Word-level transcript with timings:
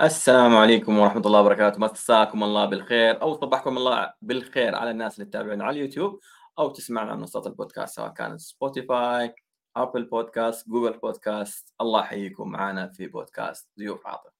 السلام 0.00 0.56
عليكم 0.56 0.98
ورحمة 0.98 1.22
الله 1.26 1.40
وبركاته، 1.40 1.78
مساكم 1.80 2.42
الله 2.44 2.64
بالخير 2.64 3.22
أو 3.22 3.34
صبحكم 3.34 3.78
الله 3.78 4.12
بالخير 4.22 4.74
على 4.74 4.90
الناس 4.90 5.14
اللي 5.14 5.30
تتابعونا 5.30 5.64
على 5.64 5.76
اليوتيوب 5.76 6.20
أو 6.58 6.70
تسمعنا 6.70 7.10
على 7.10 7.18
منصات 7.18 7.46
البودكاست 7.46 7.96
سواء 7.96 8.08
كانت 8.08 8.40
سبوتيفاي، 8.40 9.34
Apple 9.76 10.04
Podcast، 10.04 10.68
Google 10.68 10.98
Podcast، 10.98 11.74
الله 11.80 12.00
يحييكم 12.00 12.48
معنا 12.48 12.88
في 12.88 13.06
بودكاست 13.06 13.70
ضيوف 13.78 14.06
عاطف. 14.06 14.30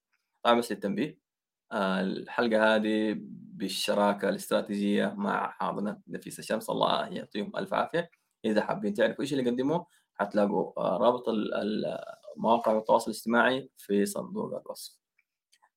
طبعا 0.43 0.59
بس 0.59 0.73
للتنبيه 0.73 1.19
آه، 1.73 2.01
الحلقة 2.01 2.75
هذه 2.77 3.17
بالشراكة 3.31 4.29
الاستراتيجية 4.29 5.15
مع 5.17 5.51
حاضنة 5.51 6.01
نفيس 6.09 6.39
الشمس 6.39 6.71
الله 6.71 7.09
يعطيهم 7.09 7.53
ألف 7.57 7.75
عافية. 7.75 8.11
إذا 8.45 8.63
حابين 8.63 8.95
تعرفوا 8.95 9.21
إيش 9.25 9.33
اللي 9.33 9.45
يقدموه 9.45 9.87
حتلاقوا 10.15 10.81
آه، 10.81 10.97
رابط 10.97 11.25
مواقع 12.37 12.79
التواصل 12.79 13.11
الاجتماعي 13.11 13.71
في 13.79 14.07
صندوق 14.07 14.61
الوصف. 14.67 15.04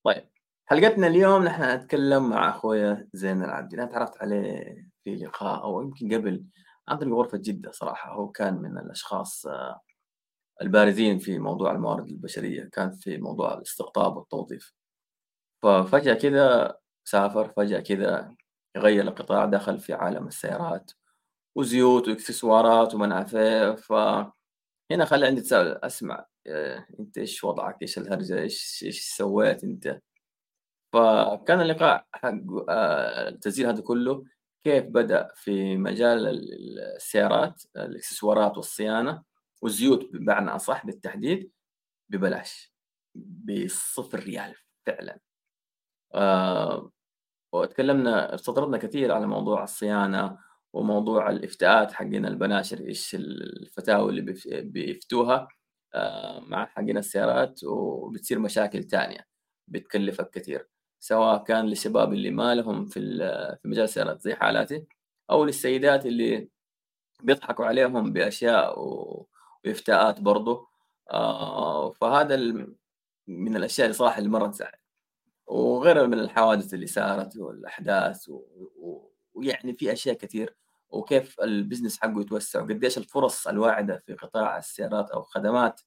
طيب 0.07 0.29
حلقتنا 0.65 1.07
اليوم 1.07 1.43
نحن 1.43 1.63
نتكلم 1.63 2.29
مع 2.29 2.49
أخويا 2.49 3.07
زين 3.13 3.43
العابدين. 3.43 3.79
أنا 3.79 3.91
تعرفت 3.91 4.17
عليه 4.21 4.87
في 5.03 5.15
لقاء 5.15 5.63
أو 5.63 5.81
يمكن 5.81 6.13
قبل 6.13 6.45
عن 6.87 6.97
طريق 6.97 7.13
غرفة 7.13 7.37
جدة 7.37 7.71
صراحة. 7.71 8.13
هو 8.13 8.31
كان 8.31 8.53
من 8.61 8.77
الأشخاص 8.77 9.45
آه، 9.45 9.81
البارزين 10.61 11.19
في 11.19 11.39
موضوع 11.39 11.71
الموارد 11.71 12.07
البشرية 12.07 12.69
كان 12.73 12.91
في 12.91 13.17
موضوع 13.17 13.53
الاستقطاب 13.53 14.17
والتوظيف. 14.17 14.73
ففجأة 15.63 16.13
كذا 16.13 16.77
سافر 17.05 17.49
فجأة 17.49 17.79
كذا 17.79 18.35
غير 18.77 19.03
القطاع 19.03 19.45
دخل 19.45 19.79
في 19.79 19.93
عالم 19.93 20.27
السيارات 20.27 20.91
وزيوت 21.55 22.07
واكسسوارات 22.07 22.95
وما 22.95 23.23
فهنا 23.75 25.05
خلي 25.05 25.27
عندي 25.27 25.41
تساؤل 25.41 25.67
أسمع 25.67 26.25
انت 26.99 27.17
إيش 27.17 27.43
وضعك؟ 27.43 27.81
إيش 27.81 27.97
الهرجة؟ 27.97 28.41
إيش 28.41 28.83
إيش 28.87 29.01
سويت 29.01 29.63
انت؟ 29.63 30.01
فكان 30.93 31.61
اللقاء 31.61 32.07
حق 32.13 32.33
آه، 32.69 33.29
التسجيل 33.29 33.65
هذا 33.67 33.81
كله 33.81 34.23
كيف 34.63 34.85
بدأ 34.85 35.27
في 35.35 35.77
مجال 35.77 36.27
السيارات 36.97 37.63
الإكسسوارات 37.77 38.57
والصيانة 38.57 39.23
والزيوت 39.61 40.09
بمعنى 40.13 40.49
أصح 40.49 40.85
بالتحديد 40.85 41.51
ببلاش 42.09 42.73
بصفر 43.15 44.19
ريال 44.19 44.55
فعلا. 44.85 45.19
آه 46.15 46.91
وتكلمنا 47.53 48.35
استطردنا 48.35 48.77
كثير 48.77 49.11
على 49.11 49.27
موضوع 49.27 49.63
الصيانة 49.63 50.37
وموضوع 50.73 51.29
الافتاءات 51.29 51.91
حقنا 51.93 52.27
البناشر 52.27 52.79
إيش 52.79 53.15
الفتاوى 53.15 54.09
اللي 54.09 54.21
بيفتوها. 54.61 55.35
آه، 55.35 55.47
مع 56.47 56.65
حقين 56.65 56.97
السيارات 56.97 57.63
وبتصير 57.63 58.39
مشاكل 58.39 58.83
تانية 58.83 59.27
بتكلفك 59.67 60.29
كثير. 60.29 60.67
سواء 60.99 61.43
كان 61.43 61.65
للشباب 61.65 62.13
اللي 62.13 62.31
ما 62.31 62.55
لهم 62.55 62.85
في 62.85 62.99
في 63.61 63.67
مجال 63.67 63.83
السيارات 63.83 64.21
زي 64.21 64.35
حالاتي 64.35 64.85
أو 65.31 65.45
للسيدات 65.45 66.05
اللي 66.05 66.49
بيضحكوا 67.23 67.65
عليهم 67.65 68.13
بأشياء 68.13 68.79
وإفتاءات 69.65 70.21
برضه 70.21 70.67
آه، 71.11 71.91
فهذا 71.91 72.37
من 73.27 73.55
الأشياء 73.55 73.85
اللي 73.85 73.97
صراحة 73.97 74.17
اللي 74.17 74.29
مرة 74.29 74.47
تزعل 74.47 74.71
وغيرها 75.47 76.07
من 76.07 76.19
الحوادث 76.19 76.73
اللي 76.73 76.87
صارت 76.87 77.37
والأحداث 77.37 78.29
ويعني 79.33 79.73
في 79.73 79.91
أشياء 79.91 80.15
كثير 80.15 80.55
وكيف 80.89 81.39
ال 81.41 81.48
business 81.48 81.99
حقه 81.99 82.21
يتوسع 82.21 82.61
وقديش 82.63 82.97
الفرص 82.97 83.47
الواعدة 83.47 84.03
في 84.05 84.13
قطاع 84.13 84.57
السيارات 84.57 85.11
أو 85.11 85.23
خدمات 85.23 85.81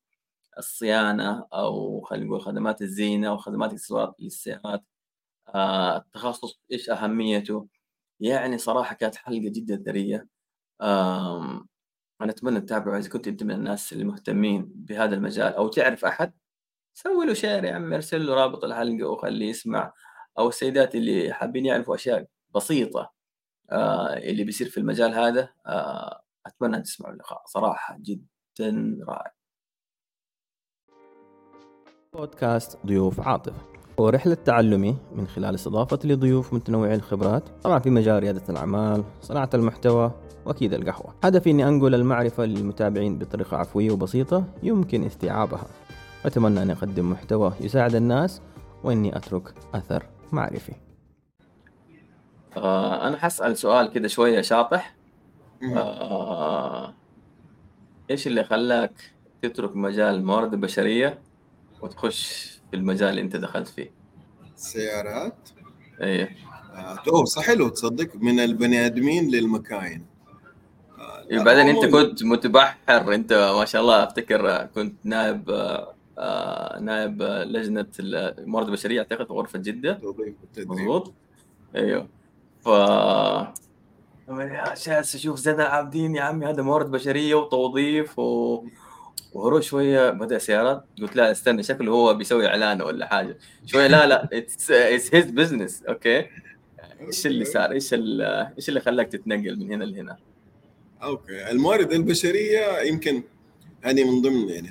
الصيانة 0.58 1.46
أو 1.54 2.00
خلينا 2.00 2.26
نقول 2.26 2.40
خدمات 2.42 2.82
الزينة 2.82 3.28
أو 3.28 3.38
خدمات 3.38 3.70
الاكسسوارات 3.70 4.14
للسيارات. 4.20 4.84
آه 5.54 5.96
التخصص 5.98 6.60
إيش 6.72 6.90
أهميته؟ 6.90 7.68
يعني 8.20 8.58
صراحة 8.58 8.94
كانت 8.94 9.16
حلقة 9.16 9.40
جدا 9.50 9.82
ثرية. 9.86 10.28
أنا 12.20 12.30
أتمنى 12.30 12.60
تتابعوا 12.60 12.98
إذا 12.98 13.08
كنت 13.08 13.28
أنت 13.28 13.42
من 13.42 13.50
الناس 13.50 13.92
المهتمين 13.92 14.72
بهذا 14.74 15.14
المجال 15.14 15.54
أو 15.54 15.68
تعرف 15.68 16.04
أحد 16.04 16.32
سوي 16.94 17.26
له 17.26 17.34
share 17.34 17.64
يا 17.64 17.74
عمي 17.74 17.96
ارسل 17.96 18.26
له 18.26 18.34
رابط 18.34 18.64
الحلقة 18.64 19.08
وخليه 19.08 19.50
يسمع 19.50 19.92
أو 20.38 20.48
السيدات 20.48 20.94
اللي 20.94 21.32
حابين 21.32 21.66
يعرفوا 21.66 21.94
أشياء 21.94 22.26
بسيطة. 22.54 23.12
اللي 23.72 24.44
بيصير 24.44 24.68
في 24.68 24.80
المجال 24.80 25.14
هذا 25.14 25.48
آه 25.66 26.20
أتمنى 26.46 26.82
تسمعوا 26.82 27.14
اللقاء. 27.14 27.42
صراحة 27.46 27.98
جدا 28.00 28.98
رائع. 29.08 29.32
بودكاست 32.14 32.78
ضيوف 32.86 33.20
عاطفه 33.20 33.62
هو 34.00 34.08
رحلة 34.08 34.34
تعلمي 34.34 34.96
من 35.12 35.26
خلال 35.26 35.54
استضافتي 35.54 36.08
لضيوف 36.08 36.54
متنوعي 36.54 36.94
الخبرات 36.94 37.48
طبعا 37.62 37.78
في 37.78 37.90
مجال 37.90 38.22
ريادة 38.22 38.42
الأعمال 38.48 39.04
صناعة 39.20 39.50
المحتوى 39.54 40.12
وأكيد 40.46 40.74
القهوة. 40.74 41.14
هدفي 41.22 41.50
أني 41.50 41.68
أنقل 41.68 41.94
المعرفة 41.94 42.44
للمتابعين 42.44 43.18
بطريقة 43.18 43.56
عفوية 43.56 43.90
وبسيطة 43.90 44.44
يمكن 44.62 45.04
استيعابها. 45.04 45.66
أتمنى 46.24 46.62
أن 46.62 46.70
أقدم 46.70 47.10
محتوى 47.10 47.52
يساعد 47.60 47.94
الناس 47.94 48.42
وإني 48.84 49.16
أترك 49.16 49.54
أثر 49.74 50.06
معرفي. 50.32 50.89
آه 52.56 53.08
أنا 53.08 53.16
حسأل 53.16 53.56
سؤال 53.56 53.92
كده 53.92 54.08
شوية 54.08 54.40
شاطح. 54.40 54.94
آه 55.76 56.94
إيش 58.10 58.26
اللي 58.26 58.44
خلاك 58.44 59.12
تترك 59.42 59.76
مجال 59.76 60.14
الموارد 60.14 60.52
البشرية 60.52 61.18
وتخش 61.82 62.50
في 62.70 62.76
المجال 62.76 63.08
اللي 63.08 63.20
أنت 63.20 63.36
دخلت 63.36 63.68
فيه؟ 63.68 63.90
سيارات؟ 64.56 65.48
إيه. 66.00 66.36
آه 67.12 67.24
صح 67.24 67.42
حلو. 67.42 67.68
تصدق 67.68 68.16
من 68.16 68.40
البني 68.40 68.86
آدمين 68.86 69.30
للمكاين. 69.30 70.06
آه 70.98 71.24
إيه 71.30 71.42
بعدين 71.44 71.68
أنت 71.68 71.84
كنت 71.84 72.24
متبحر. 72.24 73.14
أنت 73.14 73.32
ما 73.58 73.64
شاء 73.64 73.82
الله 73.82 74.04
أفتكر 74.04 74.64
كنت 74.64 74.94
نائب 75.04 75.50
آه 76.18 76.78
نائب 76.80 77.22
لجنة 77.22 77.86
الموارد 78.00 78.66
البشرية 78.66 78.98
أعتقد 78.98 79.32
غرفة 79.32 79.58
جدة. 79.58 80.00
مضبوط 80.58 81.12
إيوه. 81.76 82.08
ف 82.64 82.68
جالس 84.86 85.14
أشوف 85.14 85.38
زين 85.38 85.54
العابدين 85.54 86.14
يا 86.16 86.22
عمي 86.22 86.46
هذا 86.46 86.62
موارد 86.62 86.90
بشرية 86.90 87.34
وتوظيف 87.34 88.18
و... 88.18 88.64
وهروح 89.32 89.62
شوية. 89.62 90.10
بدا 90.10 90.38
سيارات؟ 90.38 90.84
قلت 91.02 91.16
لا 91.16 91.30
استنى 91.30 91.62
شكله 91.62 91.92
هو 91.92 92.14
بيسوي 92.14 92.46
إعلان 92.46 92.82
ولا 92.82 93.06
حاجة. 93.06 93.38
شوية 93.66 93.86
لا 93.86 94.06
لا 94.06 94.28
it's 94.32 94.72
his 94.72 95.30
business 95.30 95.82
okay؟ 95.82 96.26
إيش 97.00 97.26
اللي 97.26 97.44
صار؟ 97.44 97.70
إيش 97.70 97.94
إيش 97.94 98.68
اللي 98.68 98.80
خلاك 98.80 99.08
تتنقل 99.08 99.58
من 99.58 99.72
هنا 99.72 99.84
لهنا؟ 99.84 100.16
okay. 101.02 101.50
الموارد 101.50 101.92
البشرية 101.92 102.80
يمكن 102.80 103.22
يعني 103.84 104.04
من 104.04 104.22
ضمن 104.22 104.48
يعني 104.48 104.70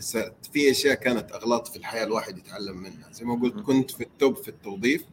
في 0.53 0.71
أشياء 0.71 0.95
كانت 0.95 1.31
أغلاط 1.31 1.67
في 1.67 1.75
الحياة 1.75 2.03
الواحد 2.03 2.37
يتعلم 2.37 2.77
منها. 2.77 3.11
زي 3.11 3.25
ما 3.25 3.35
قلت 3.41 3.53
كنت 3.53 3.91
في 3.91 4.03
ال 4.03 4.11
top 4.11 4.35
في 4.35 4.47
التوظيف. 4.49 5.03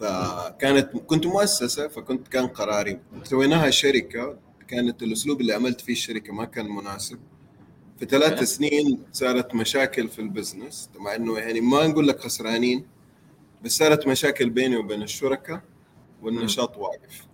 فكانت 0.00 0.96
كنت 1.06 1.26
مؤسسة 1.26 1.88
فكنت 1.88 2.28
كان 2.28 2.46
قراري. 2.46 3.00
سويناها 3.24 3.70
شركة 3.70 4.38
كانت 4.68 5.02
الأسلوب 5.02 5.40
اللي 5.40 5.52
عملت 5.52 5.80
فيه 5.80 5.92
الشركة 5.92 6.32
ما 6.32 6.44
كان 6.44 6.68
مناسب. 6.68 7.18
في 7.98 8.06
ثلاث 8.06 8.42
سنين 8.42 8.98
صارت 9.12 9.54
مشاكل 9.54 10.08
في 10.08 10.18
ال 10.18 10.26
business 10.26 10.90
مع 10.96 11.14
إنه 11.14 11.38
يعني 11.38 11.60
ما 11.60 11.86
نقول 11.86 12.08
لك 12.08 12.20
خسرانين 12.20 12.86
بس 13.64 13.76
صارت 13.76 14.06
مشاكل 14.06 14.50
بيني 14.50 14.76
وبين 14.76 15.02
الشركاء 15.02 15.60
والنشاط 16.22 16.76
واقف. 16.76 17.26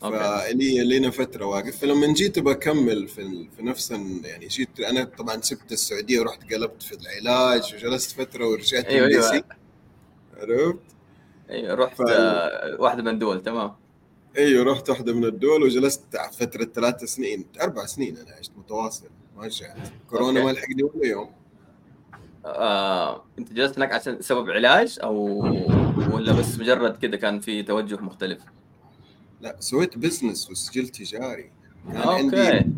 فلي 0.00 0.84
لينا 0.84 1.10
فترة 1.10 1.44
واقف. 1.44 1.78
فلما 1.78 2.12
جيت 2.12 2.38
بكمل 2.38 3.08
في 3.08 3.48
في 3.56 3.62
نفس 3.62 3.90
يعني 4.24 4.46
جيت 4.46 4.80
أنا 4.80 5.04
طبعا 5.04 5.40
سبت 5.40 5.72
السعودية 5.72 6.20
ورحت 6.20 6.52
قلبت 6.52 6.82
في 6.82 6.94
العلاج 6.94 7.74
وجلست 7.74 8.20
فترة 8.20 8.46
ورجعت 8.46 8.84
أيوة 8.84 9.06
أيوة. 9.06 9.44
عرفت؟ 10.36 10.82
أيوه 11.50 11.74
رحت 11.74 11.96
ف... 11.96 12.02
آه، 12.08 12.76
واحدة 12.80 13.02
من 13.02 13.08
الدول 13.08 13.42
تمام 13.42 13.72
أيوه 14.38 14.72
رحت 14.72 14.90
واحدة 14.90 15.14
من 15.14 15.24
الدول 15.24 15.62
وجلست 15.62 16.02
فترة 16.38 16.64
ثلاث 16.64 17.04
سنين 17.04 17.46
أربع 17.62 17.86
سنين 17.86 18.16
أنا 18.16 18.36
عشت 18.38 18.52
متواصل 18.56 19.08
ما 19.36 19.44
رجعت 19.44 19.76
كورونا 20.10 20.44
ما 20.44 20.50
لحقني 20.50 20.82
ولا 20.82 21.06
يوم 21.06 21.30
آه، 22.44 23.24
أنت 23.38 23.52
جلست 23.52 23.76
هناك 23.76 23.92
عشان 23.92 24.20
سبب 24.20 24.50
علاج 24.50 24.98
أو 25.02 25.42
ولا 26.12 26.32
بس 26.32 26.58
مجرد 26.58 26.96
كذا 26.96 27.16
كان 27.16 27.40
في 27.40 27.62
توجه 27.62 27.96
مختلف؟ 28.00 28.40
لا 29.40 29.56
سويت 29.60 29.98
business 29.98 30.50
وسجل 30.50 30.88
تجاري 30.88 31.50
كان 31.88 31.96
آه، 31.96 32.20
okay. 32.20 32.40
عندي 32.40 32.72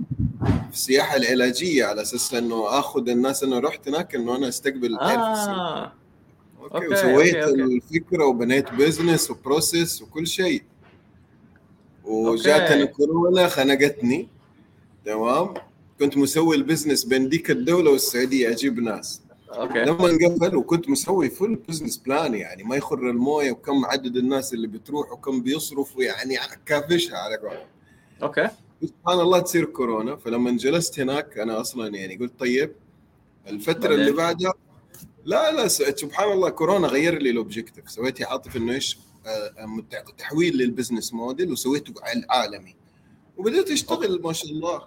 السياحه 0.73 1.17
العلاجية 1.17 1.85
على 1.85 2.03
أساس 2.03 2.35
إنه 2.35 2.79
آخذ 2.79 3.09
الناس 3.09 3.45
أنا 3.45 3.59
رحت 3.59 3.89
هناك 3.89 4.15
إنه 4.15 4.37
أنا 4.37 4.49
أستقبل 4.49 4.99
آه. 4.99 5.93
okay, 6.63 6.75
okay 6.75 6.87
وسويت 6.87 7.35
okay. 7.35 7.63
الفكرة 7.63 8.25
وبنيت 8.25 8.73
business 8.73 9.31
و 9.31 9.40
process 9.40 10.03
وكل 10.03 10.27
شيء. 10.27 10.63
وجاتني 12.05 12.87
كورونا 12.87 13.49
خنقتني. 13.49 14.29
تمام؟ 15.05 15.55
كنت 15.99 16.17
مسوي 16.17 16.57
ال 16.57 16.62
business 16.62 17.05
بين 17.05 17.29
ديك 17.29 17.51
الدولة 17.51 17.91
والسعودية 17.91 18.51
أجيب 18.51 18.81
ناس. 18.81 19.23
okay. 19.51 19.79
لما 19.85 20.11
انقفل 20.11 20.57
وكنت 20.57 20.89
مسوي 20.89 21.31
full 21.31 21.55
business 21.69 21.97
plan 21.97 22.35
يعني 22.35 22.65
ما 22.65 22.77
يخر 22.77 23.11
الموية 23.11 23.53
وكم 23.53 23.85
عدد 23.85 24.17
الناس 24.17 24.55
اللي 24.55 24.67
بتروح 24.67 25.13
وكم 25.13 25.43
بيصرفوا 25.43 26.03
يعني 26.03 26.37
كافشها 26.67 27.17
على 27.19 27.37
قولهم 27.37 27.67
okay. 28.23 28.49
سبحان 28.85 29.21
الله 29.21 29.39
تصير 29.39 29.65
كورونا. 29.65 30.17
فلما 30.17 30.51
جلست 30.51 31.01
هناك 31.01 31.39
أنا 31.39 31.61
أصلا 31.61 31.97
يعني 31.97 32.17
قلت 32.17 32.33
طيب 32.39 32.73
الفترة؟ 33.49 33.95
اللي 33.95 34.13
بعدها 34.13 34.53
لا 35.25 35.53
لا 35.53 35.69
سبحان 35.69 36.33
الله 36.33 36.51
كورونا 36.51 36.89
غير 36.89 37.23
لي 37.23 37.31
ال 37.31 37.37
objective 37.37 37.91
سويت 37.91 38.23
عاطف 38.23 38.57
إنه 38.57 38.73
إيش 38.73 38.99
آه، 39.27 39.83
تحويل 40.19 40.57
لل 40.57 40.68
business 40.68 41.15
model 41.15 41.53
وسويته 41.53 41.95
عال- 42.03 42.27
عالمي 42.31 42.77
وبديت 43.37 43.71
أشتغل 43.71 44.23
ما 44.23 44.33
شاء 44.33 44.51
الله. 44.51 44.83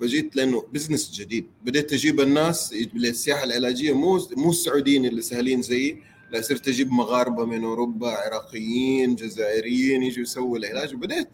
فجيت 0.00 0.36
لأنه 0.36 0.64
business 0.72 1.10
جديد. 1.10 1.46
بديت 1.62 1.92
أجيب 1.92 2.20
الناس 2.20 2.74
للسياحة 2.94 3.44
العلاجية 3.44 3.92
مو 3.92 4.20
مو 4.36 4.50
السعوديين 4.50 5.04
اللي 5.06 5.22
سهلين 5.22 5.62
زيي. 5.62 6.02
لا 6.30 6.40
صرت 6.40 6.68
أجيب 6.68 6.90
مغاربة 6.92 7.44
من 7.44 7.64
أوروبا 7.64 8.08
عراقيين 8.10 9.14
جزائريين 9.14 10.02
يجوا 10.02 10.22
يسووا 10.22 10.58
العلاج. 10.58 10.94
وبديت. 10.94 11.28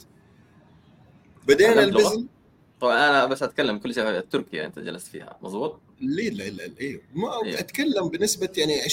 بدينا؟ 1.49 1.85
ال 1.85 1.89
business 1.89 2.25
طبعا 2.81 2.95
أنا 3.11 3.27
بس 3.27 3.43
أتكلم 3.43 3.79
كل 3.79 3.95
شيء 3.95 4.21
تركيا 4.21 4.67
أنت 4.67 4.79
جلست 4.79 5.07
فيها. 5.07 5.39
مضبوط 5.43 5.81
لا 6.01 6.23
لا 6.23 6.43
لا 6.51 6.71
أيوه 6.81 7.01
ما 7.15 7.43
أيوه. 7.45 7.59
أتكلم 7.61 8.09
بنسبة 8.09 8.49
يعني 8.57 8.81
20% 8.83 8.87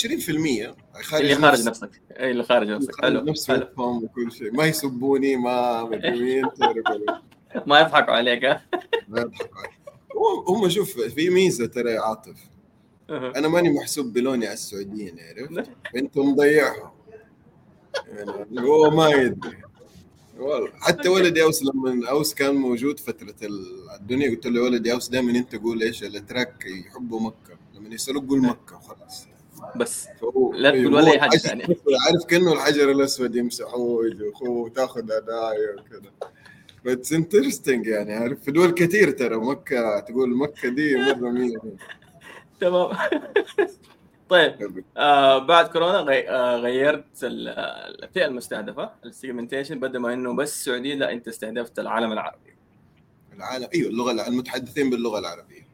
خارج 1.02 1.22
اللي 1.24 1.36
خارج 1.36 1.68
نفسك. 1.68 1.90
اي 2.12 2.32
اللي 2.32 2.44
خارج 2.44 2.68
نفسك. 2.70 3.02
حلو 3.02 3.26
وفهم 3.30 4.04
وكل 4.04 4.32
شيء. 4.32 4.52
ما 4.54 4.66
يسبوني 4.66 5.36
ما 5.36 5.84
مين. 5.90 6.46
ما 7.68 7.80
يضحكوا 7.80 8.14
عليك 8.14 8.46
ها؟ 8.46 8.62
ما 9.08 9.22
يضحكوا 9.22 9.58
علي. 9.58 9.74
هم- 10.48 10.70
شوف 10.70 11.00
في 11.02 11.30
ميزة 11.30 11.66
ترى 11.66 11.92
يا 11.92 12.00
عاطف. 12.02 12.36
أنا 13.10 13.48
ماني 13.48 13.70
محسوب 13.70 14.14
بلوني 14.14 14.46
على 14.46 14.54
السعوديين 14.54 15.16
عرفت؟ 15.20 15.70
انت 15.96 16.18
مضيعهم 16.18 16.92
يعني 18.08 18.62
هو 18.62 18.90
ما 18.90 19.10
يدري. 19.10 19.58
والله. 20.38 20.70
حتى 20.80 21.10
ولدي 21.10 21.44
اوس 21.44 21.64
لما 21.64 22.10
اوس 22.10 22.34
كان 22.34 22.56
موجود 22.56 23.00
فترة 23.00 23.36
الدنيا 24.00 24.30
قلت 24.30 24.48
له 24.48 24.60
يا 24.60 24.66
ولدي 24.66 24.94
اوس 24.94 25.10
دائما 25.10 25.32
أنت 25.32 25.56
قول 25.56 25.82
إيش؟ 25.84 26.04
الاتراك 26.04 26.66
يحبوا 26.66 27.20
مكة. 27.20 27.58
لما 27.76 27.96
يسألوك 27.96 28.26
قول 28.30 28.42
مكة 28.42 28.76
وخلاص. 28.76 29.28
بس 29.76 30.08
لا 30.54 30.72
تقول 30.72 30.94
ولا 30.94 31.12
أي 31.12 31.20
حاجة 31.20 31.30
حاجة- 31.30 31.38
ثانية. 31.38 31.66
عارف 32.08 32.26
كأنه 32.28 32.54
الحجر 32.54 32.92
الأسود 32.92 33.36
يمسحوه 33.36 34.06
يجوا 34.08 34.32
وتاخذ 34.50 35.02
هدايا 35.02 35.76
وكذا. 35.80 36.12
بس 36.86 37.14
interesting 37.14 37.88
يعني 37.88 38.14
عارف؟ 38.14 38.40
في 38.44 38.52
دول 38.52 38.72
كثير 38.72 39.12
ترى 39.12 39.36
مكة 39.36 40.00
تقول 40.00 40.38
مكة 40.38 40.70
دي 40.70 40.96
مرة 40.96 41.30
مية. 41.32 41.58
تمام. 42.62 42.98
طيب 44.34 44.84
آه 44.98 45.38
بعد 45.38 45.68
كورونا 45.68 45.98
غي... 45.98 46.30
آه 46.30 46.58
غيرت 46.58 47.24
ال- 47.24 47.50
الفئة 48.04 48.26
المستهدفة 48.26 48.92
ال 49.06 49.11
segmentation 49.11 49.80
بدل 49.80 50.00
ما 50.00 50.14
إنه 50.14 50.36
بس 50.36 50.54
السعوديه 50.54 50.96
لا 50.96 51.12
أنت 51.12 51.28
استهدفت 51.28 51.80
العالم 51.80 52.12
العربي. 52.12 52.56
العالم 53.34 53.68
أيوه 53.76 53.90
اللغة 53.90 54.28
المتحدثين 54.28 54.90
باللغة 54.90 55.20
العربية. 55.20 55.68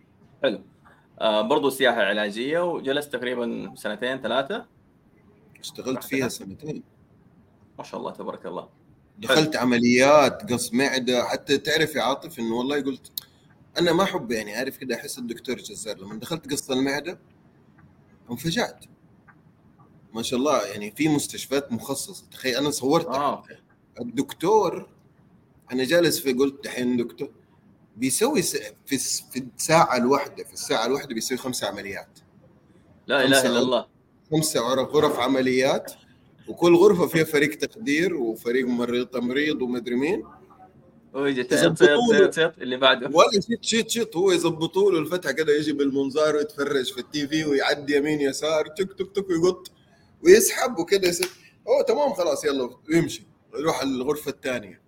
حلو. 0.44 0.62
آه 1.22 1.42
برضو 1.42 1.70
سياحه 1.70 2.02
علاجيه 2.02 2.60
وجلست 2.72 3.14
تقريبا 3.14 3.72
سنتين 3.76 4.22
ثلاثة. 4.22 4.66
اشتغلت 5.60 6.04
فيها 6.04 6.28
سنتين. 6.28 6.84
ما 7.78 7.84
شاء 7.84 8.00
الله 8.00 8.12
تبارك 8.12 8.46
الله. 8.46 8.70
دخلت 9.18 9.56
عمليات 9.56 10.52
قص 10.54 10.74
معدة 10.74 11.24
حتى 11.24 11.58
تعرف 11.58 11.96
يا 11.96 12.02
عاطف 12.02 12.40
إنه 12.40 12.56
والله 12.56 12.82
قلت 12.82 13.12
أنا 13.80 13.94
ما 13.94 14.04
أحب 14.04 14.32
يعني 14.32 14.56
عارف 14.56 14.78
كده 14.78 14.96
أحس 14.96 15.20
الدكتور 15.20 15.56
جزار. 15.56 15.98
لما 15.98 16.16
دخلت 16.16 16.52
قص 16.52 16.72
المعدة 16.72 17.20
انفجعت. 18.31 18.86
ما 20.14 20.22
شاء 20.22 20.40
الله 20.40 20.66
يعني 20.66 20.92
في 20.92 21.08
مستشفيات 21.08 21.72
مخصصة. 21.72 22.26
تخيل 22.31 22.56
أنا 22.56 22.70
صورت 22.70 23.06
أوكي 23.06 23.58
الدكتور 24.02 24.90
أنا 25.72 25.84
جالس 25.84 26.20
في 26.20 26.34
قلت 26.34 26.64
دحين 26.64 26.98
دكتور 26.98 27.31
بيسوي 27.98 28.42
س... 28.42 28.56
في 28.86 28.98
في 29.31 29.40
الساعة 29.58 29.98
الواحدة 29.98 30.44
في 30.44 30.54
الساعة 30.54 30.86
الواحدة 30.86 31.14
بيسوي 31.16 31.38
خمسة 31.38 31.68
عمليات. 31.68 32.20
لا 33.08 33.26
إله 33.26 33.46
إلا 33.46 33.60
الله. 33.60 33.88
خمسة 34.32 34.60
غرف 34.60 35.20
عمليات 35.20 35.92
وكل 36.48 36.75
غرفة 36.75 37.08
فيها 37.08 37.24
فريق 37.24 37.58
تخدير 37.58 38.16
وفريق 38.16 38.68
ممرض 38.68 39.06
تمريض 39.06 39.62
ومدري 39.62 39.96
مين. 39.96 40.24
ويجي 41.14 41.42
له. 41.42 41.48
تيت 41.48 42.36
تيت 42.36 42.58
اللي 42.58 42.78
بعده. 42.78 43.10
ولا 43.14 43.32
شيت 43.32 43.64
شيت 43.64 43.90
شيت 43.90 44.16
هو 44.16 44.32
يظبطوا 44.32 44.92
له 44.92 45.00
الفتحة 45.00 45.32
كده 45.32 45.54
يجي 45.54 45.74
بالمنظار 45.74 46.36
ويتفرج 46.36 46.94
في 46.94 47.00
ال 47.00 47.28
TV 47.28 47.46
ويعدي 47.46 47.96
يمين 47.96 48.22
يسار 48.22 48.68
تك 48.68 48.94
تك 48.94 49.12
تك 49.16 49.30
ويقط 49.30 49.72
ويسحب 50.24 50.80
وكده 50.80 51.08
يصير 51.08 51.30
أوه 51.68 51.84
تمام 51.84 52.14
خلاص 52.14 52.46
يلا 52.46 52.70
ويمشي. 52.90 53.24
يروح 53.54 53.82
الغرفة 53.82 54.32
الثانية. 54.32 54.82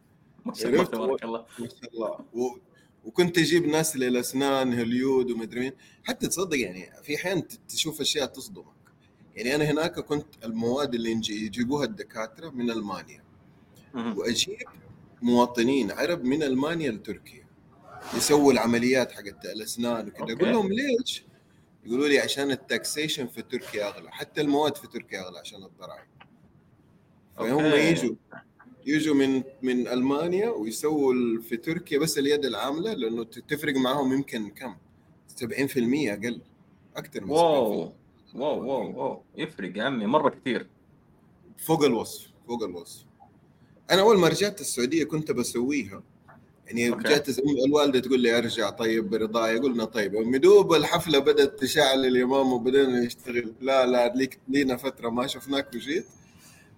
ما 0.45 0.53
شاء 0.53 0.69
الله؟ 0.69 0.83
تبارك 0.83 1.23
الله. 1.23 1.45
ما 1.59 1.67
شاء 1.67 1.93
الله. 1.93 2.19
و... 2.33 2.57
وكنت 3.05 3.37
أجيب 3.37 3.65
ناس 3.65 3.97
للأسنان 3.97 4.79
هوليود 4.79 5.31
ومدري 5.31 5.59
مين. 5.59 5.73
حتى 6.03 6.27
تصدق 6.27 6.57
يعني 6.57 6.89
في 7.03 7.15
احيان 7.15 7.43
تشوف 7.67 8.01
أشياء 8.01 8.25
تصدمك. 8.25 8.65
يعني 9.35 9.55
أنا 9.55 9.63
هناك 9.63 9.99
كنت 9.99 10.27
المواد 10.45 10.93
اللي 10.93 11.11
يجيبوها 11.29 11.85
الدكاترة 11.85 12.49
من 12.49 12.71
ألمانيا. 12.71 13.23
وأجيب 13.95 14.57
مواطنين 15.21 15.91
عرب 15.91 16.23
من 16.23 16.43
ألمانيا 16.43 16.91
لتركيا. 16.91 17.45
يسووا 18.17 18.53
العمليات 18.53 19.11
حقت 19.11 19.45
الأسنان 19.45 20.07
وكذا. 20.07 20.35
أقول 20.35 20.51
لهم 20.51 20.69
ليش؟ 20.71 21.23
يقولوا 21.85 22.07
لي 22.07 22.19
عشان 22.19 22.51
التاكسيشن 22.51 23.27
في 23.27 23.41
تركيا 23.41 23.87
أغلى. 23.87 24.11
حتى 24.11 24.41
المواد 24.41 24.77
في 24.77 24.87
تركيا 24.87 25.21
أغلى 25.21 25.39
عشان 25.39 25.63
الضرائب. 25.63 26.07
فهم. 27.37 27.65
يجوا 27.65 28.15
يجوا 28.85 29.15
من 29.15 29.43
من 29.61 29.87
ألمانيا 29.87 30.49
ويسووا 30.49 31.41
في 31.41 31.57
تركيا 31.57 31.99
بس 31.99 32.17
اليد 32.17 32.45
العاملة 32.45 32.93
لأنه 32.93 33.23
تفرق 33.23 33.75
معهم 33.75 34.13
يمكن 34.13 34.49
كم؟ 34.49 34.75
70% 35.27 36.13
أقل. 36.13 36.41
أكثر 36.95 37.21
من 37.21 37.27
70% 37.27 37.31
واو. 37.31 37.93
واو 38.35 38.65
واو 38.65 38.99
واو. 38.99 39.23
يفرق 39.37 39.77
يا 39.77 39.83
عمي 39.83 40.05
مرة 40.05 40.29
كثير. 40.29 40.69
فوق 41.57 41.83
الوصف 41.83 42.31
فوق 42.47 42.63
الوصف. 42.63 43.05
أنا 43.91 44.01
أول 44.01 44.17
ما 44.19 44.27
رجعت 44.27 44.61
السعودية 44.61 45.03
كنت 45.03 45.31
بسويها. 45.31 46.03
يعني 46.67 46.89
أوكي. 46.89 47.03
جات 47.09 47.31
أم- 47.31 47.41
الوالدة 47.67 47.99
تقول 47.99 48.19
لي 48.19 48.37
أرجع 48.37 48.69
طيب 48.69 49.09
برضاي 49.09 49.57
قلنا 49.59 49.85
طيب. 49.85 50.13
يوم 50.13 50.35
دوب 50.35 50.73
الحفلة 50.73 51.19
بدأت 51.19 51.59
تشعل 51.59 52.05
اليمام 52.05 52.53
وبدأنا 52.53 52.99
نشتغل. 52.99 53.53
لا 53.61 53.85
لا 53.85 54.13
ليك 54.15 54.39
لينا 54.47 54.77
فترة 54.77 55.09
ما 55.09 55.27
شفناك 55.27 55.67
وجيت. 55.75 56.05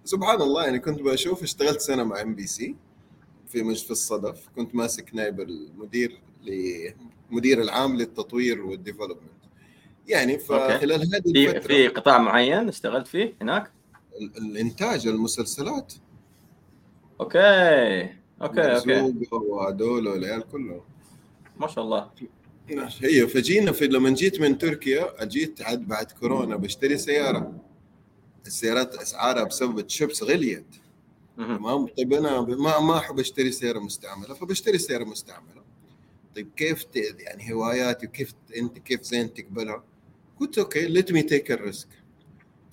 سبحان 0.04 0.42
الله 0.42 0.64
يعني 0.64 0.78
كنت 0.78 1.02
بشوف 1.02 1.42
اشتغلت 1.42 1.80
سنة 1.80 2.04
مع 2.04 2.22
ام 2.22 2.34
بي 2.34 2.46
سي 2.46 2.76
في 3.48 3.62
مش 3.62 3.84
في 3.84 3.90
الصدف. 3.90 4.48
كنت 4.56 4.74
ماسك 4.74 5.14
نائب 5.14 5.40
المدير 5.40 6.18
لمدير 7.30 7.60
العام 7.62 7.96
للتطوير 7.96 8.60
وال 8.62 8.71
development 8.71 9.20
يعني 10.08 10.38
فخلال 10.38 11.00
هذه 11.14 11.22
في 11.32 11.50
الفترة 11.50 11.60
في 11.68 11.88
قطاع 11.88 12.18
معين 12.18 12.68
اشتغلت 12.68 13.06
فيه 13.06 13.34
هناك؟ 13.42 13.70
ال- 14.20 14.36
الإنتاج 14.36 15.06
المسلسلات. 15.06 15.92
okay 17.24 18.14
okay 18.42 18.76
okay. 18.76 19.28
وهذول 19.32 20.08
والعيال 20.08 20.48
كلهم. 20.48 20.80
ما 21.56 21.66
شاء 21.66 21.84
الله. 21.84 22.10
هي 23.02 23.26
فجينا 23.26 23.72
في 23.72 23.86
لما 23.86 24.10
جيت 24.10 24.40
من 24.40 24.58
تركيا 24.58 25.24
جيت 25.24 25.62
عاد 25.62 25.88
بعد 25.88 26.12
كورونا 26.12 26.56
بشتري 26.56 26.98
سيارة. 26.98 27.52
السيارات 28.46 28.94
أسعارها 28.94 29.44
بسبب 29.44 29.78
الشيبس 29.78 30.22
غليت. 30.22 30.66
تمام؟ 31.36 31.86
طيب 31.86 32.12
أنا 32.12 32.40
ما 32.40 32.80
ما 32.80 32.98
أحب 32.98 33.18
أشتري 33.18 33.52
سيارة 33.52 33.78
مستعملة 33.78 34.34
فبشتري 34.34 34.78
سيارة 34.78 35.04
مستعملة. 35.04 35.64
طيب 36.36 36.48
كيف. 36.56 36.86
يعني 36.94 37.52
هواياتي 37.52 38.06
وكيف 38.06 38.34
أنت 38.56 38.78
كيف 38.78 39.02
زين 39.02 39.34
تقبلها؟ 39.34 39.84
قلت 40.40 40.58
okay 40.58 40.86
let 40.86 41.12
me 41.12 41.22
take 41.22 41.52
ال 41.52 41.59
risk 41.59 41.88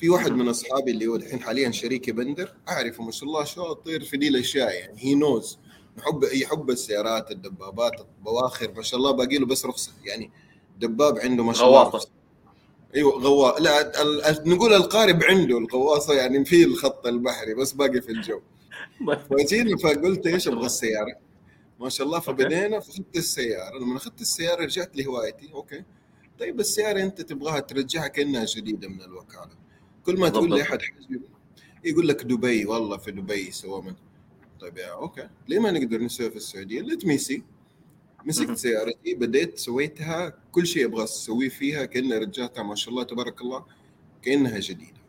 في 0.01 0.09
واحد 0.09 0.31
من 0.31 0.47
أصحابي 0.47 0.91
اللي 0.91 1.07
هو 1.07 1.15
الحين 1.15 1.39
حاليا 1.39 1.71
شريكي 1.71 2.11
بندر 2.11 2.53
أعرفه 2.69 3.03
ما 3.03 3.11
شاء 3.11 3.29
الله 3.29 3.43
شاطر 3.43 4.01
في 4.01 4.17
دي 4.17 4.27
الاشياء 4.27 4.73
يعني 4.73 4.93
he 4.97 5.15
knows 5.15 5.59
يحب 5.97 6.23
يحب 6.23 6.69
السيارات 6.69 7.31
الدبابات 7.31 8.01
البواخر 8.01 8.71
ما 8.75 8.81
شاء 8.81 8.99
الله 8.99 9.11
باقي 9.11 9.37
له 9.37 9.45
بس 9.45 9.65
رخصة 9.65 9.91
يعني 10.05 10.31
دباب 10.79 11.19
عنده 11.19 11.43
ما 11.43 11.53
شاء 11.53 11.67
الله. 11.67 11.81
رخصة. 11.81 12.09
أيوه 12.95 13.11
غوا 13.11 13.59
لا 13.59 14.01
ال... 14.01 14.23
ال... 14.23 14.49
نقول 14.49 14.73
القارب 14.73 15.23
عنده 15.23 15.57
الغواصة 15.57 16.13
يعني 16.13 16.45
في 16.45 16.63
الخط 16.63 17.07
البحري 17.07 17.53
بس 17.53 17.71
باقي 17.71 18.01
في 18.01 18.11
الجو. 18.11 18.41
فجينا 19.29 19.77
فقلت 19.77 20.27
إيش 20.27 20.47
أبغى 20.47 20.65
السيارة؟ 20.65 21.15
ما 21.79 21.89
شاء 21.89 22.07
الله 22.07 22.19
فبدينا 22.19 22.79
فاخذت 22.79 23.15
السيارة 23.15 23.77
لما 23.77 23.97
اخذت 23.97 24.21
السيارة 24.21 24.63
رجعت 24.63 24.97
لهوايتي 24.97 25.53
okay. 25.53 25.83
طيب 26.39 26.59
السيارة 26.59 27.01
أنت 27.01 27.21
تبغاها 27.21 27.59
ترجعها 27.59 28.07
كأنها 28.07 28.45
جديدة 28.45 28.87
من 28.87 29.01
الوكالة. 29.01 29.60
كل 30.05 30.19
ما 30.19 30.29
تقول 30.29 30.49
لي. 30.55 30.61
أحد 30.61 30.79
يقول 31.83 32.07
لك 32.07 32.23
دبي 32.23 32.65
والله 32.65 32.97
في 32.97 33.11
دبي 33.11 33.51
سوى 33.51 33.81
من 33.81 33.93
طيب 34.61 34.77
يا 34.77 34.91
okay 34.93 35.29
ليه 35.47 35.59
ما 35.59 35.71
نقدر 35.71 36.01
نسوي 36.03 36.29
في 36.29 36.35
السعودية 36.35 36.81
let 36.81 37.05
me 37.05 37.17
see 37.17 37.43
مسكت 38.25 38.57
سيارتي 38.57 39.13
بديت 39.15 39.57
سويتها 39.57 40.33
كل 40.51 40.67
شيء 40.67 40.85
أبغى 40.85 41.03
أسويه 41.03 41.49
فيها 41.49 41.85
كأنها 41.85 42.19
رجعتها 42.19 42.63
ما 42.63 42.75
شاء 42.75 42.89
الله 42.89 43.03
تبارك 43.03 43.41
الله 43.41 43.65
كأنها 44.21 44.59
جديدة 44.59 45.01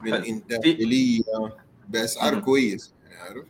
من 0.00 0.12
حلو. 0.12 0.24
إنتاج 0.24 0.62
في- 0.62 0.70
اليه 0.72 1.22
بأسعار. 1.88 2.40
كويس 2.40 2.92
يعني 3.04 3.14
عارف 3.16 3.44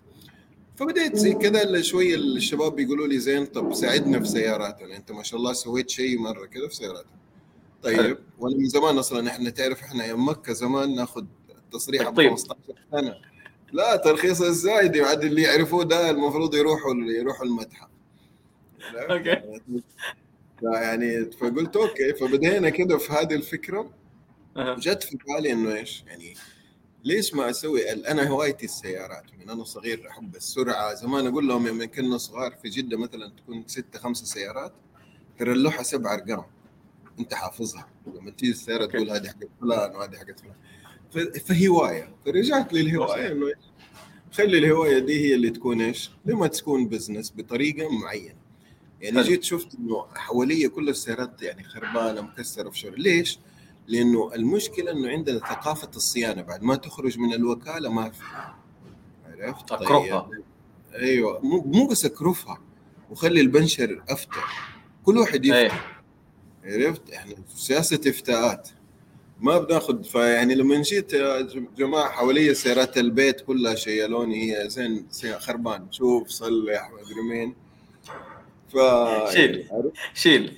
فبديت 0.76 1.16
زي 1.16 1.32
كذا 1.34 1.82
شوية 1.82 2.14
الشباب 2.14 2.76
بيقولوا 2.76 3.06
لي 3.06 3.18
زين 3.18 3.46
طب 3.46 3.74
ساعدنا 3.74 4.18
في 4.20 4.24
سياراتنا 4.28 4.96
أنت 4.96 5.12
ما 5.12 5.22
شاء 5.22 5.40
الله 5.40 5.52
سويت 5.52 5.90
شيء 5.90 6.18
مرة 6.18 6.46
كذا 6.46 6.68
في 6.68 6.74
سياراتنا. 6.76 7.19
طيب. 7.82 8.18
وأنا 8.38 8.56
من 8.56 8.68
زمان 8.68 8.98
أصلا 8.98 9.30
إحنا 9.30 9.50
تعرف 9.50 9.82
إحنا 9.82 10.06
يوم 10.06 10.28
مكة 10.28 10.52
زمان 10.52 10.94
ناخذ 10.94 11.24
تصريح 11.72 12.02
ب 12.02 12.04
تقطيب. 12.04 12.30
15 12.30 12.56
سنة. 12.92 13.14
لا 13.72 13.96
ترخيص 13.96 14.42
الزايد 14.42 14.96
عاد 14.98 15.24
اللي 15.24 15.42
يعرفوه 15.42 15.84
ده 15.84 16.10
المفروض 16.10 16.54
يروحوا 16.54 16.94
يروحوا 16.94 17.46
المتحف. 17.46 17.88
okay. 18.94 19.60
يعني 20.62 21.30
فقلت 21.30 21.76
okay. 21.76 22.14
فبدينا 22.14 22.68
كده 22.68 22.98
في 22.98 23.12
هذه 23.12 23.34
الفكرة. 23.34 23.90
جت 24.56 25.02
في 25.02 25.16
بالي 25.16 25.52
إنه 25.52 25.74
إيش؟ 25.74 26.04
يعني 26.06 26.34
ليش 27.04 27.34
ما 27.34 27.50
أسوي 27.50 27.92
أنا 27.92 28.28
هوايتي 28.28 28.64
السيارات. 28.64 29.24
من 29.38 29.50
أنا 29.50 29.64
صغير 29.64 30.08
أحب 30.08 30.36
السرعة. 30.36 30.94
زمان 30.94 31.26
أقول 31.26 31.48
لهم 31.48 31.68
لما 31.68 31.84
كنا 31.86 32.18
صغار 32.18 32.56
في 32.62 32.68
جدة 32.68 32.98
مثلا 32.98 33.32
تكون 33.36 33.64
ستة 33.66 33.98
خمسة 33.98 34.24
سيارات. 34.24 34.72
ترى 35.38 35.52
اللوحه 35.52 35.82
سبع 35.82 36.14
أرقام. 36.14 36.44
انت 37.18 37.34
حافظها 37.34 37.88
لما 38.14 38.30
تيجي 38.30 38.52
السيارة. 38.52 38.86
تقول 38.86 39.10
هذه 39.10 39.28
حقت 39.28 39.48
فلان 39.60 39.96
وهذه 39.96 40.16
حقت 40.16 40.40
فلان 40.40 40.54
فهواية 41.32 42.14
فرجعت 42.26 42.72
للهواية 42.72 43.32
إنه؟ 43.32 43.52
خلي 44.32 44.58
الهواية 44.58 44.98
دي 44.98 45.20
هي 45.20 45.34
اللي 45.34 45.50
تكون 45.50 45.80
إيش؟ 45.80 46.10
لما 46.24 46.46
تكون 46.46 46.88
business 46.88 47.32
بطريقة 47.36 47.88
معينة 47.98 48.34
يعني 49.00 49.16
حلو. 49.16 49.22
جيت 49.24 49.44
شفت 49.44 49.74
إنه 49.74 50.06
حواليا 50.14 50.68
كل 50.68 50.88
السيارات 50.88 51.42
يعني 51.42 51.64
خربانة 51.64 52.20
مكسرة 52.20 52.70
في 52.70 52.78
شغل 52.78 53.02
ليش؟ 53.02 53.38
لأنه 53.88 54.34
المشكلة 54.34 54.90
إنه 54.90 55.08
عندنا 55.08 55.38
ثقافة 55.38 55.90
الصيانة 55.96 56.42
بعد 56.42 56.62
ما 56.62 56.76
تخرج 56.76 57.18
من 57.18 57.34
الوكالة 57.34 57.90
ما 57.90 58.10
في 58.10 58.22
عرفت؟ 59.26 59.72
أكرفها. 59.72 60.30
أيوه 60.94 61.40
مو 61.40 61.60
مو 61.60 61.86
بس 61.86 62.04
اكرفها 62.04 62.60
وخلي 63.10 63.40
البنشر 63.40 64.02
افتى 64.08 64.40
كل 65.04 65.18
واحد 65.18 65.44
يفتى 65.44 65.58
إيه 65.58 65.99
عرفت؟ 66.64 67.10
إحنا 67.10 67.34
سياسة 67.56 68.00
افتاءات 68.06 68.68
ما 69.40 69.58
بناخذ 69.58 70.04
فيعني 70.04 70.54
لما 70.54 70.82
جيت 70.82 71.12
يا 71.12 71.48
جماعة 71.78 72.10
حوالي 72.10 72.54
سيارات 72.54 72.98
البيت 72.98 73.40
كلها 73.40 73.74
شيلوني 73.74 74.52
هي 74.56 74.68
زين 74.70 75.06
خربان 75.38 75.86
شوف 75.92 76.28
صلي 76.28 76.72
يا 76.72 76.82
مدري 76.92 77.22
مين 77.30 77.54
ف 78.68 78.76
شيل. 79.32 79.68
عرفت؟ 79.70 79.92
شيل 80.14 80.56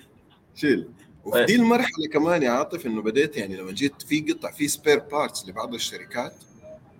شيل 0.55 0.89
وفي 1.25 1.39
إيه. 1.39 1.47
دي 1.47 1.55
المرحلة 1.55 2.07
كمان 2.13 2.43
يا 2.43 2.51
عاطف 2.51 2.87
إنه 2.87 3.03
بديت 3.03 3.37
يعني 3.37 3.57
لما 3.57 3.73
جيت 3.73 4.03
في 4.03 4.21
قطع 4.21 4.51
في 4.51 4.69
spare 4.69 4.99
parts 4.99 5.49
لبعض 5.49 5.75
الشركات. 5.75 6.35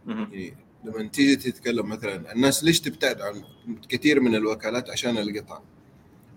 يعني 0.07 0.55
لما 0.85 1.09
تيجي 1.09 1.37
تتكلم 1.37 1.89
مثلا 1.89 2.33
الناس 2.33 2.65
ليش 2.65 2.81
تبتعد 2.81 3.21
عن 3.21 3.43
كثير 3.89 4.21
من 4.21 4.35
الوكالات 4.35 4.91
عشان 4.91 5.19
القطع 5.19 5.61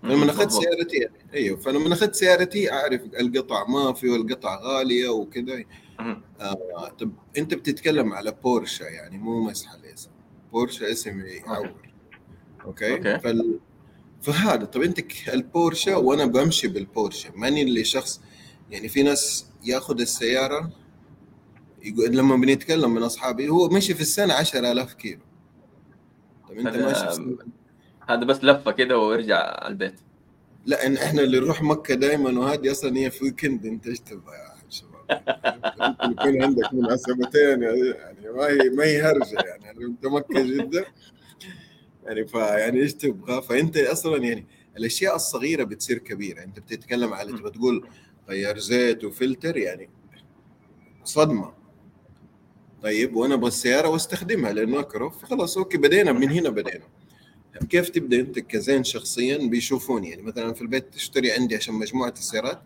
لما 0.03 0.31
أخذت. 0.31 0.51
سيارتي 0.51 0.97
يعني 0.97 1.13
أيوه 1.33 1.57
فلما 1.57 1.93
أخذت 1.93 2.15
سيارتي 2.15 2.71
أعرف 2.71 3.01
القطع 3.19 3.67
ما 3.67 3.93
في 3.93 4.09
والقطع 4.09 4.59
غالية 4.61 5.09
وكذا. 5.09 5.63
آه 5.99 6.89
طب 6.99 7.11
أنت 7.37 7.53
بتتكلم 7.53 8.13
على 8.13 8.31
بورشا 8.43 8.83
يعني 8.83 9.17
مو 9.17 9.41
مسح 9.41 9.73
الاسم 9.73 10.09
بورشا 10.51 10.91
اسم 10.91 11.21
يعور 11.21 11.75
أوكي, 12.65 12.93
أوكي. 12.93 13.19
فال... 13.19 13.59
فهذا 14.21 14.65
طب 14.65 14.81
أنت 14.81 14.99
البورشا 15.33 15.95
وأنا 15.95 16.25
بمشي 16.25 16.67
بالبورشا 16.67 17.31
ماني 17.35 17.61
اللي 17.61 17.83
شخص 17.83 18.21
يعني 18.69 18.87
في 18.87 19.03
ناس 19.03 19.45
ياخذ 19.63 20.01
السيارة 20.01 20.71
يقول 21.83 22.17
لما 22.17 22.35
بنتكلم 22.35 22.93
من 22.93 23.03
أصحابي 23.03 23.49
هو 23.49 23.69
مشي 23.69 23.93
في 23.93 24.01
السنة 24.01 24.33
10000 24.33 24.93
كيلو. 24.93 25.21
طب 26.49 26.57
أنت 26.57 26.77
ماشي 26.77 26.99
في 26.99 27.07
السنة؟ 27.07 27.37
هذا 28.07 28.25
بس 28.25 28.43
لفة 28.43 28.71
كده 28.71 28.99
ويرجع 28.99 29.67
البيت. 29.67 29.95
لا 30.65 30.85
إن 30.85 30.97
إحنا 30.97 31.21
اللي 31.21 31.39
نروح 31.39 31.61
مكة 31.61 31.95
دائما 31.95 32.39
وهذه 32.39 32.71
أصلا 32.71 32.97
هي 32.97 33.11
في 33.11 33.23
weekend 33.23 33.65
أنت 33.65 33.87
إيش 33.87 33.99
تبغى 33.99 34.35
يا 34.35 34.69
شباب؟ 34.69 35.21
يكون 36.11 36.43
عندك 36.43 36.73
مناسبتين 36.73 37.63
يعني 37.63 38.31
ما 38.35 38.47
هي 38.47 38.69
ما 38.69 38.83
هي 38.83 39.01
هرجة 39.01 39.35
يعني 39.35 39.65
يعني 39.65 39.85
أنت 39.85 40.05
مكة 40.05 40.41
جده 40.43 40.85
يعني 42.05 42.27
فيعني 42.27 42.79
إيش 42.79 42.93
تبغى؟ 42.93 43.41
فأنت 43.41 43.77
أصلا 43.77 44.23
يعني 44.23 44.45
الأشياء 44.77 45.15
الصغيرة 45.15 45.63
بتصير 45.63 45.97
كبيرة. 45.97 46.43
أنت 46.43 46.59
بتتكلم 46.59 47.13
على 47.13 47.31
تبغى 47.31 47.51
تقول 47.51 47.87
غير 48.29 48.57
زيت 48.57 49.03
وفلتر 49.03 49.57
يعني 49.57 49.89
صدمة. 51.03 51.53
طيب 52.83 53.15
وأنا 53.15 53.33
أبغى 53.33 53.47
السيارة 53.47 53.87
وأستخدمها 53.87 54.53
لأنه 54.53 54.79
أكرف 54.79 55.25
خلاص 55.25 55.57
أوكي 55.57 55.77
بدينا 55.77 56.11
من 56.11 56.29
هنا 56.31 56.49
بدينا. 56.49 56.85
كيف 57.69 57.89
تبدأ 57.89 58.19
أنت 58.19 58.39
كزين 58.39 58.83
شخصيا 58.83 59.37
بيشوفوني 59.37 60.09
يعني 60.09 60.21
مثلا 60.21 60.53
في 60.53 60.61
البيت 60.61 60.93
تشتري 60.93 61.31
عندي 61.31 61.55
عشان 61.55 61.73
مجموعة 61.75 62.09
السيارات 62.17 62.61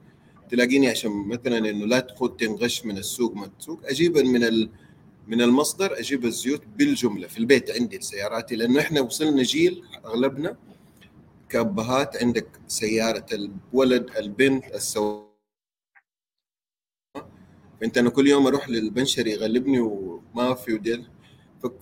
تلاقيني 0.51 0.89
عشان 0.89 1.11
مثلا 1.11 1.57
إنه 1.57 1.85
لا 1.85 1.99
تخذ 1.99 2.29
تنغش 2.29 2.85
من 2.85 2.97
السوق 2.97 3.35
ما 3.35 3.47
تسوق 3.47 3.81
أجيب 3.85 4.17
من 4.17 4.43
ال 4.43 4.69
من 5.27 5.41
المصدر 5.41 5.99
أجيب 5.99 6.25
الزيوت 6.25 6.61
بالجملة. 6.77 7.27
في 7.27 7.37
البيت 7.37 7.71
عندي 7.71 7.97
لسياراتي 7.97 8.55
لأنه 8.55 8.79
إحنا 8.79 9.01
وصلنا 9.01 9.43
جيل 9.43 9.83
أغلبنا 10.05 10.57
كأبهات 11.49 12.23
عندك 12.23 12.47
سيارة 12.67 13.25
الولد 13.33 14.09
البنت 14.17 14.65
السواق. 14.75 15.29
فأنت 17.81 17.97
أنا 17.97 18.09
كل 18.09 18.27
يوم 18.27 18.47
أروح 18.47 18.69
للبنشر 18.69 19.27
يغلبني 19.27 19.79
وما 19.79 20.53
في 20.53 20.73
وديل. 20.73 21.05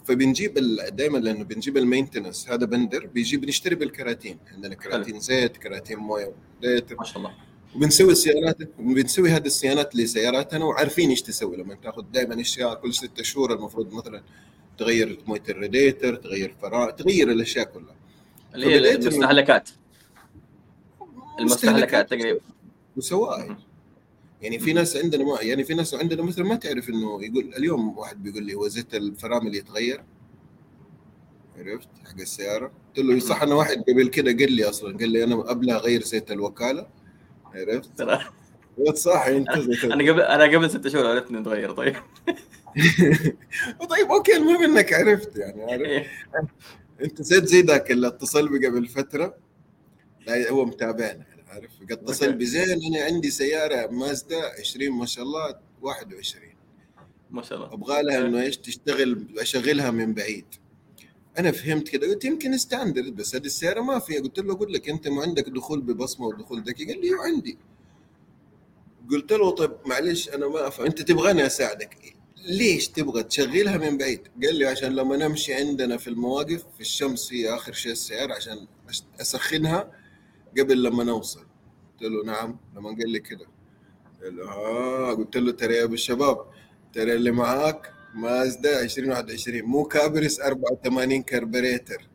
فبنجيب 0.05 0.53
دائما 0.91 1.17
لأنه 1.17 1.43
بنجيب 1.43 1.77
المينتنس 1.77 2.49
هذا 2.49 2.65
بندر 2.65 3.05
بيجيب 3.05 3.45
نشتري 3.45 3.75
بالكراتين. 3.75 4.37
عندنا 4.53 4.75
كراتين 4.75 5.19
زيت 5.19 5.57
كراتين 5.57 5.97
موية 5.97 6.33
ما 6.63 7.03
شاء 7.03 7.17
الله. 7.17 7.33
وبنسوي 7.75 8.11
السيارات 8.11 8.57
بنسوي 8.79 9.29
هذه 9.29 9.45
الصيانات 9.45 9.95
لسياراتنا 9.95 10.65
وعارفين 10.65 11.09
إيش 11.09 11.21
تسوي. 11.21 11.57
لما 11.57 11.75
تأخذ 11.75 12.03
دائما 12.13 12.41
أشياء 12.41 12.75
كل 12.75 12.93
ستة 12.93 13.23
شهور 13.23 13.53
المفروض 13.53 13.93
مثلا 13.93 14.23
تغير 14.77 15.19
موية 15.27 15.43
الراديتر 15.49 16.15
تغير 16.15 16.55
فرا 16.61 16.91
تغير 16.91 17.31
الأشياء 17.31 17.65
كلها. 17.65 17.95
اللي 18.55 18.67
هي 18.67 18.95
المستهلكات. 18.95 19.69
المستهلكات 21.39 22.09
تقريبا. 22.09 22.39
وسوائل. 22.97 23.55
يعني 24.41 24.59
في 24.59 24.73
ناس 24.73 24.97
عندنا 24.97 25.23
ما 25.23 25.41
يعني 25.41 25.63
في 25.63 25.73
ناس 25.73 25.93
عندنا 25.93 26.21
مثلا 26.23 26.45
ما 26.45 26.55
تعرف 26.55 26.89
إنه 26.89 27.23
يقول 27.23 27.53
اليوم 27.57 27.97
واحد 27.97 28.23
بيقول 28.23 28.43
لي 28.43 28.53
هو 28.53 28.67
زيت 28.67 28.95
الفرامل 28.95 29.55
يتغير. 29.55 30.03
عرفت؟ 31.57 31.87
حق 32.05 32.19
السيارة. 32.19 32.71
قلت 32.87 33.05
له 33.05 33.19
صح 33.19 33.41
أنا 33.41 33.55
واحد 33.55 33.83
قبل 33.89 34.07
كده 34.07 34.31
قال 34.31 34.51
لي 34.51 34.63
أصلا 34.63 34.97
قال 34.97 35.09
لي 35.09 35.23
أنا 35.23 35.35
قبلها 35.35 35.75
أغير 35.75 36.01
زيت 36.01 36.31
الوكالة. 36.31 36.87
عرفت؟ 37.45 38.01
صح 38.95 39.25
أنت 39.25 39.49
أنا 39.83 40.11
قبل 40.11 40.21
أنا 40.21 40.43
قبل 40.43 40.69
ست 40.69 40.87
شهور 40.87 41.07
عرفت 41.07 41.29
إنه 41.29 41.43
تغير 41.43 41.71
طيب. 41.71 41.95
طيب 43.89 44.11
أوكي 44.11 44.37
المهم 44.37 44.63
إنك 44.63 44.93
عرفت 44.93 45.35
يعني 45.35 45.63
عارف 45.63 45.81
إيه. 45.81 46.07
أنت 47.01 47.21
زيت 47.21 47.45
زي 47.45 47.61
ذاك 47.61 47.91
اللي 47.91 48.07
اتصل 48.07 48.49
بي 48.49 48.67
قبل 48.67 48.87
فترة. 48.87 49.37
لا 50.27 50.49
هو 50.49 50.65
متابعنا. 50.65 51.25
عارف؟ 51.49 51.71
قد 51.81 51.91
اتصل. 51.91 52.33
بزين 52.33 52.95
أنا 52.95 53.05
عندي 53.05 53.31
سيارة 53.31 53.87
مازدا 53.87 54.59
20 54.59 54.91
ما 54.91 55.05
شاء 55.05 55.23
الله 55.25 55.55
21 55.81 56.53
ما 57.31 57.41
شاء 57.41 57.57
الله. 57.57 57.73
أبغى 57.73 58.03
لها 58.03 58.17
إنه 58.27 58.41
إيش؟ 58.41 58.57
تشتغل 58.57 59.27
أشغلها 59.37 59.91
من 59.91 60.13
بعيد. 60.13 60.45
أنا 61.39 61.51
فهمت 61.51 61.89
كده 61.89 62.07
قلت 62.07 62.25
يمكن 62.25 62.57
standard 62.57 63.15
بس 63.15 63.35
هذه 63.35 63.45
السيارة 63.45 63.81
ما 63.81 63.99
فيها. 63.99 64.21
قلت 64.21 64.39
له 64.39 64.53
أقول 64.53 64.73
لك 64.73 64.89
أنت 64.89 65.07
ما 65.07 65.21
عندك 65.21 65.49
دخول 65.49 65.81
ببصمة 65.81 66.25
ودخول 66.27 66.63
ذكي؟ 66.63 66.85
قال 66.85 67.01
لي 67.01 67.09
عندي. 67.25 67.57
قلت 69.11 69.33
له 69.33 69.51
طيب 69.51 69.71
معلش 69.85 70.29
أنا 70.29 70.47
ما 70.47 70.67
أفهم. 70.67 70.85
أنت 70.85 71.01
تبغاني 71.01 71.45
أساعدك. 71.45 72.13
ليش 72.45 72.87
تبغى 72.87 73.23
تشغلها 73.23 73.77
من 73.77 73.97
بعيد؟ 73.97 74.21
قال 74.43 74.55
لي 74.55 74.65
عشان 74.65 74.95
لما 74.95 75.17
نمشي 75.17 75.53
عندنا 75.53 75.97
في 75.97 76.07
المواقف 76.07 76.63
في 76.75 76.81
الشمس 76.81 77.33
هي 77.33 77.55
آخر 77.55 77.73
شيء 77.73 77.91
السيارة 77.91 78.33
عشان 78.33 78.67
أسخنها. 79.21 79.91
قبل 80.59 80.83
لما 80.83 81.03
نوصل. 81.03 81.39
قلت 81.39 82.11
له 82.11 82.25
نعم 82.25 82.57
لما 82.75 82.89
قال 82.89 83.09
لي 83.09 83.19
كده. 83.19 83.45
قال 84.23 84.37
له 84.37 84.51
آه 84.51 85.13
قلت 85.13 85.37
له 85.37 85.51
ترى 85.51 85.75
يا 85.75 85.83
أبو 85.83 85.93
الشباب 85.93 86.37
ترى 86.93 87.13
اللي 87.13 87.31
معاك 87.31 87.93
مازدا 88.15 88.81
2021 88.81 89.61
مو 89.61 89.83
كابرس 89.83 90.39
84 90.39 91.23
كربريتر. 91.23 92.07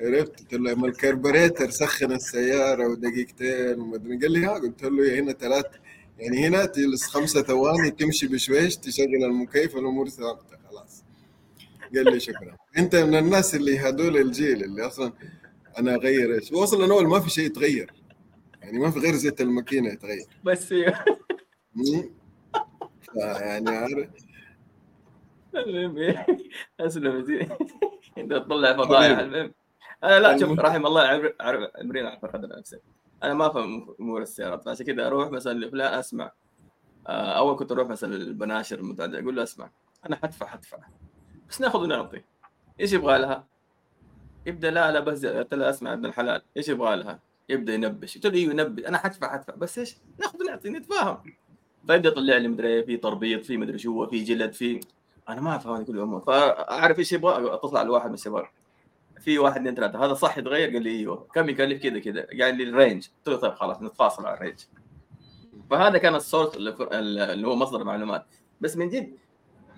عرفت؟ 0.00 0.40
قلت 0.40 0.54
له 0.54 0.72
الكربريتر 0.86 1.70
سخن 1.70 2.12
السيارة 2.12 2.88
ودقيقتين 2.88 3.80
وما 3.80 3.96
أدري. 3.96 4.18
قال 4.18 4.32
لي 4.32 4.46
ها 4.46 4.52
قلت 4.52 4.82
له 4.82 5.18
هنا 5.18 5.32
ثلاث 5.32 5.66
يعني 6.18 6.46
هنا 6.46 6.64
تجلس 6.64 7.04
خمسة 7.04 7.42
ثواني 7.42 7.90
تمشي 7.90 8.26
بشويش 8.26 8.76
تشغل 8.76 9.24
المكيف 9.24 9.76
الأمور 9.76 10.08
ثابتة 10.08 10.56
خلاص. 10.70 11.04
قال 11.94 12.04
لي 12.04 12.20
شكرا. 12.20 12.56
أنت 12.78 12.96
من 12.96 13.14
الناس 13.14 13.54
اللي 13.54 13.78
هذول 13.78 14.16
الجيل 14.16 14.64
اللي 14.64 14.86
أصلا 14.86 15.12
أنا 15.78 15.94
أغير. 15.94 16.34
إيش؟ 16.34 16.52
هو 16.52 16.64
أصلا 16.64 16.94
اول 16.94 17.06
ما 17.06 17.20
في 17.20 17.30
شيء 17.30 17.44
يتغير. 17.46 17.92
يعني 18.62 18.78
ما 18.78 18.90
في 18.90 18.98
غير 18.98 19.14
زيت 19.14 19.40
الماكينة 19.40 19.88
يتغير. 19.88 20.26
بس. 20.44 20.72
مم. 21.74 22.10
يعني 23.16 23.70
عارف. 23.70 24.08
المهم 25.54 25.98
إيه. 25.98 26.26
أسلم 26.80 27.52
إنت 28.18 28.32
تطلع 28.32 28.76
فضايح. 28.76 29.18
المهم. 29.18 29.54
أنا 30.04 30.20
لا 30.20 30.38
شوف. 30.38 30.58
رحم 30.58 30.86
الله 30.86 31.02
عمر- 31.02 31.34
عمر- 31.40 31.70
عمرين 31.80 32.06
على 32.06 32.16
قدر 32.18 32.58
نفسك 32.58 32.82
أنا 33.22 33.34
ما 33.34 33.46
افهم 33.46 33.94
أمور 34.00 34.22
السيارات 34.22 34.64
فعشان 34.64 34.86
كذا 34.86 35.06
أروح 35.06 35.30
مثلا 35.30 35.58
لفلان 35.58 35.98
أسمع. 35.98 36.32
آه، 37.06 37.38
أول 37.38 37.56
كنت 37.56 37.72
أروح 37.72 37.88
مثلا 37.88 38.14
البناشر 38.14 38.78
المتعددة 38.78 39.20
أقول 39.20 39.36
له 39.36 39.42
أسمع. 39.42 39.70
أنا 40.06 40.16
حدفع 40.16 40.46
حدفع. 40.46 40.78
بس 41.48 41.60
ناخذ 41.60 41.78
ونعطي. 41.78 42.22
إيش 42.80 42.92
يبغى 42.92 43.18
لها؟ 43.18 43.46
يبدأ 44.46 44.70
لا 44.70 44.92
لا 44.92 45.00
بس 45.00 45.26
قلت 45.26 45.54
له 45.54 45.70
أسمع 45.70 45.92
ابن 45.92 46.06
الحلال 46.06 46.42
إيش 46.56 46.68
يبغى 46.68 46.96
لها؟ 46.96 47.18
يبدأ 47.48 47.74
ينبش 47.74 48.14
قلت 48.14 48.26
له 48.26 48.34
أيوه 48.34 48.52
ينبش 48.52 48.84
أنا 48.84 48.98
حدفع 48.98 49.32
حدفع 49.32 49.54
بس 49.54 49.78
إيش؟ 49.78 49.96
ناخذ 50.20 50.42
ونعطي 50.42 50.70
نتفاهم. 50.70 51.18
فيبدأ 51.86 52.08
يطلع 52.08 52.36
لي 52.36 52.48
مدري 52.48 52.68
إيه، 52.68 52.86
في 52.86 52.96
تربيط 52.96 53.44
في 53.44 53.56
مدري 53.56 53.78
شو 53.78 54.06
في 54.06 54.24
جلد 54.24 54.52
في 54.52 54.80
أنا 55.28 55.40
ما 55.40 55.56
افهم 55.56 55.76
هذه 55.76 55.82
كل 55.82 55.96
الأمور. 55.96 56.20
فأعرف 56.20 56.98
إيش 56.98 57.12
يبغى 57.12 57.54
اتصل 57.54 57.76
على 57.76 57.88
واحد 57.88 58.08
من 58.08 58.14
الشباب. 58.14 58.44
في 59.20 59.38
واحد 59.38 59.56
اثنين 59.56 59.74
ثلاثة 59.74 60.04
هذا 60.04 60.14
صح 60.14 60.38
يتغير؟ 60.38 60.70
قال 60.70 60.82
لي 60.82 60.90
أيوه. 60.90 61.26
كم 61.34 61.48
يكلف؟ 61.48 61.82
كذا 61.82 61.98
كذا. 61.98 62.26
قال 62.42 62.56
لي 62.56 62.64
ال 62.64 62.70
range. 62.70 63.08
قلت 63.08 63.28
له 63.28 63.36
طيب 63.36 63.54
خلاص 63.54 63.82
نتفاصل 63.82 64.26
على 64.26 64.36
ال 64.36 64.39
range. 64.39 64.58
فهذا 65.70 65.98
كان 65.98 66.14
ال 66.14 66.20
source 66.20 66.56
اللي 66.56 67.46
هو 67.46 67.56
مصدر 67.56 67.84
معلومات. 67.84 68.26
بس 68.60 68.76
من 68.76 68.88
جد 68.88 69.14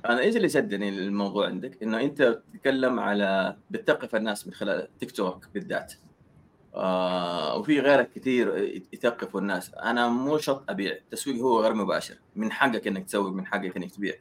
أنا 0.08 0.20
إيش 0.20 0.36
اللي 0.36 0.48
شدني 0.48 0.88
الموضوع 0.88 1.46
عندك؟ 1.46 1.82
إنه 1.82 2.00
أنت 2.00 2.42
تتكلم 2.52 3.00
على 3.00 3.56
بتثقف 3.70 4.16
الناس 4.16 4.46
من 4.46 4.52
خلال 4.52 4.88
تيك 4.98 5.10
توك 5.10 5.48
بالذات. 5.54 5.92
آه 6.75 7.56
وفي 7.56 7.80
غيرك 7.80 8.10
كثير 8.12 8.56
يثقفوا 8.92 9.40
الناس. 9.40 9.75
أنا 9.75 10.08
مو 10.08 10.38
شرط 10.38 10.70
أبيع. 10.70 10.92
التسويق 10.92 11.42
هو 11.42 11.62
غير 11.62 11.75
مباشر. 11.75 12.18
من 12.36 12.52
حقك 12.52 12.86
إنك 12.86 13.04
تسوق 13.04 13.32
من 13.32 13.46
حقك 13.46 13.76
إنك 13.76 13.90
تبيع. 13.90 14.14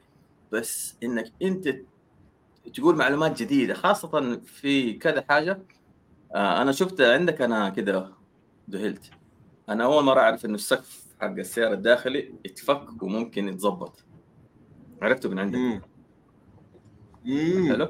بس 0.52 0.96
إنك 1.02 1.32
أنت 1.42 1.76
تقول 2.74 2.96
معلومات 2.96 3.42
جديدة 3.42 3.74
خاصة 3.74 4.40
في 4.44 4.92
كذا 4.92 5.24
حاجة. 5.28 5.62
آه 6.34 6.62
أنا 6.62 6.72
شفت 6.72 7.00
عندك 7.00 7.42
أنا 7.42 7.68
كذا 7.68 8.12
ذهلت. 8.70 9.10
أنا 9.68 9.84
أول 9.84 10.04
مرة 10.04 10.20
أعرف 10.20 10.44
إنه 10.44 10.54
السقف 10.54 11.04
حق 11.20 11.26
السيارة 11.26 11.74
الداخلي 11.74 12.34
يتفك 12.44 13.02
وممكن 13.02 13.48
يتظبط. 13.48 14.04
عرفته 15.02 15.28
من 15.28 15.38
عندك. 15.38 15.58
مم. 15.58 15.82
مم. 17.24 17.72
حلو. 17.72 17.88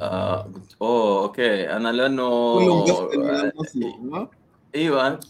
آه 0.00 0.42
قلت 0.42 0.76
أوه 0.82 1.22
أوكي. 1.22 1.76
أنا 1.76 1.92
لأنه 1.92 2.54
كله 2.54 4.18
آه،؟ 4.18 4.30
أيوه. 4.74 5.20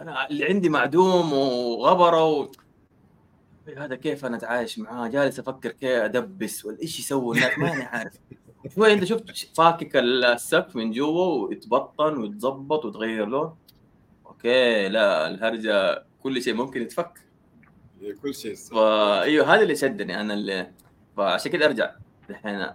أنا 0.00 0.28
اللي 0.30 0.44
عندي 0.44 0.68
معدوم 0.68 1.32
وغبرة 1.32 2.24
و... 2.24 2.48
هذا 3.76 3.94
كيف 3.96 4.24
أنا 4.24 4.36
أتعايش 4.36 4.78
معاه؟ 4.78 5.08
جالس 5.08 5.38
أفكر 5.38 5.70
كيف 5.70 5.90
أدبس 5.90 6.64
ولا 6.64 6.80
إيش 6.82 7.00
يسوي 7.00 7.36
الناس 7.36 7.58
ماني 7.58 7.82
عارف. 7.82 8.12
شوي 8.74 8.92
أنت 8.92 9.04
شفت 9.04 9.56
فاكك 9.56 9.96
السقف 9.96 10.76
من 10.76 10.90
جوا 10.90 11.48
ويتبطن 11.48 12.16
ويتظبط 12.16 12.84
وتغير 12.84 13.26
لون؟ 13.26 13.54
أوكي 14.26 14.88
لا 14.88 15.28
الهرجة 15.28 16.04
كل 16.22 16.42
شيء 16.42 16.54
ممكن 16.54 16.82
يتفك. 16.82 17.29
كل 18.22 18.34
شيء 18.34 18.54
صح. 18.54 18.74
فايوه 18.74 19.54
هذا 19.54 19.62
اللي 19.62 19.76
شدني 19.76 20.20
أنا 20.20 20.34
اللي 20.34 20.70
فعشان 21.16 21.52
كده 21.52 21.66
أرجع 21.66 21.90
الحين 22.30 22.66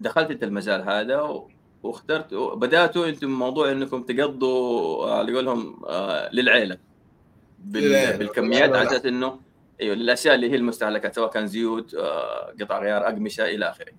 دخلت 0.00 0.30
أنت 0.30 0.44
المجال 0.44 0.88
هذا 0.88 1.20
و... 1.20 1.48
واخترت 1.82 2.34
بدأتوا 2.34 3.08
أنتم 3.08 3.30
موضوع 3.30 3.70
إنكم 3.70 4.02
تقضوا 4.02 5.04
آه، 5.06 5.18
على 5.18 5.34
قولهم 5.34 5.84
آه، 5.86 6.30
للعيلة 6.32 6.78
بال... 7.58 8.16
بالكميات 8.16 8.72
على. 8.72 8.88
أساس 8.88 9.06
إنه 9.06 9.40
إيوه 9.80 9.94
للأشياء 9.94 10.34
اللي 10.34 10.50
هي 10.50 10.56
المستهلكات 10.56 11.14
سواء 11.14 11.30
كان 11.30 11.46
زيوت 11.46 11.94
آه، 11.94 12.54
قطع 12.60 12.80
غيار 12.82 13.08
أقمشة 13.08 13.44
إلى 13.44 13.70
آخره. 13.70 13.92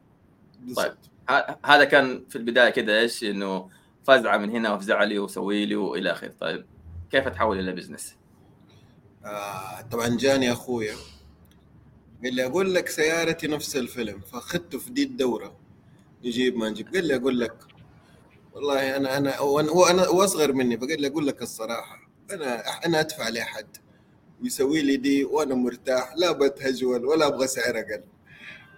ه- 1.30 1.58
هذا 1.66 1.84
كان 1.84 2.26
في 2.30 2.36
البداية 2.36 2.70
كده 2.70 3.00
إيش 3.00 3.24
إنه 3.24 3.70
فزعة 4.04 4.38
من 4.38 4.50
هنا 4.50 4.72
وافزع 4.74 5.04
لي 5.04 5.20
وسوي 5.20 5.66
لي 5.66 5.76
وإلى 5.76 6.12
آخره 6.12 6.34
طيب 6.40 6.66
كيف 7.12 7.28
تحول 7.28 7.60
إلى 7.60 7.72
business؟ 7.72 8.16
آه 9.26 9.82
طبعا 9.82 10.08
جاني 10.18 10.52
أخويا 10.52 10.96
قال 12.24 12.34
لي 12.36 12.46
أقول 12.46 12.76
لك 12.76 12.90
سيارتي 12.90 13.48
نفس 13.48 13.76
الفيلم 13.76 14.22
فأخذته 14.22 14.80
في 14.80 14.92
دي 14.92 15.04
الدورة. 15.04 15.58
نجيب 16.26 16.58
ما 16.58 16.70
نجيب 16.70 16.94
قال 16.94 17.06
لي 17.08 17.16
أقول 17.16 17.40
لك. 17.40 17.58
والله 18.54 18.96
أنا 18.96 19.18
أنا 19.18 19.40
وأنا 19.40 19.70
هو 19.70 19.86
أنا 19.86 20.08
وأصغر 20.10 20.54
مني 20.54 20.78
فقال 20.78 21.02
لي 21.02 21.08
أقول 21.08 21.28
لك 21.28 21.42
الصراحة 21.42 22.10
أنا 22.32 22.64
أنا 22.86 23.00
أدفع 23.00 23.30
لأحد. 23.30 23.68
ويسوي 24.42 24.82
لي 24.82 24.98
دي 24.98 25.24
وأنا 25.24 25.56
مرتاح 25.56 26.14
لا 26.18 26.32
بتهجول 26.32 27.06
ولا 27.06 27.28
أبغى 27.28 27.48
سعر 27.48 27.80
أقل. 27.80 28.04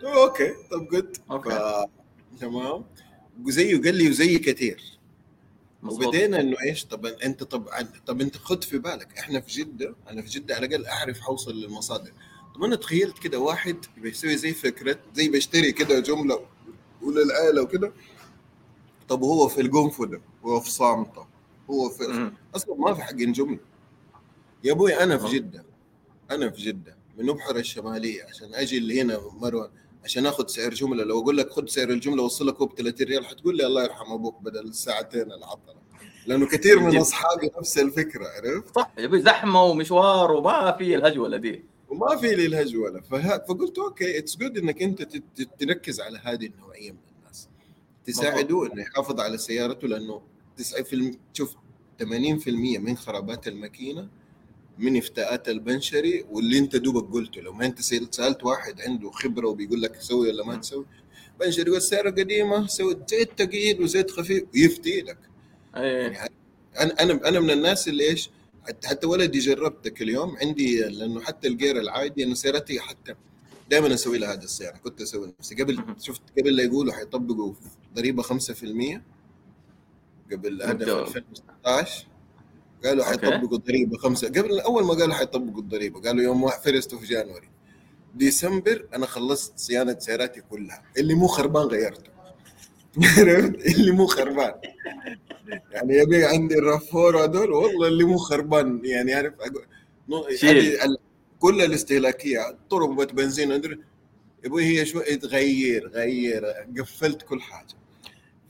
okay 0.03 0.53
طب 0.71 0.87
قلت. 0.91 1.21
okay. 1.31 1.85
تمام. 2.39 2.85
وزيه 3.45 3.81
قال 3.81 3.95
لي 3.95 4.09
وزي 4.09 4.39
كثير. 4.39 4.96
وبدينا 5.93 6.39
إنه 6.39 6.57
إيش؟ 6.63 6.85
طب 6.85 7.05
انت 7.05 7.43
طبعا 7.43 7.81
طب 8.07 8.21
أنت 8.21 8.37
خد 8.37 8.63
في 8.63 8.77
بالك 8.77 9.17
إحنا 9.17 9.39
في 9.41 9.51
جدة 9.51 9.95
أنا 10.09 10.21
في 10.21 10.29
جدة 10.29 10.55
على 10.55 10.65
الأقل 10.65 10.85
أعرف 10.85 11.19
حوصل 11.19 11.55
للمصادر. 11.55 12.11
طب 12.55 12.63
أنا 12.63 12.75
تخيلت 12.75 13.19
كده 13.19 13.39
واحد 13.39 13.77
بيسوي 13.97 14.37
زي 14.37 14.53
فكرة 14.53 14.99
زي 15.13 15.29
بيشتري 15.29 15.71
كده 15.71 15.99
جملة 15.99 16.39
وللعائله 17.01 17.61
وكده. 17.61 17.93
طب 19.09 19.21
هو 19.23 19.47
في 19.47 19.61
القنفذه 19.61 20.21
هو 20.45 20.59
في 20.59 20.71
صامتة 20.71 21.27
هو 21.69 21.89
في. 21.89 22.31
أصلا 22.55 22.75
ما 22.75 22.93
في 22.93 23.01
حقين 23.01 23.31
جملة. 23.31 23.59
يا 24.63 24.71
أبوي 24.71 25.03
أنا. 25.03 25.17
في 25.17 25.35
جدة 25.35 25.65
أنا 26.31 26.49
في 26.49 26.61
جدة 26.61 26.97
من 27.17 27.29
أبحر 27.29 27.55
الشمالية 27.55 28.23
عشان 28.23 28.53
أجي 28.53 28.77
اللي 28.77 29.01
هنا 29.01 29.19
مروة. 29.33 29.71
عشان 30.03 30.25
اخذ 30.25 30.47
سعر 30.47 30.69
جملة. 30.73 31.03
لو 31.03 31.19
أقول 31.19 31.37
لك 31.37 31.49
خذ 31.51 31.65
سعر 31.67 31.89
الجملة 31.89 32.23
وصلك 32.23 32.55
هو 32.55 32.65
ب 32.65 32.75
30 32.77 33.07
ريال 33.07 33.25
حتقول 33.25 33.57
لي 33.57 33.65
الله 33.65 33.83
يرحم 33.83 34.11
أبوك 34.13 34.41
بدل 34.41 34.67
الساعتين 34.67 35.31
العطلة. 35.31 35.75
لأنه 36.27 36.47
كثير 36.47 36.79
من. 36.79 36.97
أصحابي 36.97 37.49
نفس 37.59 37.77
الفكرة 37.77 38.27
عرفت؟ 38.27 38.75
صح. 38.75 38.91
يبي 38.97 39.21
زحمة 39.21 39.63
ومشوار 39.63 40.31
وما 40.31 40.71
في 40.71 40.95
الهجوله 40.95 41.37
دي. 41.37 41.65
وما 41.89 42.15
في 42.15 42.35
لي 42.35 42.45
الهجوله 42.45 43.01
فه... 43.01 43.37
فقلت 43.37 43.79
okay 43.79 44.17
it's 44.17 44.37
good 44.37 44.57
إنك 44.57 44.81
أنت 44.81 45.01
تت- 45.01 45.49
تركز 45.59 46.01
على 46.01 46.19
هذه 46.23 46.45
النوعية 46.45 46.91
من 46.91 46.97
الناس. 47.19 47.49
تساعده 48.05 48.65
إنه 48.73 48.81
يحافظ 48.81 49.19
على 49.19 49.37
سيارته 49.37 49.87
لأنه 49.87 50.21
9% 50.61 51.15
شوف 51.33 51.55
80% 52.03 52.07
من 52.79 52.97
خرابات 52.97 53.47
الماكينة 53.47 54.07
من 54.79 54.97
إفتاءات 54.97 55.49
البنشري 55.49 56.25
واللي 56.29 56.57
انت 56.57 56.75
دوبك 56.75 57.13
قلته. 57.13 57.41
لو 57.41 57.53
ما 57.53 57.65
انت 57.65 57.81
سألت 57.81 58.43
واحد 58.43 58.81
عنده 58.81 59.11
خبرة 59.11 59.47
وبيقول 59.47 59.81
لك 59.81 60.01
سوي 60.01 60.29
ولا 60.29 60.45
ما 60.45 60.55
تسوي 60.55 60.85
بنشري 61.39 61.61
يقول 61.65 61.77
السياره 61.77 62.09
قديمة 62.09 62.67
سوي 62.67 62.97
زيت 63.09 63.29
ثقيل 63.37 63.81
وزيت 63.81 64.11
خفيف 64.11 64.43
ويفتي 64.53 65.01
لك 65.01 65.17
إيه 65.75 66.29
أنا 66.79 67.01
أنا 67.01 67.27
أنا 67.27 67.39
من 67.39 67.49
الناس 67.51 67.87
اللي 67.87 68.09
إيش 68.09 68.29
حتى 68.85 69.07
ولدي 69.07 69.39
جربتك 69.39 70.01
اليوم 70.01 70.37
عندي 70.37 70.81
لأنه 70.81 71.21
حتى 71.21 71.47
الجير 71.47 71.79
العادي 71.79 72.23
أنا 72.23 72.35
سيارتي 72.35 72.79
حتى 72.79 73.15
دائما 73.69 73.93
أسوي 73.93 74.17
لها 74.17 74.33
هذا 74.33 74.43
السياره 74.43 74.77
كنت 74.77 75.01
أسوي 75.01 75.33
نفسي 75.39 75.55
قبل. 75.55 75.83
شفت 75.99 76.21
قبل 76.39 76.55
لا 76.55 76.63
يقولوا 76.63 76.93
حيطبقوا 76.93 77.53
ضريبة 77.95 78.23
5% 78.23 78.27
قبل 80.31 80.61
هذا 80.61 80.71
في 80.71 80.73
مبدأ. 80.73 81.01
2016 81.01 82.07
قالوا. 82.85 83.05
حيطبقوا 83.05 83.57
ضريبه 83.57 83.97
خمسة. 83.97 84.27
قبل 84.27 84.59
أول 84.59 84.83
ما 84.85 84.93
قالوا 84.93 85.13
حيطبقوا 85.15 85.61
الضريبة 85.61 86.01
قالوا 86.01 86.23
يوم 86.23 86.43
1 86.43 86.61
فيرست 86.61 86.95
في 86.95 87.05
جانوري 87.05 87.49
ديسمبر 88.15 88.85
أنا 88.95 89.05
خلصت 89.05 89.59
صيانة 89.59 89.99
سياراتي 89.99 90.41
كلها. 90.41 90.83
اللي 90.97 91.13
مو 91.13 91.27
خربان 91.27 91.65
غيرته. 91.65 92.11
عرفت؟ 93.17 93.65
اللي 93.65 93.91
مو 93.91 94.07
خربان. 94.07 94.53
يعني 95.71 95.97
يبي 95.97 96.25
عندي 96.25 96.55
الرافور 96.55 97.23
هذول 97.23 97.51
والله 97.51 97.87
اللي 97.87 98.03
مو 98.03 98.17
خربان. 98.17 98.81
يعني 98.83 99.13
عارف 99.13 99.33
أقول 99.39 99.65
كل 101.39 101.61
الاستهلاكية 101.61 102.57
تربه 102.69 103.05
بنزين 103.05 103.51
يا 103.51 103.77
أبوي 104.45 104.63
هي 104.63 104.85
شوي 104.85 105.03
تغير 105.03 105.87
غير 105.87 106.45
قفلت 106.79 107.21
كل 107.21 107.41
حاجة. 107.41 107.67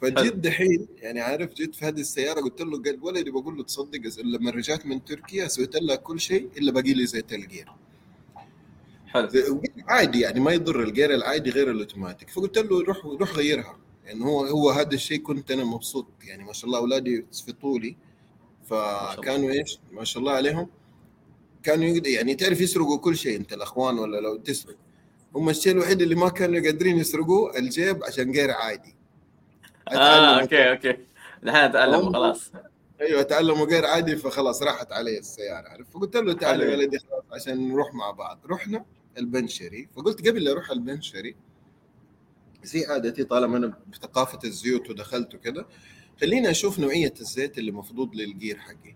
فجد 0.01 0.41
دحين 0.41 0.87
يعني 0.97 1.21
عارف 1.21 1.53
جيت 1.53 1.75
في 1.75 1.85
هذه 1.85 1.99
السيارة 1.99 2.41
قلت 2.41 2.61
له 2.61 2.83
قال 2.83 2.99
ولدي 3.01 3.31
بقول 3.31 3.57
له 3.57 3.63
تصدق 3.63 3.99
لما 4.23 4.51
رجعت 4.51 4.85
من 4.85 5.05
تركيا 5.05 5.47
سويت 5.47 5.75
لها 5.75 5.95
كل 5.95 6.19
شيء 6.19 6.49
إلا 6.57 6.71
باقي 6.71 6.93
لي 6.93 7.05
زيت 7.05 7.33
الجير. 7.33 7.71
حلو. 9.07 9.61
عادي 9.87 10.19
يعني 10.19 10.39
ما 10.39 10.51
يضر 10.51 10.83
الجير 10.83 11.13
العادي 11.13 11.49
غير 11.49 11.71
الأوتوماتيك. 11.71 12.29
فقلت 12.29 12.57
له 12.57 12.83
روح 12.83 13.05
روح 13.05 13.33
غيرها. 13.33 13.79
يعني 14.05 14.23
هو 14.25 14.45
هو 14.45 14.69
هذا 14.69 14.93
الشيء 14.93 15.19
كنت 15.19 15.51
أنا 15.51 15.63
مبسوط 15.63 16.07
يعني 16.23 16.43
ما 16.43 16.53
شاء 16.53 16.65
الله 16.65 16.79
أولادي 16.79 17.25
في 17.45 17.51
طولي. 17.51 17.95
فكانوا 18.63 19.51
إيش؟ 19.51 19.79
ما 19.91 20.03
شاء 20.03 20.19
الله 20.19 20.31
عليهم. 20.31 20.67
كانوا 21.63 21.85
يعني 22.05 22.35
تعرف 22.35 22.61
يسرقوا 22.61 22.97
كل 22.97 23.17
شيء 23.17 23.37
أنت 23.37 23.53
الأخوان 23.53 23.99
ولا 23.99 24.17
لو 24.17 24.37
تسرق. 24.37 24.75
هم 25.35 25.49
الشيء 25.49 25.73
الوحيد 25.73 26.01
اللي 26.01 26.15
ما 26.15 26.29
كانوا 26.29 26.61
قادرين 26.61 26.97
يسرقوه 26.97 27.57
الجيب 27.57 28.03
عشان 28.03 28.31
غير 28.31 28.51
عادي. 28.51 28.96
آه 29.93 30.41
okay 30.41 30.71
okay. 30.71 30.97
الحين 31.43 31.61
اتعلم 31.61 32.13
خلاص. 32.13 32.51
أيوه 33.01 33.21
تعلموا 33.21 33.65
غير 33.65 33.85
عادي 33.85 34.15
فخلاص 34.15 34.63
راحت 34.63 34.91
علي 34.91 35.17
السيارة. 35.17 35.67
عارف 35.67 35.89
فقلت 35.89 36.15
له 36.15 36.33
تعال 36.33 36.61
يا. 36.61 36.77
ولدي 36.77 36.99
خلاص 36.99 37.23
عشان 37.31 37.69
نروح 37.69 37.93
مع 37.93 38.11
بعض. 38.11 38.39
رحنا 38.49 38.85
البنشري. 39.17 39.87
فقلت 39.95 40.27
قبل 40.27 40.43
لا 40.43 40.51
أروح 40.51 40.71
البنشري 40.71 41.35
زي 42.63 42.85
عادتي 42.85 43.23
طالما 43.23 43.57
أنا 43.57 43.73
بثقافة 43.87 44.39
الزيوت 44.43 44.89
ودخلت 44.89 45.35
وكذا 45.35 45.65
خليني 46.21 46.51
أشوف 46.51 46.79
نوعية 46.79 47.13
الزيت 47.21 47.57
اللي 47.57 47.71
مفروض 47.71 48.15
للجير 48.15 48.57
حقي. 48.57 48.95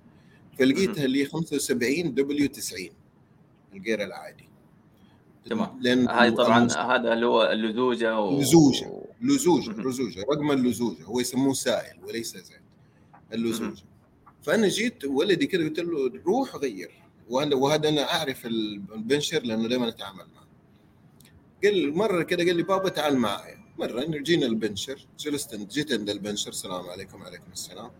فلقيتها 0.59 1.05
اللي 1.05 1.25
75 1.25 2.13
W 2.13 2.47
90 2.47 2.89
الجير 3.73 4.03
العادي. 4.03 4.49
تمام. 5.49 5.79
لأن 5.81 6.07
هاي 6.07 6.31
طبعا 6.31 6.67
هذا 6.71 7.13
اللي 7.13 7.25
هو 7.25 7.43
اللزوجة 7.43 8.19
و... 8.19 8.39
لزوجة. 8.39 9.00
لزوجة 9.21 9.69
مهم. 9.71 9.81
لزوجة 9.89 10.21
رقم 10.21 10.51
اللزوجة 10.51 11.03
هو 11.03 11.19
يسموه 11.19 11.53
سائل 11.53 12.03
وليس 12.03 12.37
زيت 12.37 12.61
اللزوجة 13.33 13.83
فأنا 14.41 14.67
جيت 14.67 15.05
ولدي 15.05 15.45
كده 15.45 15.63
قلت 15.63 15.79
له 15.79 16.21
روح 16.25 16.55
غير 16.55 16.91
وهذا 17.29 17.89
أنا 17.89 18.13
أعرف 18.13 18.45
البنشر 18.45 19.43
لأنه 19.43 19.67
دائما 19.67 19.87
أتعامل 19.87 20.17
معه. 20.35 20.47
قال 21.63 21.97
مرة 21.97 22.23
كده 22.23 22.43
قال 22.45 22.55
لي 22.55 22.63
بابا 22.63 22.89
تعال 22.89 23.17
معايا 23.17 23.57
مرة 23.79 24.03
جينا 24.05 24.45
البنشر 24.45 25.07
جلست 25.19 25.55
جيت 25.55 25.91
عند 25.91 26.09
البنشر 26.09 26.49
السلام 26.49 26.85
عليكم 26.89 27.21
وعليكم 27.21 27.51
السلام. 27.51 27.91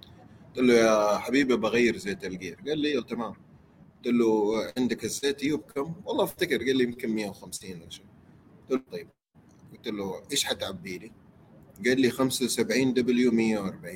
قلت 0.47 0.57
له 0.65 0.73
يا 0.73 1.17
حبيبي 1.17 1.55
بغير 1.55 1.97
زيت 1.97 2.25
الجير. 2.25 2.57
قال 2.67 2.79
لي 2.79 2.87
"أيوة، 2.91 3.03
تمام. 3.03 3.31
قلت 4.05 4.07
له 4.15 4.53
عندك 4.77 5.03
الزيت 5.03 5.43
يوب 5.43 5.61
كم؟ 5.61 5.93
والله 6.05 6.23
أفتكر. 6.23 6.57
قال 6.57 6.77
لي 6.77 6.83
يمكن 6.83 7.09
150 7.15 7.81
ولا 7.81 7.89
شيء. 7.89 8.05
قلت 8.69 8.83
له 8.87 8.91
طيب. 8.91 9.09
قلت 9.71 9.87
له 9.87 10.21
إيش 10.31 10.45
حتعبي 10.45 10.97
لي؟ 10.97 11.11
قال 11.85 12.01
لي 12.01 12.09
75 12.09 12.93
W 12.93 13.31
140 13.31 13.95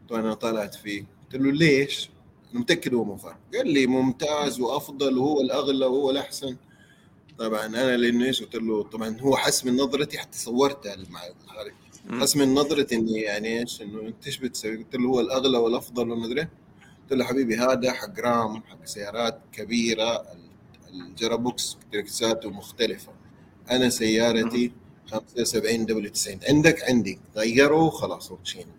قلت 0.00 0.10
له 0.10 0.18
أنا 0.18 0.34
طلعت 0.34 0.74
فيه 0.74 1.04
قلت 1.24 1.42
له 1.42 1.52
ليش؟ 1.52 2.10
أنا 2.52 2.60
متأكد 2.60 2.94
هو 2.94 3.04
مو 3.04 3.16
فرق 3.16 3.38
قال 3.54 3.70
لي 3.70 3.86
ممتاز 3.86 4.60
وأفضل 4.60 5.18
وهو 5.18 5.40
الأغلى 5.40 5.86
وهو 5.86 6.10
الأحسن 6.10 6.56
طبعا 7.38 7.66
أنا 7.66 7.96
لأنه 7.96 8.24
إيش 8.24 8.42
قلت 8.42 8.54
له 8.56 8.82
طبعا 8.82 9.16
هو 9.20 9.36
حس 9.36 9.64
من 9.64 9.76
نظرتي 9.76 10.18
حتى 10.18 10.38
صورتها. 10.38 10.96
حس 12.20 12.36
من 12.36 12.54
نظرتي 12.54 12.94
إني 12.94 13.20
يعني 13.20 13.60
إيش 13.60 13.82
إنه 13.82 14.00
أنت 14.00 14.26
إيش 14.26 14.38
بتسوي؟ 14.38 14.76
قلت 14.76 14.96
له 14.96 15.08
هو 15.08 15.20
الأغلى 15.20 15.58
والأفضل 15.58 16.10
ومدري 16.10 16.40
إيه. 16.40 16.50
قلت 17.02 17.18
له 17.18 17.24
حبيبي 17.24 17.56
هذا 17.56 17.92
حق 17.92 18.20
رام 18.20 18.62
حق 18.62 18.84
سيارات 18.84 19.40
كبيرة 19.52 20.26
ال 20.92 21.03
gearbox 21.03 21.76
تروساته 21.92 22.50
مختلفة 22.50 23.12
أنا 23.70 23.88
سيارتي 23.88 24.72
75 25.06 25.86
W 25.86 26.10
90 26.10 26.40
عندك 26.48 26.82
عندي. 26.82 27.18
غيروا 27.36 27.90
خلاص 27.90 28.30
ومشينا 28.32 28.76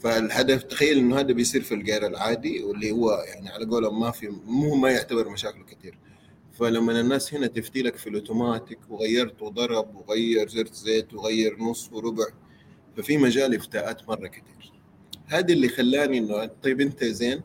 فالهدف 0.00 0.62
تخيل 0.62 0.98
إنه 0.98 1.20
هذا 1.20 1.32
بيصير 1.32 1.62
في 1.62 1.74
الجير 1.74 2.06
العادي 2.06 2.62
واللي 2.62 2.90
هو 2.90 3.24
يعني 3.28 3.48
على 3.48 3.64
قولهم 3.64 4.00
ما 4.00 4.10
في 4.10 4.28
مو 4.46 4.74
ما 4.74 4.90
يعتبر 4.90 5.28
مشاكله 5.28 5.64
كثير 5.64 5.98
فلما 6.52 7.00
الناس 7.00 7.34
هنا 7.34 7.46
تفتي 7.46 7.82
لك 7.82 7.96
في 7.96 8.08
الأوتوماتيك 8.08 8.78
وغيرت 8.88 9.42
وضرب 9.42 9.96
وغير 9.96 10.48
زرت 10.48 10.74
زيت 10.74 11.14
وغير 11.14 11.58
نص 11.58 11.92
وربع 11.92 12.26
ففي 12.96 13.18
مجال 13.18 13.54
إفتاءات 13.54 14.08
مرة 14.08 14.26
كثير 14.26 14.72
هذا 15.26 15.52
اللي 15.52 15.68
خلاني 15.68 16.18
إنه 16.18 16.46
طيب 16.62 16.80
أنت 16.80 17.04
زين 17.04 17.42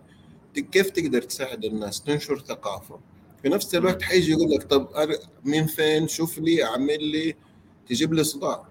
كيف 0.55 0.89
تقدر 0.89 1.21
تساعد 1.21 1.65
الناس؟ 1.65 2.03
تنشر 2.03 2.39
ثقافة. 2.39 2.99
في 3.45 3.49
نفس 3.51 3.75
الوقت 3.75 4.01
حيجي 4.01 4.31
يقول 4.31 4.51
لك 4.51 4.63
طب 4.63 4.89
من 5.43 5.65
فين؟ 5.65 6.07
شوف 6.07 6.39
لي 6.39 6.63
أعمل 6.63 7.03
لي. 7.03 7.35
تجيب 7.89 8.13
لي 8.13 8.23
صداع. 8.23 8.67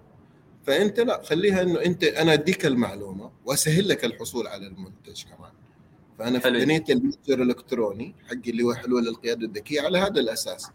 فأنت 0.66 1.00
لا 1.00 1.22
خليها 1.22 1.62
إنه 1.62 1.82
أنت 1.84 2.04
أنا 2.04 2.32
أديك 2.32 2.66
المعلومة 2.66 3.30
وأسهل 3.44 3.88
لك 3.88 4.04
الحصول 4.04 4.46
على 4.46 4.66
المنتج 4.66 5.22
كمان. 5.24 5.50
فأنا. 6.18 6.64
بنيت 6.64 6.90
المتجر 6.90 7.42
الإلكتروني 7.42 8.14
حقي 8.28 8.50
اللي 8.50 8.62
هو 8.62 8.74
حلول 8.74 9.04
للقياده 9.04 9.46
الذكية 9.46 9.80
على 9.80 9.98
هذا 9.98 10.20
الأساس. 10.20 10.66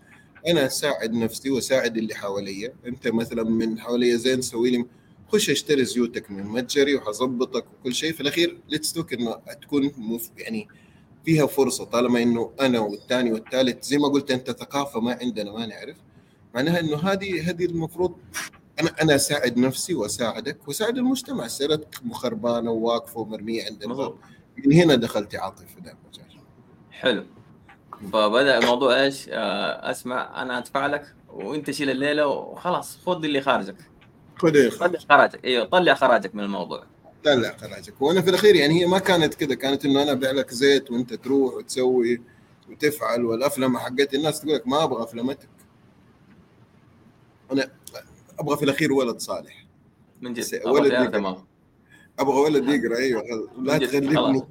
أنا 0.47 0.65
اساعد 0.65 1.13
نفسي 1.13 1.49
واساعد 1.49 1.97
اللي 1.97 2.15
حواليا. 2.15 2.73
أنت 2.85 3.07
مثلا 3.07 3.43
من 3.43 3.79
حواليا 3.79 4.15
زين 4.15 4.41
سوي 4.41 4.69
لي 4.71 4.85
خش 5.27 5.49
اشتري 5.49 5.85
زيوتك 5.85 6.31
من 6.31 6.43
متجري 6.43 6.95
وحظبطك 6.95 7.65
وكل 7.79 7.93
شيء. 7.93 8.13
في 8.13 8.21
الأخير 8.21 8.59
let's 8.69 8.93
talk 8.93 9.13
إنه 9.13 9.35
تكون 9.61 9.91
يعني 10.37 10.67
فيها 11.25 11.45
فرصة 11.45 11.85
طالما 11.85 12.23
إنه 12.23 12.51
أنا 12.61 12.79
والثاني 12.79 13.31
والثالث 13.31 13.85
زي 13.85 13.97
ما 13.97 14.07
قلت 14.07 14.31
أنت 14.31 14.51
ثقافة 14.51 14.99
ما 14.99 15.17
عندنا 15.21 15.51
ما 15.51 15.65
نعرف 15.65 15.97
معناها 16.55 16.79
إنه 16.79 16.97
هذه 16.97 17.49
هذه 17.49 17.65
المفروض 17.65 18.15
أنا 18.79 18.89
أنا 19.01 19.15
أساعد 19.15 19.57
نفسي 19.57 19.93
وأساعدك 19.95 20.67
وأساعد 20.67 20.97
المجتمع. 20.97 21.47
سيارتك 21.47 21.95
خربانه 22.11 22.71
وواقفة 22.71 23.19
ومرمية 23.19 23.65
عند 23.65 23.83
الباب 23.83 24.15
من 24.57 24.73
هنا 24.73 24.95
دخلت 24.95 25.35
عاطف 25.35 25.65
في 25.65 25.81
ذا 25.85 25.91
المجال. 25.91 26.43
حلو. 26.91 27.25
فبدأ 28.13 28.57
الموضوع 28.57 29.03
إيش؟ 29.03 29.29
آه، 29.29 29.91
أسمع 29.91 30.41
أنا 30.41 30.57
أدفع 30.57 30.85
لك 30.85 31.15
وأنت 31.33 31.71
شيل 31.71 31.89
الليلة 31.89 32.27
وخلاص 32.27 32.97
خذ 33.05 33.23
اللي 33.23 33.41
خارجك. 33.41 33.75
خذ 34.69 34.97
خراجك. 35.09 35.45
أيوه 35.45 35.65
طلع 35.65 35.93
خراجك 35.93 36.35
من 36.35 36.43
الموضوع. 36.43 36.83
طلع 37.23 37.57
خراجك 37.57 38.01
وأنا 38.01 38.21
في 38.21 38.29
الأخير 38.29 38.55
يعني 38.55 38.81
هي 38.81 38.85
ما 38.85 38.99
كانت 38.99 39.33
كذا 39.33 39.55
كانت 39.55 39.85
إنه 39.85 40.03
أنا 40.03 40.11
أبيع 40.11 40.31
لك 40.31 40.53
زيت 40.53 40.91
وأنت 40.91 41.13
تروح 41.13 41.53
وتسوي 41.53 42.21
وتفعل 42.69 43.25
والافلمه 43.25 43.79
حقت 43.79 44.13
الناس 44.13 44.41
تقول 44.41 44.55
لك 44.55 44.67
ما 44.67 44.83
أبغى 44.83 45.03
افلمتك 45.03 45.49
أنا 47.51 47.71
أبغى 48.39 48.57
في 48.57 48.63
الأخير 48.63 48.93
ولد 48.93 49.19
صالح. 49.19 49.65
من 50.21 50.33
جد؟ 50.33 50.61
ولد 50.65 50.93
أبغى 52.19 52.39
ولد 52.39 52.69
يقرأ 52.69 52.97
أيوه. 52.97 53.49
لا 53.61 53.77
تغلبني. 53.77 54.41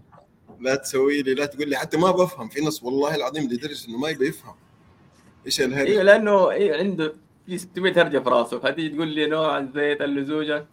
لا 0.61 0.75
تسوي 0.75 1.23
لي 1.23 1.35
لا 1.35 1.47
تقول 1.47 1.69
لي 1.69 1.77
حتى 1.77 1.97
ما 1.97 2.11
بفهم. 2.11 2.49
في 2.49 2.61
ناس 2.61 2.83
والله 2.83 3.15
العظيم 3.15 3.45
لدرجه 3.45 3.89
إنه 3.89 3.99
ما 3.99 4.09
يبي 4.09 4.29
يفهم. 4.29 4.55
إيش 5.47 5.61
أيوه 5.61 5.73
الهرجه 5.73 6.03
لأنه 6.03 6.51
أيوه 6.51 6.77
عنده 6.77 7.15
في 7.47 7.59
600 7.59 8.03
هرجه 8.03 8.19
في 8.19 8.29
راسه. 8.29 8.59
فتيجي 8.59 8.89
تقول 8.89 9.09
لي 9.09 9.27
نوع 9.27 9.59
الزيت 9.59 10.01
اللزوجه 10.01 10.67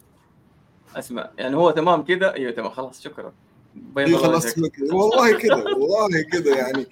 أسمع 1.00 1.30
يعني 1.38 1.56
هو 1.56 1.72
تمام 1.72 2.04
كذا 2.04 2.34
أيوه 2.34 2.52
تمام 2.52 2.70
خلاص 2.70 3.02
شكرا. 3.02 3.34
بيض 3.76 4.08
الله 4.08 4.18
خلاص. 4.18 4.58
والله 4.94 5.38
كذا 5.38 5.56
والله 5.56 6.22
كذا 6.32 6.58
يعني. 6.58 6.86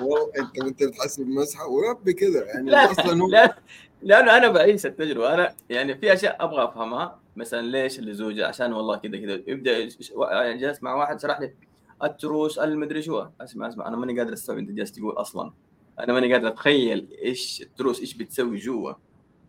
والله 0.00 0.32
أنت 0.38 0.58
انت 0.58 0.82
بتحسب 0.82 1.28
مسحة 1.28 1.68
وربي 1.68 2.12
كذا 2.12 2.44
يعني. 2.44 2.70
لا 2.70 2.90
أصلا 2.90 3.22
هو 3.22 3.28
لا 3.28 3.56
لأنه 4.02 4.36
أنا 4.36 4.48
بعيش 4.48 4.86
التجربة. 4.86 5.34
أنا 5.34 5.54
يعني 5.70 5.98
في 5.98 6.12
أشياء 6.12 6.44
أبغى 6.44 6.64
أفهمها. 6.64 7.20
مثلا 7.36 7.66
ليش 7.66 7.98
اللزوجه 7.98 8.46
عشان 8.46 8.72
والله 8.72 8.96
كذا 8.96 9.16
كذا 9.16 9.32
يبدأ 9.46 9.88
يعني 10.18 10.58
جالس 10.58 10.82
مع 10.82 10.94
واحد 10.94 11.20
شرح 11.20 11.40
لي. 11.40 11.54
التروس 12.02 12.58
المدري 12.58 13.02
شو؟ 13.02 13.26
أسمع 13.40 13.68
أسمع. 13.68 13.88
أنا 13.88 13.96
ماني 13.96 14.18
قادر 14.18 14.32
أستوعب 14.32 14.58
أنت 14.58 14.70
جالس 14.70 14.92
تقول 14.92 15.12
أصلا. 15.12 15.52
أنا 16.00 16.12
ماني 16.12 16.32
قادر 16.32 16.48
أتخيل 16.48 17.08
إيش 17.22 17.62
التروس 17.62 18.00
إيش 18.00 18.14
بتسوي 18.14 18.56
جوا. 18.56 18.92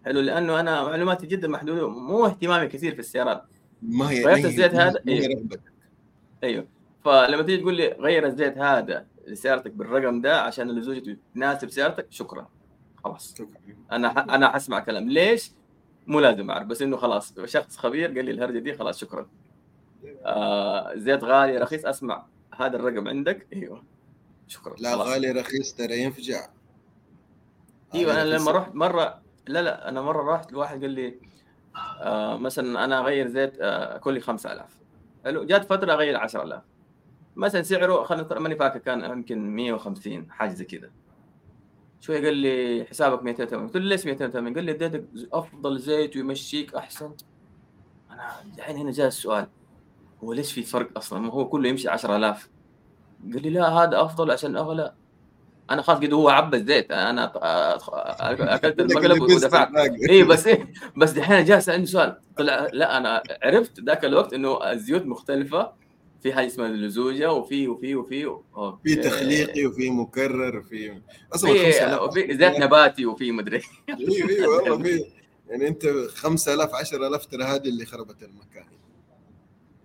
حلو 0.05 0.19
لأنه 0.19 0.59
أنا 0.59 0.83
معلوماتي 0.83 1.27
جدا 1.27 1.47
محدوده 1.47 1.89
مو 1.89 2.25
اهتمامي 2.25 2.67
كثير 2.67 2.93
في 2.93 2.99
السيارات. 2.99 3.43
ما 3.81 4.09
هي 4.11 4.25
غيرت 4.25 4.45
الزيت 4.45 4.75
هذا؟ 4.75 5.01
رغبتك. 5.07 5.61
أيوه. 6.43 6.67
فلما 7.05 7.43
تيجي 7.43 7.61
تقول 7.61 7.75
لي 7.75 7.87
غير 7.87 8.25
الزيت 8.25 8.57
هذا 8.57 9.05
لسيارتك 9.27 9.71
بالرقم 9.71 10.21
ده 10.21 10.41
عشان 10.41 10.69
اللزوجه 10.69 11.17
تناسب 11.35 11.69
سيارتك 11.69 12.07
شكرا. 12.09 12.47
خلاص. 13.03 13.35
أنا 13.91 14.09
ح... 14.09 14.17
أنا 14.17 14.49
حسمع 14.51 14.79
كلام. 14.79 15.09
ليش؟ 15.09 15.51
مو 16.07 16.19
لازم 16.19 16.51
أعرف 16.51 16.67
بس 16.67 16.81
إنه 16.81 16.97
خلاص 16.97 17.39
شخص 17.45 17.77
خبير 17.77 18.15
قال 18.15 18.25
لي 18.25 18.31
الهرجة 18.31 18.59
دي 18.59 18.73
خلاص 18.73 18.99
شكرا. 18.99 19.29
آه 20.25 20.95
زيت 20.95 21.23
غالي 21.23 21.57
رخيص 21.57 21.85
أسمع 21.85 22.25
هذا 22.55 22.75
الرقم 22.75 23.07
عندك. 23.07 23.47
أيوه. 23.53 23.83
شكرا. 24.47 24.75
لا 24.79 24.91
خلاص. 24.91 25.07
غالي 25.07 25.31
رخيص 25.31 25.73
ترى 25.73 26.01
ينفجع. 26.01 26.47
أيوه 27.95 28.21
أنا 28.21 28.29
لما. 28.29 28.51
رحت 28.51 28.75
مرة 28.75 29.21
لا 29.47 29.61
لا 29.61 29.89
أنا 29.89 30.01
مرة 30.01 30.33
رحت 30.35 30.51
لواحد 30.51 30.81
قال 30.81 30.91
لي 30.91 31.15
آه 31.75 32.37
مثلا 32.37 32.85
أنا 32.85 32.99
أغير 32.99 33.27
زيت 33.27 33.57
آه 33.61 33.97
كل 33.97 34.21
5000 34.21 34.77
حلو؟ 35.25 35.43
جات 35.43 35.65
فترة 35.65 35.93
أغير 35.93 36.17
10000 36.17 36.61
مثلا 37.35 37.61
سعره 37.61 38.03
خلينا 38.03 38.39
ماني 38.39 38.55
فاكر 38.55 38.79
كان 38.79 39.03
يمكن 39.03 39.55
150 39.55 40.31
حاجة 40.31 40.49
زي 40.49 40.65
كذا. 40.65 40.91
شوي 42.01 42.25
قال 42.25 42.37
لي 42.37 42.85
حسابك 42.89 43.23
280 43.23 43.67
قلت 43.67 43.77
له 43.77 43.83
ليش 43.83 44.05
280 44.05 44.53
قال 44.53 44.63
لي 44.63 44.71
اديتك 44.71 45.05
أفضل 45.33 45.79
زيت 45.79 46.17
ويمشيك 46.17 46.75
أحسن. 46.75 47.11
أنا 48.11 48.41
الحين 48.57 48.77
هنا 48.77 48.91
جاء 48.91 49.07
السؤال 49.07 49.47
هو 50.23 50.33
ليش 50.33 50.53
في 50.53 50.63
فرق 50.63 50.97
أصلا؟ 50.97 51.19
ما 51.19 51.31
هو 51.33 51.49
كله 51.49 51.69
يمشي 51.69 51.89
10000 51.89 52.49
قال 53.33 53.41
لي 53.41 53.49
لا 53.49 53.69
هذا 53.69 54.01
أفضل 54.01 54.31
عشان 54.31 54.57
أغلى. 54.57 54.93
أنا 55.73 55.81
خلاص 55.81 55.97
قد 55.97 56.13
هو 56.13 56.29
عبى 56.29 56.57
الزيت 56.57 56.91
أنا 56.91 57.31
أكلت 58.55 58.79
المقلب 58.81 59.21
ودفعت. 59.21 59.69
إي 60.09 60.23
بس 60.23 60.47
إيه 60.47 60.73
بس 60.97 61.11
دحين 61.11 61.45
جالس 61.45 61.69
عندي 61.69 61.85
سؤال. 61.85 62.17
طلع 62.37 62.67
لا 62.73 62.97
أنا 62.97 63.23
عرفت 63.43 63.79
ذاك 63.79 64.05
الوقت 64.05 64.33
إنه 64.33 64.71
الزيوت 64.71 65.05
مختلفة 65.05 65.71
في 66.23 66.33
حاجة 66.33 66.47
اسمها 66.47 66.67
اللزوجه 66.67 67.31
وفي 67.33 67.67
وفي 67.67 67.95
وفي. 67.95 68.39
في 68.83 68.95
تخليقي 68.95 69.65
وفي 69.65 69.89
مكرر 69.89 70.57
وفي 70.57 71.01
أصلا 71.35 71.53
في 71.53 71.71
5000 71.71 72.01
وفي 72.01 72.37
زيت 72.37 72.59
نباتي 72.59 73.05
وفي 73.05 73.31
مدري 73.31 73.61
أيوه 73.89 74.29
أيوه 74.29 74.55
والله 74.55 74.83
في 74.83 75.05
يعني 75.49 75.67
أنت 75.67 75.85
5000 76.15 76.75
10000 76.75 77.25
ترى 77.25 77.43
هذه 77.43 77.67
اللي 77.67 77.85
خربت 77.85 78.23
المكان. 78.23 78.65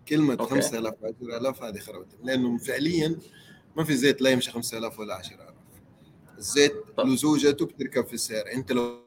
كلمة 0.09 0.33
okay. 0.41 0.51
5000 0.51 0.95
10000 1.05 1.63
هذه 1.63 1.79
خربت 1.79 2.07
لأنه 2.25 2.59
فعليا 2.59 3.17
ما 3.77 3.85
في 3.85 3.95
زيت 3.97 4.23
لا 4.23 4.31
يمشي 4.31 4.51
5000 4.51 4.99
ولا 4.99 5.15
10000 5.15 5.46
الزيت. 6.39 6.75
لزوجته 6.99 7.67
بتركب 7.67 8.07
في 8.07 8.15
السعر. 8.15 8.53
انت 8.53 8.73
لو 8.73 9.07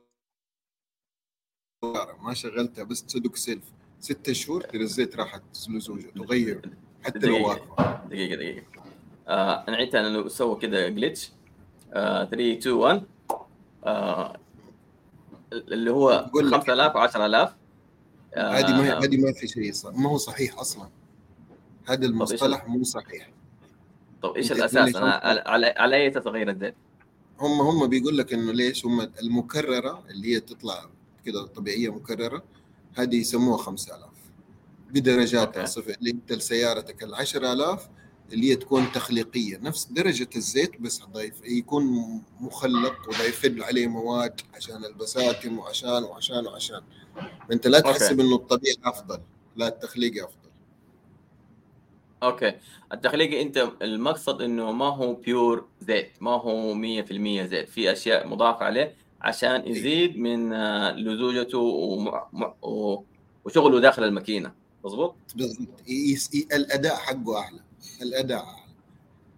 ما 2.21 2.33
شغلتها 2.33 2.83
بس 2.83 3.05
تدق 3.05 3.35
سلف. 3.35 3.63
ست 3.99 4.31
شهور 4.31 4.61
ترى 4.61 4.81
الزيت 4.81 5.15
راحت 5.15 5.43
لزوجته 5.69 6.23
غير 6.23 6.69
حتى 7.03 7.19
لو 7.19 7.33
دقيقة. 7.33 7.47
واقفه 7.47 8.07
دقيقة 8.07 8.35
دقيقة. 8.35 8.65
آه 9.27 9.63
أنا 9.67 9.77
عيت 9.77 9.95
أنا 9.95 10.07
لو 10.07 10.27
سوى 10.27 10.59
كذا 10.59 10.85
آه 11.93 12.25
3 12.25 12.57
2 12.57 12.75
1 12.75 13.03
آه 13.85 14.39
اللي 15.53 15.91
هو 15.91 16.25
بقول 16.29 16.51
لك. 16.51 16.59
5000 16.59 16.93
و10000 16.93 17.49
هذه 18.37 18.77
ما 18.77 18.99
هذه 18.99 19.17
ما 19.17 19.33
في 19.33 19.47
شيء 19.47 19.71
صح 19.71 19.93
ما 19.93 20.09
هو 20.09 20.17
صحيح 20.17 20.59
أصلا. 20.59 20.89
هذا 21.87 22.05
المصطلح 22.05 22.67
مو 22.67 22.83
صحيح. 22.83 23.29
طب 24.21 24.35
إيش 24.35 24.51
أنت 24.51 24.59
الأساس؟ 24.59 24.95
أنا 24.95 25.11
على 25.11 25.67
على, 25.67 25.95
أي 25.95 26.07
اغير 26.17 26.49
الزيت؟ 26.49 26.75
هم 27.39 27.61
هم 27.61 27.87
بيقول 27.87 28.17
لك 28.17 28.33
إنه 28.33 28.51
ليش 28.51 28.85
هم 28.85 29.01
المكررة 29.21 30.03
اللي 30.09 30.35
هي 30.35 30.39
تطلع 30.39 30.89
كده 31.25 31.45
طبيعية 31.45 31.89
مكررة 31.89 32.43
هذه 32.95 33.15
يسموها 33.15 33.57
5000 33.57 34.09
بدرجاتها. 34.91 35.65
صفر 35.65 35.95
اللي 35.99 36.11
أنت 36.11 36.33
لسيارتك 36.33 37.03
ال 37.03 37.15
10000 37.15 37.89
اللي 38.33 38.51
هي 38.51 38.55
تكون 38.55 38.91
تخليقية 38.91 39.57
نفس 39.57 39.85
درجة 39.85 40.29
الزيت 40.35 40.81
بس 40.81 41.01
ضايف 41.01 41.33
يكون 41.45 41.83
مخلق 42.41 43.09
وضايفين 43.09 43.63
عليه 43.63 43.87
مواد 43.87 44.41
عشان 44.53 44.85
البساتم 44.85 45.57
وعشان 45.59 46.03
وعشان 46.03 46.47
وعشان 46.47 46.81
فأنت 47.49 47.67
لا. 47.67 47.79
تحسب 47.79 48.19
إنه 48.19 48.35
الطبيعي 48.35 48.75
أفضل 48.83 49.19
لا 49.55 49.67
التخليقي 49.67 50.23
أفضل 50.23 50.38
okay. 52.23 52.53
التخليقي 52.93 53.41
أنت 53.41 53.69
المقصد 53.81 54.41
إنه 54.41 54.71
ما 54.71 54.85
هو 54.85 55.13
pure 55.13 55.65
زيت 55.81 56.11
ما 56.21 56.31
هو 56.31 56.75
100% 56.75 57.47
زيت 57.47 57.69
في 57.69 57.91
أشياء 57.91 58.27
مضافة 58.27 58.65
عليه 58.65 58.95
عشان 59.21 59.67
يزيد 59.67 60.17
من 60.17 60.53
آه، 60.53 60.91
لزوجته 60.91 61.59
وشغله 63.45 63.79
داخل 63.79 64.03
الماكينة. 64.03 64.51
مظبوط؟ 64.85 65.15
بالضبط. 65.35 65.67
الأداء 66.53 66.95
حقه 66.95 67.37
أعلى. 67.37 67.59
الأداء 68.01 68.37
أعلى. 68.37 68.69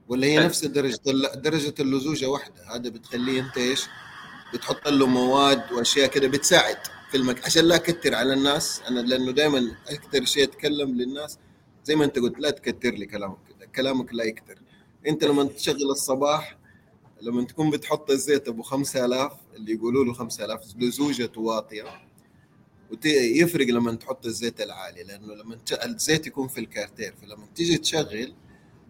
ولا 0.09 0.27
هي. 0.27 0.39
نفس 0.45 0.65
درجة 0.65 0.99
درجة 1.35 1.73
اللزوجة 1.79 2.25
واحدة. 2.25 2.75
هذا 2.75 2.89
بتخليه 2.89 3.41
أنت 3.41 3.57
إيش؟ 3.57 3.83
بتحط 4.53 4.87
له 4.87 5.07
مواد 5.07 5.71
وأشياء 5.71 6.09
كده 6.09 6.27
بتساعد 6.27 6.77
في 7.11 7.17
المك... 7.17 7.45
عشان 7.45 7.65
لا 7.65 7.75
أكتر 7.75 8.15
على 8.15 8.33
الناس. 8.33 8.81
أنا 8.87 8.99
لأنه 8.99 9.31
دائما 9.31 9.71
أكثر 9.89 10.25
شيء 10.25 10.43
أتكلم 10.43 10.95
للناس 10.95 11.37
زي 11.83 11.95
ما 11.95 12.05
انت 12.05 12.19
قلت 12.19 12.39
لا 12.39 12.49
تكتر 12.49 12.91
لي 12.91 13.05
كلامك. 13.05 13.37
كلامك 13.75 14.13
لا 14.13 14.23
يكتر. 14.23 14.61
انت 15.07 15.23
لما 15.23 15.43
تشغل 15.43 15.91
الصباح 15.91 16.57
لما 17.21 17.43
تكون 17.43 17.69
بتحط 17.69 18.11
الزيت 18.11 18.47
أبو 18.47 18.61
5000 18.61 19.33
اللي 19.55 19.73
يقولوا 19.73 20.05
له 20.05 20.13
5000 20.13 20.61
لزوجته 20.79 21.41
واطية 21.41 21.83
ويفرق 23.05 23.67
لما 23.67 23.95
تحط 23.95 24.25
الزيت 24.25 24.61
العالي 24.61 25.03
لأنه 25.03 25.33
لما 25.33 25.57
الزيت 25.85 26.27
يكون 26.27 26.47
في 26.47 26.59
الكارتير. 26.59 27.13
فلما 27.21 27.45
تيجي 27.55 27.77
تشغل 27.77 28.33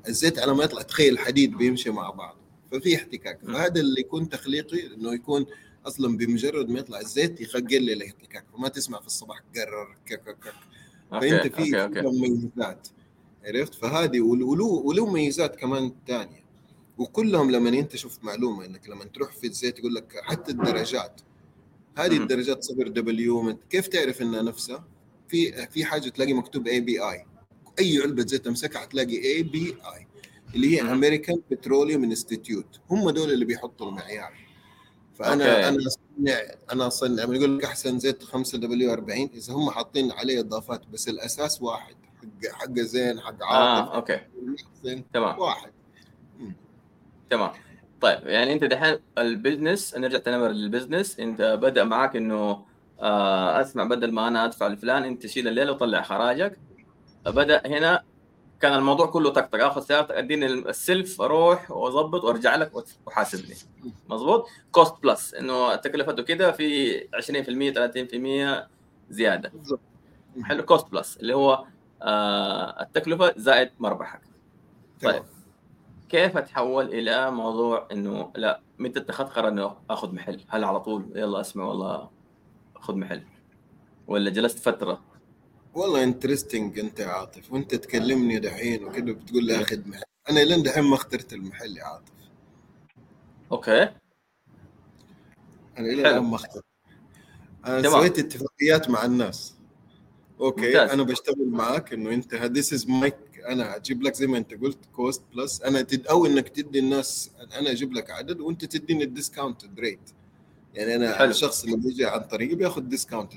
الزيت 0.07 0.39
على 0.39 0.53
ما 0.53 0.63
يطلع 0.63 0.81
تخيل 0.81 1.13
الحديد 1.13 1.57
بيمشي 1.57 1.89
مع 1.89 2.09
بعض. 2.09 2.37
ففي 2.71 2.95
احتكاك. 2.95 3.39
فهذا 3.45 3.81
اللي 3.81 4.01
يكون 4.01 4.29
تخليقي 4.29 4.87
إنه 4.95 5.13
يكون 5.13 5.45
أصلا 5.85 6.17
بمجرد 6.17 6.69
ما 6.69 6.79
يطلع 6.79 6.99
الزيت 6.99 7.41
يخجل 7.41 7.83
لي 7.83 7.93
الاحتكاك. 7.93 8.45
فما 8.53 8.67
تسمع 8.67 8.99
في 8.99 9.07
الصباح 9.07 9.39
قرر 9.55 9.97
كك 10.05 10.23
كك. 10.23 10.53
فأنت 11.11 11.55
في 11.55 11.91
مميزات 12.01 12.87
عرفت 13.45 13.75
فهذه 13.75 14.21
ول- 14.21 14.43
ولو 14.43 14.81
ولو 14.85 15.05
مميزات 15.05 15.55
كمان 15.55 15.91
ثانية 16.07 16.41
وكلهم 16.97 17.51
لما 17.51 17.69
أنت 17.69 17.95
شفت 17.95 18.23
معلومة 18.23 18.65
إنك 18.65 18.89
لما 18.89 19.03
تروح 19.05 19.31
في 19.31 19.47
الزيت 19.47 19.79
يقول 19.79 19.95
لك 19.95 20.13
حتى 20.23 20.51
الدرجات 20.51 21.21
هذه. 21.97 22.17
الدرجات 22.17 22.63
صفر 22.63 22.87
W 22.87 23.57
كيف 23.69 23.87
تعرف 23.87 24.21
إنها 24.21 24.41
نفسها؟ 24.41 24.83
في 25.27 25.67
في 25.67 25.85
حاجة 25.85 26.09
تلاقي 26.09 26.33
مكتوب 26.33 26.67
API 26.67 27.25
أي 27.79 28.01
علبة 28.01 28.25
زيت 28.25 28.45
تمسكها 28.45 28.79
حتلاقي 28.79 29.23
API 29.25 30.07
اللي 30.55 30.75
هي. 30.77 30.81
American 30.81 31.41
Petroleum 31.51 32.03
Institute 32.03 32.79
هم 32.89 33.09
دول 33.09 33.31
اللي 33.31 33.45
بيحطوا 33.45 33.89
المعيار 33.89 34.33
فأنا 35.19 35.55
okay. 35.55 35.69
أنا 35.69 35.89
اصنع 36.21 36.39
أنا 36.71 36.87
اصنع 36.87 37.23
لما 37.23 37.35
يقول 37.35 37.57
لك 37.57 37.65
أحسن 37.65 37.99
زيت 37.99 38.23
5 38.23 38.57
W 38.57 38.93
40 38.93 39.29
إذا 39.33 39.53
هم 39.53 39.69
حاطين 39.69 40.11
عليه 40.11 40.39
إضافات 40.39 40.81
بس 40.93 41.09
الأساس 41.09 41.61
واحد 41.61 41.95
حق 42.21 42.51
حق 42.51 42.73
زين 42.79 43.19
حق 43.19 43.43
عاطف 43.43 43.89
آه 43.91 43.95
okay. 43.95 44.19
تمام. 45.13 45.39
واحد. 45.39 45.71
تمام. 47.29 47.51
طيب 48.01 48.27
يعني 48.27 48.53
أنت 48.53 48.63
دحين 48.63 48.99
ال 49.17 49.26
business 49.26 49.95
نرجع 49.95 50.17
تنمر 50.17 50.47
لل 50.47 50.62
business 50.62 51.19
أنت 51.19 51.41
بدأ 51.41 51.83
معك 51.83 52.15
إنه 52.15 52.65
آه 53.01 53.61
أسمع 53.61 53.83
بدل 53.83 54.11
ما 54.11 54.27
أنا 54.27 54.45
أدفع 54.45 54.67
لفلان 54.67 55.03
أنت 55.03 55.27
شيل 55.27 55.47
الليلة 55.47 55.71
وطلع 55.71 56.01
خراجك. 56.01 56.57
بدأ 57.25 57.61
هنا 57.67 58.03
كان 58.61 58.73
الموضوع 58.73 59.05
كله 59.05 59.29
طقطق. 59.29 59.65
اخذ 59.65 59.81
سيارتك 59.81 60.11
أديني 60.11 60.45
السلف 60.45 61.21
أروح 61.21 61.71
وأظبط 61.71 62.23
وأرجع 62.23 62.55
لك 62.55 62.71
وحاسبني. 63.05 63.55
مظبوط؟ 64.09 64.47
cost 64.71 64.95
plus 65.03 65.33
إنه 65.33 65.75
تكلفته 65.75 66.23
كده 66.23 66.51
في 66.51 66.99
20% 67.15 67.71
30% 67.73 68.69
زيادة. 69.09 69.49
بالضبط. 69.49 69.79
حلو. 70.43 70.63
cost 70.63 70.91
plus 70.91 71.17
اللي 71.17 71.35
هو 71.35 71.65
آه 72.01 72.81
التكلفة 72.81 73.33
زائد 73.37 73.71
مربحك. 73.79 74.21
طيب. 75.03 75.23
كيف 76.09 76.37
أتحول 76.37 76.85
إلى 76.85 77.31
موضوع 77.31 77.87
إنه 77.91 78.31
لا 78.35 78.61
متى 78.79 78.99
اتخذت 78.99 79.29
قرار 79.29 79.47
إنه 79.47 79.75
آخذ 79.89 80.15
محل؟ 80.15 80.41
هل 80.47 80.63
على 80.63 80.79
طول؟ 80.79 81.05
يلا 81.15 81.41
أسمع 81.41 81.63
والله 81.63 82.09
خذ 82.75 82.95
محل. 82.95 83.23
ولا 84.07 84.29
جلست 84.29 84.59
فترة؟ 84.59 85.10
والله 85.73 86.03
interesting 86.03 86.79
انت 86.79 86.99
يا 86.99 87.07
عاطف. 87.07 87.53
وانت 87.53 87.75
تكلمني 87.75 88.39
دحين 88.39 88.85
وكذا 88.85 89.03
بتقول 89.11 89.45
لي 89.45 89.61
آخذ 89.61 89.87
محل. 89.87 90.03
أنا 90.29 90.39
لين 90.39 90.63
دحين 90.63 90.83
ما 90.83 90.95
اخترت 90.95 91.33
المحل 91.33 91.77
يا 91.77 91.83
عاطف. 91.83 92.11
okay. 93.51 93.81
أنا 95.77 95.87
لين. 95.87 95.99
الآن 95.99 96.23
ما 96.23 96.35
اخترت. 96.35 96.63
أنا 97.65 97.81
تمام. 97.81 97.93
سويت 97.99 98.19
اتفاقيات 98.19 98.89
مع 98.89 99.05
الناس. 99.05 99.55
okay. 100.39 100.67
ممتاز. 100.67 100.89
أنا 100.89 101.03
بشتغل 101.03 101.47
معاك 101.47 101.93
إنه 101.93 102.09
أنت 102.13 102.35
this 102.35 102.73
is 102.73 102.89
my 102.89 103.00
cut 103.00 103.15
أنا 103.47 103.75
أجيب 103.75 104.03
لك 104.03 104.13
زي 104.15 104.27
ما 104.27 104.37
أنت 104.37 104.53
قلت 104.53 104.77
cost 104.95 105.23
plus 105.35 105.61
أنا 105.61 105.81
تد 105.81 106.07
أو 106.07 106.25
إنك 106.25 106.49
تدي 106.49 106.79
الناس 106.79 107.31
أنا 107.59 107.71
أجيب 107.71 107.93
لك 107.93 108.11
عدد 108.11 108.39
وأنت 108.39 108.65
تديني 108.65 109.03
ال 109.03 109.12
discount 109.12 109.79
rate 109.79 110.09
يعني 110.73 110.95
أنا 110.95 111.15
حلو. 111.15 111.29
الشخص 111.29 111.63
اللي 111.63 111.77
بيجي 111.77 112.05
عن 112.05 112.19
طريقي 112.19 112.55
بياخذ 112.55 112.81
discount 112.81 113.33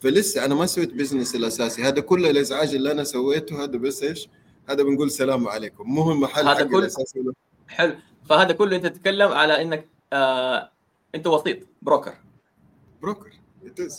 فلسه 0.00 0.44
أنا 0.44 0.54
ما 0.54 0.66
سويت 0.66 0.92
business 0.94 1.34
الأساسي. 1.34 1.82
هذا 1.82 2.00
كل 2.00 2.26
الإزعاج 2.26 2.74
اللي 2.74 2.92
أنا 2.92 3.04
سويته 3.04 3.64
هذا 3.64 3.76
بس 3.78 4.02
إيش؟ 4.02 4.28
هذا 4.68 4.82
بنقول 4.82 5.10
سلام 5.10 5.48
عليكم. 5.48 5.84
مو 5.90 6.12
المحل 6.12 6.48
هذا 6.48 6.64
كل- 6.64 6.78
الاساسي 6.78 7.22
حلو. 7.68 7.94
فهذا 8.28 8.52
كله 8.52 8.76
أنت 8.76 8.86
تتكلم 8.86 9.32
على 9.32 9.62
إنك 9.62 9.88
آه 10.12 10.70
أنت 11.14 11.26
وسيط 11.26 11.58
broker 11.82 12.14
broker 13.02 13.30
is. 13.80 13.92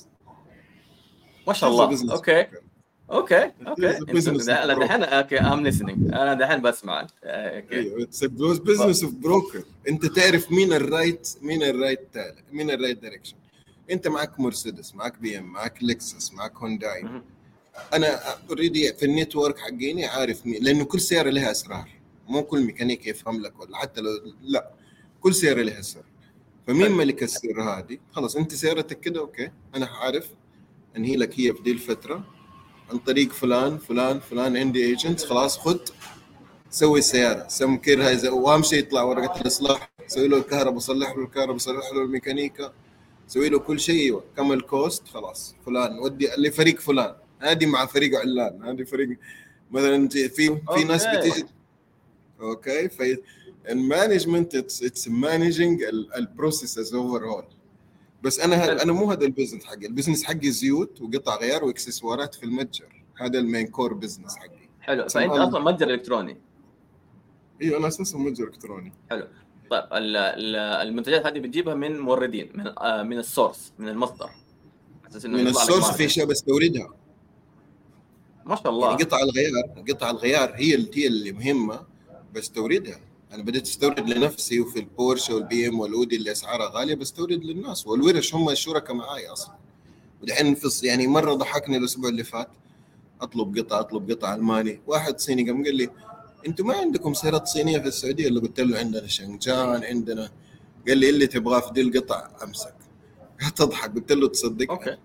ما 1.47 1.53
شاء 1.53 1.69
الله. 1.69 1.83
okay. 2.13 2.43
broker. 2.43 2.47
okay. 3.11 3.51
okay. 3.67 3.91
broker. 4.21 4.79
دحين 4.79 5.03
okay. 5.03 5.39
I'm 5.39 5.71
listening. 5.71 6.13
أنا 6.15 6.33
دحين 6.33 6.61
بسمع. 6.61 7.07
okay. 7.23 7.75
أيوه. 7.75 8.03
it's 8.03 8.23
business 8.23 9.03
of 9.03 9.13
broker 9.13 9.63
أنت 9.89 10.05
تعرف 10.05 10.51
مين 10.51 10.73
ال 10.73 10.83
right 10.83 11.29
مين 11.41 11.63
ال 11.63 11.71
right 11.71 12.07
مين 12.51 12.71
ال 12.71 12.76
right 12.76 13.01
direction 13.01 13.35
انت 13.91 14.07
معك 14.07 14.39
مرسيدس 14.39 14.95
معك 14.95 15.19
بي 15.19 15.37
ام 15.37 15.43
معك 15.43 15.83
لكسس 15.83 16.33
معك 16.33 16.55
هونداي. 16.55 17.21
أنا 17.93 18.19
already 18.49 18.93
في 18.93 19.05
ال 19.05 19.12
network 19.12 19.59
حقيني 19.59 20.05
عارف 20.05 20.45
مين 20.45 20.63
لأنه 20.63 20.83
كل 20.85 20.99
سيارة 21.01 21.29
لها 21.29 21.51
أسرار. 21.51 21.89
مو 22.27 22.43
كل 22.43 22.61
ميكانيكي 22.61 23.09
يفهم 23.09 23.41
لك 23.41 23.59
ولا 23.59 23.77
حتى 23.77 24.01
لو 24.01 24.09
لا 24.41 24.71
كل 25.21 25.35
سيارة 25.35 25.61
لها 25.61 25.81
سر 25.81 26.03
فمين. 26.67 26.91
ملك 26.91 27.23
السر 27.23 27.61
هذه؟ 27.61 27.97
خلاص 28.11 28.35
انت 28.35 28.53
سيارتك 28.53 28.99
كده 28.99 29.19
okay. 29.19 29.51
أنا 29.75 29.85
عارف. 29.85 30.27
أنهي 30.97 31.15
لك 31.15 31.39
هي 31.39 31.53
في 31.53 31.63
دي 31.63 31.71
الفترة. 31.71 32.23
عن 32.91 32.97
طريق 32.97 33.31
فلان 33.33 33.77
فلان 33.77 34.19
فلان 34.19 34.57
عندي 34.57 34.85
agents 34.85 35.25
خلاص 35.25 35.57
خد. 35.57 35.79
سوي 36.69 36.99
السيارة. 36.99 37.47
سمكرها 37.47 38.17
إذا- 38.21 38.29
وأهم 38.29 38.63
شيء 38.63 38.79
يطلع 38.79 39.01
ورقة 39.03 39.41
الإصلاح. 39.41 39.91
سوي 40.07 40.27
له 40.27 40.37
الكهرباء 40.37 40.79
صلح 40.79 41.09
له 41.09 41.23
الكهرباء 41.23 41.57
صلح 41.57 41.91
له 41.93 42.01
الميكانيكا. 42.03 42.73
سوي 43.27 43.49
له 43.49 43.59
كل 43.59 43.79
شيء 43.79 44.01
أيوه 44.01 44.23
كم 44.37 44.51
ال 44.51 44.63
cost 44.63 45.07
خلاص. 45.07 45.55
فلان 45.65 45.99
ودي 45.99 46.27
لفريق 46.37 46.79
فلان. 46.79 47.15
هذه 47.39 47.65
مع 47.65 47.85
فريق 47.85 48.19
علان. 48.19 48.63
هذه 48.63 48.83
فريق 48.83 49.17
مثلا 49.71 50.09
في 50.09 50.29
في 50.75 50.83
ناس. 50.87 51.07
بتيجي. 51.07 51.45
okay. 52.41 52.89
في 52.89 53.17
ال 53.69 53.77
management 53.77 54.55
it's 54.55 55.07
managing 55.07 55.83
ال 56.17 56.25
processes 56.25 56.95
overall 56.95 57.43
بس 58.23 58.39
أنا 58.39 58.57
حلو. 58.57 58.77
ه- 58.77 58.83
أنا 58.83 58.93
مو 58.93 59.11
هذا 59.11 59.25
ال 59.25 59.30
business 59.30 59.65
حقي. 59.65 59.85
ال 59.85 59.90
business 59.90 60.23
حقي 60.23 60.51
زيوت 60.51 61.01
وقطع 61.01 61.35
غيار 61.37 61.63
وإكسسوارات 61.65 62.35
في 62.35 62.43
المتجر. 62.43 63.03
هذا 63.21 63.39
ال 63.39 63.45
main 63.45 63.67
core 63.67 63.93
business 63.93 64.35
حقي. 64.35 64.69
حلو. 64.81 65.07
فأنت 65.07 65.31
أصلا 65.31 65.59
متجر 65.59 65.89
إلكتروني. 65.89 66.37
إيوه 67.61 67.77
أنا 67.79 67.87
أساسا 67.87 68.17
متجر 68.17 68.43
إلكتروني. 68.47 68.93
حلو. 69.09 69.27
طيب 69.69 69.87
المنتجات 69.91 71.25
هذه 71.25 71.39
بتجيبها 71.39 71.73
من 71.73 71.99
موردين 71.99 72.51
من 72.55 72.67
آه، 72.67 73.03
من 73.03 73.17
ال 73.17 73.25
source 73.25 73.73
من 73.79 73.89
المصدر. 73.89 74.29
أساس 75.09 75.25
إنه 75.25 75.37
من 75.37 75.47
ال 75.47 75.54
source 75.54 75.91
في 75.91 76.05
أشياء 76.05 76.25
بستوردها. 76.25 76.93
ما 78.45 78.55
شاء 78.55 78.69
الله. 78.69 78.89
يعني 78.89 79.03
قطع 79.03 79.19
الغيار 79.19 79.83
قطع 79.89 80.09
الغيار 80.09 80.55
هي 80.55 80.75
اللي 80.75 80.91
هي 80.93 81.07
اللي 81.07 81.31
مهمة 81.31 81.81
بستوردها. 82.35 82.99
أنا 83.31 83.43
بديت 83.43 83.67
أستورد 83.67 84.09
لنفسي 84.09 84.59
وفي 84.59 84.79
البورشة 84.79 85.35
والبي 85.35 85.67
إم 85.67 85.79
والأودي 85.79 86.15
اللي 86.15 86.31
أسعارها 86.31 86.69
غالية 86.69 86.95
بستورد 86.95 87.43
للناس. 87.43 87.87
والورش 87.87 88.35
هم 88.35 88.49
الشركاء 88.49 88.95
معاي 88.95 89.27
أصلا. 89.27 89.55
ودحين 90.21 90.55
في 90.55 90.87
يعني 90.87 91.07
مرة 91.07 91.33
ضحكني 91.33 91.77
الأسبوع 91.77 92.09
اللي 92.09 92.23
فات. 92.23 92.49
أطلب 93.21 93.57
قطع 93.57 93.79
أطلب 93.79 94.11
قطع 94.11 94.35
ألماني. 94.35 94.81
واحد 94.87 95.19
صيني 95.19 95.49
قام 95.49 95.63
قال 95.63 95.75
لي 95.75 95.89
أنتم 96.47 96.67
ما 96.67 96.77
عندكم 96.77 97.13
سيارات 97.13 97.47
صينية 97.47 97.79
في 97.79 97.87
السعودية 97.87 98.27
اللي 98.27 98.39
قلت 98.39 98.59
له 98.59 98.79
عندنا 98.79 99.07
شنجان 99.07 99.83
عندنا 99.83 100.29
قال 100.87 100.97
لي 100.97 101.09
اللي 101.09 101.27
تبغاه 101.27 101.59
في 101.59 101.73
دي 101.73 101.81
القطع 101.81 102.29
أمسك. 102.43 102.75
قعدت 103.41 103.61
اضحك 103.61 103.95
قلت 103.95 104.11
له 104.11 104.27
تصدق. 104.27 104.71
okay. 104.71 104.97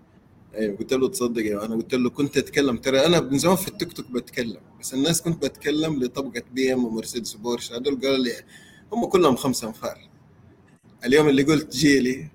أيوه 0.55 0.77
قلت 0.77 0.93
له 0.93 1.07
تصدق. 1.07 1.41
أيوه 1.41 1.65
أنا 1.65 1.75
قلت 1.75 1.93
له 1.95 2.09
كنت 2.09 2.37
أتكلم 2.37 2.77
ترى 2.77 3.05
أنا 3.05 3.19
من 3.19 3.37
زمان 3.37 3.55
في 3.55 3.67
التيك 3.67 3.93
توك 3.93 4.11
بتكلم 4.11 4.61
بس 4.79 4.93
الناس 4.93 5.21
كنت 5.21 5.45
بتكلم 5.45 6.03
لطبقة 6.03 6.43
BM 6.53 6.85
ومرسيدس 6.85 7.35
وبورش. 7.35 7.71
هذول 7.71 8.01
قالوا 8.01 8.17
لي 8.17 8.31
هم 8.93 9.05
كلهم 9.05 9.35
خمسة 9.35 9.67
أنفار. 9.67 10.09
اليوم 11.05 11.29
اللي 11.29 11.43
قلت 11.43 11.75
جيلي 11.75 12.27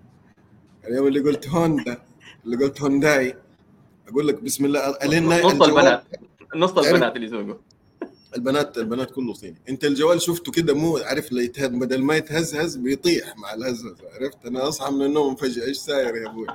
اليوم 0.89 1.07
اللي 1.07 1.21
قلت 1.21 1.49
هوندا 1.49 2.03
اللي 2.45 2.57
قلت 2.57 2.83
هونداي 2.83 3.37
أقول 4.09 4.29
لك 4.29 4.43
بسم 4.43 4.65
الله 4.65 4.81
نص 5.43 5.63
البنات. 5.63 6.05
نص 6.57 6.71
البنات 6.71 7.17
اللي 7.17 7.27
يسوقوا. 7.27 7.55
البنات 8.37 8.79
البنات 8.79 9.11
كله 9.11 9.35
صيني. 9.35 9.57
انت 9.69 9.85
الجوال 9.85 10.23
شفته 10.23 10.53
كده 10.53 10.75
مو 10.75 10.97
عارف 10.97 11.33
يتهز 11.33 11.69
بدل 11.69 12.03
ما 12.03 12.17
يتهزهز 12.17 12.77
بيطيح 12.77 13.37
مع 13.37 13.55
الهزه 13.55 13.97
عرفت؟ 14.15 14.47
أنا 14.47 14.69
أصحى 14.69 14.91
من 14.93 15.03
النوم 15.03 15.37
فجأة 15.37 15.65
إيش 15.65 15.77
ساير 15.77 16.17
يا 16.17 16.31
أبوي؟ 16.31 16.47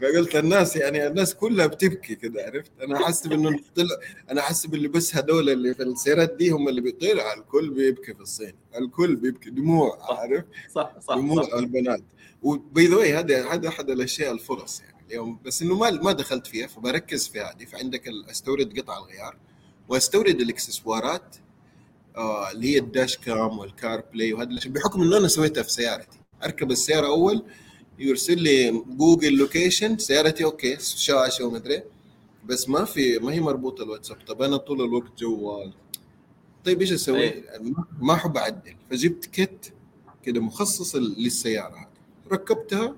فقلت 0.00 0.36
الناس 0.36 0.76
يعني 0.76 1.06
الناس 1.06 1.34
كلها 1.34 1.66
بتبكي 1.66 2.14
كده 2.14 2.42
عرفت؟ 2.42 2.70
أنا 2.82 2.96
احسب 2.96 3.32
انه 3.32 3.60
طلع 3.76 3.96
أنا 4.30 4.40
احسب 4.40 4.74
اللي 4.74 4.88
بس 4.88 5.16
هذول 5.16 5.50
اللي 5.50 5.74
في 5.74 5.82
السيارات 5.82 6.36
دي 6.36 6.50
هم 6.50 6.68
اللي 6.68 6.80
بيطلع 6.80 7.34
الكل 7.34 7.70
بيبكي 7.70 8.14
في 8.14 8.20
الصين. 8.20 8.54
الكل 8.78 9.16
بيبكي. 9.16 9.50
دموع 9.50 9.98
عارف 10.18 10.44
صح 10.74 10.94
صح 11.00 11.14
دموع 11.14 11.42
صح. 11.42 11.54
البنات 11.54 12.02
و 12.42 12.57
by 12.57 12.86
the 12.86 13.02
way 13.02 13.18
هذا 13.18 13.68
أحد 13.68 13.90
الأشياء 13.90 14.32
الفرص 14.32 14.80
يعني 14.80 15.04
اليوم. 15.08 15.38
بس 15.44 15.62
إنه 15.62 15.74
ما 15.74 15.90
ما 15.90 16.12
دخلت 16.12 16.46
فيها 16.46 16.66
فبركز 16.66 17.28
في 17.28 17.40
هذه. 17.40 17.64
فعندك 17.64 18.02
أستورد 18.30 18.80
قطع 18.80 18.98
الغيار. 18.98 19.36
واستورد 19.90 20.40
الاكسسوارات 20.40 21.36
آه 22.16 22.50
اللي 22.50 22.74
هي 22.74 22.78
ال 22.78 22.86
dash 22.86 23.16
cam 23.16 23.58
وال 23.58 24.02
CarPlay 24.12 24.32
وهذا 24.32 24.50
بحكم 24.66 25.02
إنه 25.02 25.16
أنا 25.16 25.28
سويتها 25.28 25.62
في 25.62 25.72
سيارتي. 25.72 26.18
أركب 26.44 26.70
السيارة 26.70 27.06
أول 27.06 27.42
يرسل 27.98 28.42
لي 28.42 28.70
Google 28.70 29.32
location 29.32 29.98
سيارتي 29.98 30.44
okay 30.44 30.76
شاشة 30.80 31.44
ومدري 31.44 31.82
بس 32.46 32.68
ما 32.68 32.84
في 32.84 33.18
ما 33.18 33.32
هي 33.32 33.40
مربوطة 33.40 33.82
الواتساب. 33.82 34.16
طب 34.26 34.42
أنا 34.42 34.56
طول 34.56 34.82
الوقت 34.82 35.18
جوال. 35.18 35.72
طيب 36.64 36.80
إيش 36.80 36.92
أسوي؟ 36.92 37.20
أيه. 37.20 37.44
ما 38.00 38.14
أحب 38.14 38.36
أعدل. 38.36 38.74
فجبت 38.90 39.26
kit 39.26 39.72
كده 40.22 40.40
مخصص 40.40 40.96
للسيارة 40.96 41.76
هذه. 41.76 41.88
ركبتها 42.32 42.96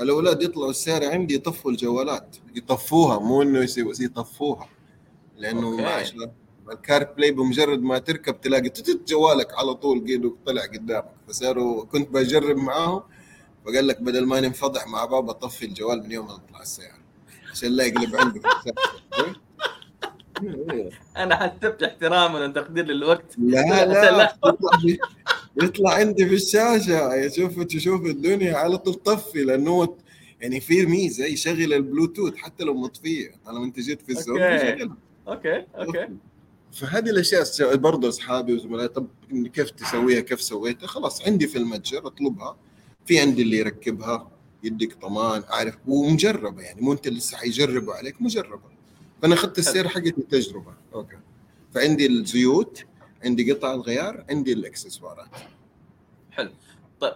الأولاد 0.00 0.42
يطلعوا 0.42 0.70
السيارة 0.70 1.08
عندي 1.08 1.34
يطفوا 1.34 1.70
الجوالات. 1.70 2.36
يطفوها 2.54 3.18
مو 3.18 3.42
إنه 3.42 3.58
يسوي 3.58 3.92
يطفوها. 4.00 4.68
لأنه 5.36 5.76
ما 5.76 6.02
ال 6.72 7.04
CarPlay 7.04 7.30
بمجرد 7.30 7.82
ما 7.82 7.98
تركب 7.98 8.40
تلاقي 8.40 8.70
جوالك 9.08 9.54
على 9.54 9.74
طول 9.74 10.04
قيده 10.06 10.34
طلع 10.46 10.62
قدامك. 10.62 11.12
فصاروا 11.28 11.84
كنت 11.84 12.08
بجرب 12.10 12.56
معاهم 12.56 13.02
فقال 13.64 13.86
لك 13.86 14.02
بدل 14.02 14.26
ما 14.26 14.40
ننفضح 14.40 14.86
مع 14.86 15.04
بعض 15.04 15.30
اطفي 15.30 15.66
الجوال 15.66 16.02
من 16.02 16.12
يوم 16.12 16.26
ما 16.26 16.32
نطلع 16.32 16.62
السياره 16.62 16.98
عشان 17.50 17.68
لا 17.68 17.84
يقلب 17.84 18.16
عندك 18.16 18.42
أنا 21.16 21.36
حسبت 21.36 21.82
احتراما 21.82 22.44
وتقدير 22.44 22.84
للوقت. 22.84 23.34
لا 23.38 23.86
لا. 23.86 24.36
يطلع, 25.62 25.94
عندي 25.94 26.26
في 26.26 26.34
الشاشة. 26.34 27.28
شوف 27.28 27.62
تشوف 27.62 28.06
الدنيا. 28.06 28.56
على 28.56 28.78
طول 28.78 28.94
طفي 28.94 29.44
لأنه 29.44 29.96
يعني 30.40 30.60
في 30.60 30.86
ميزة 30.86 31.24
يشغل 31.24 31.74
البلوتوث 31.74 32.36
حتى 32.36 32.64
لو 32.64 32.74
مطفية. 32.74 33.30
طالما 33.46 33.64
أنت 33.64 33.80
جيت 33.80 34.02
في 34.02 34.12
السوق 34.12 34.40
okay. 34.40 34.90
okay 35.28 35.66
okay. 35.74 36.08
فهذه 36.72 37.10
الأشياء 37.10 37.76
برضه 37.76 38.08
أصحابي 38.08 38.54
وزملائي 38.54 38.88
طب 38.88 39.06
كيف 39.52 39.70
تسويها 39.70 40.20
كيف 40.20 40.42
سويتها؟ 40.42 40.86
خلاص 40.86 41.26
عندي 41.26 41.46
في 41.46 41.58
المتجر 41.58 42.06
أطلبها. 42.06 42.56
في 43.06 43.20
عندي 43.20 43.42
اللي 43.42 43.56
يركبها 43.56 44.30
يديك 44.62 44.98
ضمان 45.00 45.42
عارف 45.48 45.78
ومجربة 45.86 46.62
يعني 46.62 46.80
مو 46.80 46.92
أنت 46.92 47.08
لسه 47.08 47.36
حيجربوا 47.36 47.94
عليك 47.94 48.22
مجربة. 48.22 48.76
فأنا 49.22 49.34
أخذت 49.34 49.58
السير 49.58 49.88
حقتي 49.88 50.10
تجربه 50.10 50.74
okay. 50.94 51.16
فعندي 51.74 52.06
الزيوت 52.06 52.84
عندي 53.24 53.52
قطع 53.52 53.74
الغيار 53.74 54.24
عندي 54.30 54.52
الإكسسوارات. 54.52 55.30
حلو. 56.30 56.50
طيب 57.00 57.14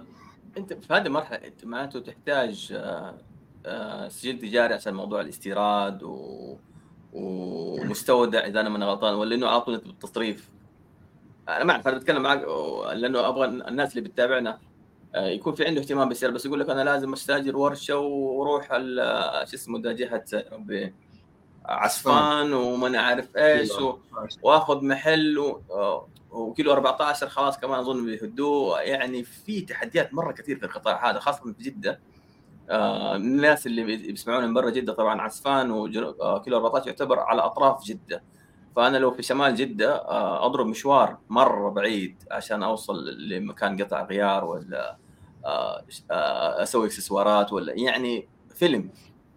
أنت 0.57 0.73
في 0.73 0.92
هذه 0.92 1.07
المرحلة 1.07 1.37
أنت 1.37 1.64
معناته 1.64 2.01
تحتاج 2.01 2.68
آه، 2.73 3.18
آه، 3.66 4.09
سجل 4.09 4.38
تجاري 4.38 4.75
عشان 4.75 4.94
موضوع 4.94 5.20
الاستيراد 5.20 6.03
و... 6.03 6.57
ومستودع 7.12 8.46
إذا 8.46 8.61
أنا 8.61 8.68
من 8.68 8.83
غلطان 8.83 9.14
ولا 9.14 9.35
انه 9.35 9.49
عاطوني 9.49 9.79
بالتصريف 9.79 10.49
أنا 11.49 11.64
ما 11.64 11.73
أعرف 11.73 11.88
أنا 11.88 11.99
بتكلم 11.99 12.23
معك 12.23 12.44
لأنه 12.92 13.29
أبغى 13.29 13.44
الناس 13.44 13.96
اللي 13.96 14.09
بتتابعنا 14.09 14.59
آه، 15.14 15.27
يكون 15.27 15.55
في 15.55 15.66
عنده 15.66 15.81
اهتمام 15.81 16.09
بالسيارة 16.09 16.33
بس 16.33 16.46
يقول 16.46 16.61
لك 16.61 16.70
أنا 16.70 16.85
لازم 16.85 17.12
أستاجر 17.12 17.57
ورشة 17.57 17.99
وأروح 17.99 18.66
شو 19.44 19.55
اسمه 19.55 19.79
ده 19.79 19.92
جهة 19.92 20.25
عسفان 21.64 22.53
وما 22.53 22.87
أنا 22.87 23.01
عارف 23.01 23.37
إيش 23.37 23.70
و... 23.70 23.99
وآخذ 24.42 24.85
محل 24.85 25.38
و... 25.38 25.62
وكيلو 26.31 26.73
14 26.73 27.29
خلاص 27.29 27.59
كمان 27.59 27.79
أظن 27.79 28.07
بيهدوه. 28.07 28.81
يعني 28.81 29.25
في 29.25 29.61
تحديات 29.61 30.14
مرة 30.14 30.33
كثير 30.33 30.59
في 30.59 30.66
القطاع 30.66 31.11
هذا 31.11 31.18
خاصة 31.18 31.53
في 31.53 31.62
جدة. 31.62 31.90
آه 31.90 32.10
الناس 32.70 33.66
اللي 33.66 33.85
بيسمعون 33.85 34.44
من 34.44 34.54
برا 34.54 34.70
جدة 34.70 34.92
طبعا 34.92 35.20
عسفان 35.20 35.70
وكيلو 35.70 36.56
14 36.56 36.87
يعتبر 36.87 37.18
على 37.18 37.42
أطراف 37.42 37.85
جدة. 37.85 38.22
فأنا 38.76 38.96
لو 38.96 39.11
في 39.11 39.22
شمال 39.22 39.54
جدة 39.54 39.94
آه، 39.96 40.46
أضرب 40.46 40.66
مشوار 40.66 41.18
مرة 41.28 41.70
بعيد 41.70 42.22
عشان 42.30 42.62
أوصل 42.62 43.28
لمكان 43.28 43.83
قطع 43.83 44.02
غيار 44.04 44.44
ولا 44.44 44.96
آه، 45.44 45.85
آه، 46.11 46.62
أسوي 46.62 46.87
إكسسوارات 46.87 47.52
ولا 47.52 47.72
يعني 47.72 48.28
فيلم 48.54 48.90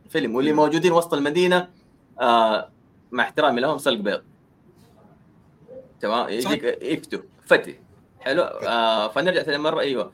فيلم. 0.09 0.35
واللي 0.35 0.53
موجودين 0.53 0.91
وسط 0.91 1.13
المدينة 1.13 1.69
مع 3.11 3.23
احترامي 3.23 3.61
لهم 3.61 3.77
سلق 3.77 3.99
بيض. 3.99 4.21
تمام؟ 5.99 6.29
يجيك 6.29 6.63
يفتوا 6.81 7.19
فتي. 7.45 7.79
حلو؟ 8.19 8.43
فنرجع 9.09 9.43
ثاني 9.43 9.57
مرة. 9.57 9.79
أيوه. 9.79 10.11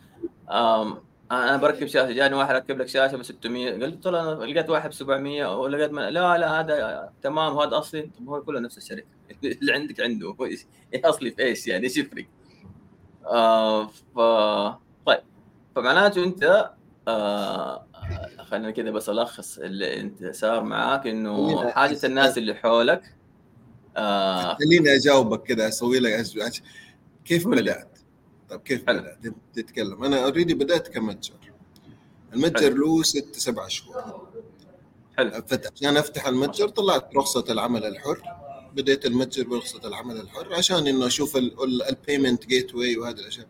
أنا 1.32 1.58
بركب 1.58 1.88
شاشة 1.88 2.12
جاني 2.12 2.36
واحد 2.36 2.56
ركب 2.56 2.78
لك 2.78 2.88
شاشة 2.88 3.18
ب 3.18 3.24
600 3.24 3.72
قلت 3.72 4.06
له 4.08 4.22
أنا 4.22 4.46
لقيت 4.46 4.70
واحد 4.70 4.90
ب 4.90 4.94
700 4.94 5.60
ولقيت 5.60 5.92
من... 5.92 6.02
لا 6.02 6.38
لا 6.38 6.60
هذا 6.60 7.10
تمام 7.22 7.56
وهذا 7.56 7.78
أصلي. 7.78 8.02
طب 8.02 8.30
هو 8.30 8.42
كله 8.42 8.60
نفس 8.60 8.78
الشركة. 8.78 9.08
اللي 9.44 9.74
عندك 9.74 10.02
عنده 10.02 10.36
أصلي 10.96 11.32
في 11.32 11.42
إيش 11.42 11.68
يعني؟ 11.68 11.84
إيش 11.84 11.98
يفرق؟ 11.98 12.26
آه 13.26 13.88
ف 13.88 14.20
طيب. 15.06 15.20
فمعناته 15.76 16.24
أنت 16.24 16.72
آه 17.08 17.86
خلينا 18.38 18.72
كذا 18.72 18.92
بس 18.92 19.10
ألخص 19.10 19.58
اللي 19.58 20.00
أنت 20.00 20.26
صار 20.36 20.64
معاك 20.64 21.08
إنه 21.08 21.70
حاجة 21.70 22.00
الناس 22.04 22.38
اللي 22.38 22.54
حولك 22.54 23.16
آه 23.98 24.54
خليني 24.54 24.96
أجاوبك 24.96 25.44
كذا 25.44 25.68
أسوي 25.68 26.00
لك 26.00 26.26
كيف 27.26 27.48
بدأت؟ 27.48 27.89
طيب 28.50 28.60
كيف. 28.60 28.84
بدأت؟ 28.84 29.18
تتكلم؟ 29.54 30.04
أنا 30.04 30.24
already 30.26 30.54
بدأت 30.54 30.88
كمتجر. 30.88 31.34
المتجر 32.34 32.74
له 32.74 33.04
ست 33.04 33.36
سبع 33.36 33.68
شهور. 33.68 34.28
حلو. 35.18 35.32
عشان 35.76 35.98
أفتح 35.98 36.28
المتجر 36.28 36.70
طلعت 36.70 37.16
رخصة 37.16 37.46
العمل 37.50 37.86
الحر. 37.86 38.22
بديت 38.76 39.06
المتجر 39.06 39.48
برخصة 39.48 39.88
العمل 39.88 40.18
الحر 40.18 40.54
عشان 40.54 40.88
إنه 40.88 41.08
أشوف 41.08 41.38
ال 41.90 42.46
payment 42.46 42.76
gateway 42.76 42.98
وهذه 42.98 43.16
الأشياء. 43.16 43.48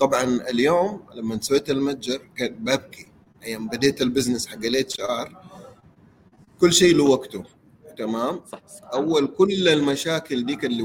طبعا 0.00 0.22
اليوم 0.22 1.06
لما 1.14 1.40
سويت 1.40 1.70
المتجر 1.70 2.28
كان 2.36 2.54
ببكي. 2.54 3.06
أيام 3.44 3.68
بديت 3.68 4.02
ال 4.02 4.07
business 4.07 4.46
حق 4.46 4.64
ال 4.64 5.00
HR 5.00 5.42
كل 6.60 6.72
شيء 6.72 6.96
له 6.96 7.04
وقته. 7.04 7.44
تمام؟ 7.98 8.40
صح, 8.52 8.62
صح. 8.66 8.90
أول 8.92 9.26
كل 9.26 9.68
المشاكل 9.68 10.46
ديك 10.46 10.64
اللي 10.64 10.82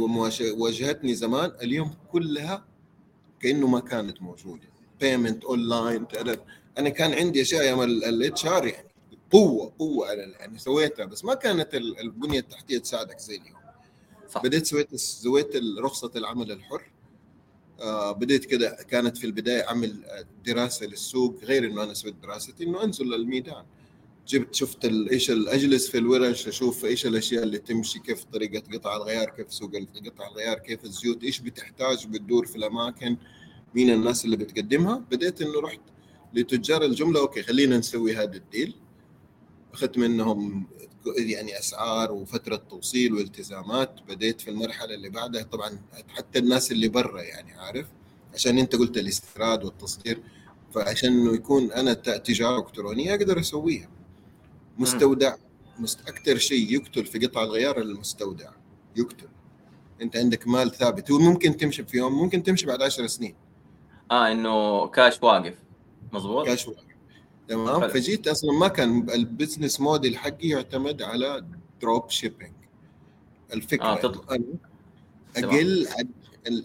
واجهتني 0.57 1.16
زمان 1.16 1.51
اليوم 1.62 1.93
كلها 2.12 2.68
كأنه 3.40 3.68
ما 3.68 3.80
كانت 3.80 4.22
موجودة. 4.22 4.68
payment 5.00 5.43
online 5.43 6.06
أنا 6.78 6.90
كان 6.90 7.14
عندي 7.14 7.42
أشياء 7.42 7.62
أيام 7.62 7.82
ال 7.82 8.45
HR 8.45 8.68
يعني. 8.68 8.90
قوة 9.32 9.74
قوة 9.80 10.12
يعني 10.12 10.60
سويتها 10.60 11.06
بس 11.06 11.26
ما 11.26 11.34
كانت 11.34 11.76
البنية 11.76 12.40
التحتية 12.40 12.78
تساعدك 12.78 13.20
زي 13.20 13.36
اليوم. 13.36 13.60
صح. 14.30 14.44
بديت 14.44 14.66
سويت 14.66 14.96
سويت 14.96 15.56
رخصة 15.80 16.12
العمل 16.16 16.52
الحر. 16.52 16.92
آه 17.80 18.12
بديت 18.12 18.46
كده 18.46 18.78
كانت 18.90 19.18
في 19.18 19.26
البداية 19.28 19.68
أعمل 19.68 20.04
دراسة 20.46 20.86
للسوق 20.86 21.44
غير 21.44 21.66
إنه 21.66 21.84
أنا 21.84 21.94
سويت 21.94 22.16
دراستي 22.16 22.64
إنه 22.64 22.84
أنزل 22.84 23.06
للميدان. 23.06 23.66
جبت 24.30 24.56
شفت 24.56 24.86
إيش 24.86 25.32
أجلس 25.32 25.90
في 25.90 25.98
الورش 25.98 26.48
أشوف 26.48 26.86
إيش 26.86 27.06
الأشياء 27.06 27.44
اللي 27.44 27.58
تمشي 27.58 28.00
كيف 28.00 28.24
طريقة 28.24 28.64
قطع 28.74 28.96
الغيار 28.96 29.30
كيف 29.30 29.54
سوق 29.54 29.72
قطع 30.06 30.28
الغيار 30.28 30.60
كيف 30.60 30.86
الزيوت 30.86 31.24
إيش 31.24 31.40
بتحتاج 31.40 32.08
بتدور 32.08 32.46
في 32.46 32.56
الأماكن 32.56 33.18
مين 33.76 33.90
الناس 33.90 34.26
اللي 34.26 34.38
بتقدمها. 34.38 35.04
بديت 35.12 35.42
إنه 35.42 35.60
رحت 35.60 35.80
لتجار 36.34 36.86
الجملة 36.86 37.20
okay 37.20 37.43
خلينا 37.44 37.78
نسوي 37.78 38.16
هذا 38.16 38.38
ال 38.38 38.44
deal. 38.44 38.76
أخذت 39.74 39.98
منهم 39.98 40.68
يعني 41.18 41.60
أسعار 41.60 42.12
وفترة 42.12 42.56
توصيل 42.56 43.14
والتزامات. 43.14 44.00
بديت 44.08 44.42
في 44.42 44.50
المرحلة 44.50 44.94
اللي 44.96 45.10
بعدها. 45.10 45.44
طبعا 45.44 45.82
حتى 46.08 46.40
الناس 46.40 46.72
اللي 46.72 46.88
برا 46.88 47.22
يعني 47.22 47.52
عارف. 47.54 47.88
عشان 48.34 48.58
أنت 48.58 48.76
قلت 48.76 48.98
الاستيراد 48.98 49.64
والتصدير. 49.64 50.22
فعشان 50.74 51.20
إنه 51.20 51.34
يكون 51.34 51.72
أنا 51.72 51.94
تجارة 51.94 52.60
إلكترونية 52.60 53.16
أقدر 53.16 53.40
أسويها. 53.40 53.99
مستودع. 54.80 55.36
مست... 55.80 56.00
أكثر 56.08 56.38
شيء 56.38 56.74
يقتل 56.74 57.06
في 57.06 57.20
قطع 57.20 57.44
الغيار 57.44 57.82
المستودع. 57.82 58.50
يقتل. 58.96 59.28
أنت 60.02 60.18
عندك 60.18 60.48
مال 60.48 60.72
ثابت. 60.72 61.12
هو 61.12 61.20
ممكن 61.20 61.58
تمشي 61.58 61.84
في 61.84 61.98
يوم 61.98 62.14
ممكن 62.14 62.44
تمشي 62.44 62.66
بعد 62.66 62.82
10 62.82 63.08
سنين. 63.08 63.36
آه 64.12 64.32
إنه 64.32 64.88
كاش 64.88 65.24
واقف. 65.24 65.56
مظبوط؟ 66.14 66.46
كاش 66.46 66.68
واقف. 66.68 66.84
تمام؟ 67.48 67.88
فجيت 67.88 68.28
أصلا 68.28 68.52
ما 68.52 68.68
كان 68.68 69.10
ال 69.10 69.18
business 69.18 69.82
model 69.82 70.18
حقي 70.18 70.48
يعتمد 70.48 71.02
على 71.02 71.46
drop 71.82 72.10
shipping 72.10 72.54
الفكرة 73.54 73.86
آه 73.86 73.96
تطلع. 73.96 74.36
أنا 74.36 74.46
أقل 75.38 75.88
عد... 75.88 76.10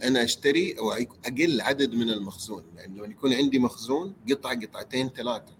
أنا 0.02 0.24
أشتري 0.24 0.78
أو 0.78 0.92
أقل 1.26 1.60
عدد 1.60 1.94
من 1.94 2.10
المخزون. 2.10 2.64
لأنه 2.76 3.02
يعني 3.02 3.12
يكون 3.12 3.32
عندي 3.32 3.58
مخزون 3.58 4.14
قطعه 4.30 4.60
قطعتين 4.60 5.08
ثلاثة. 5.08 5.52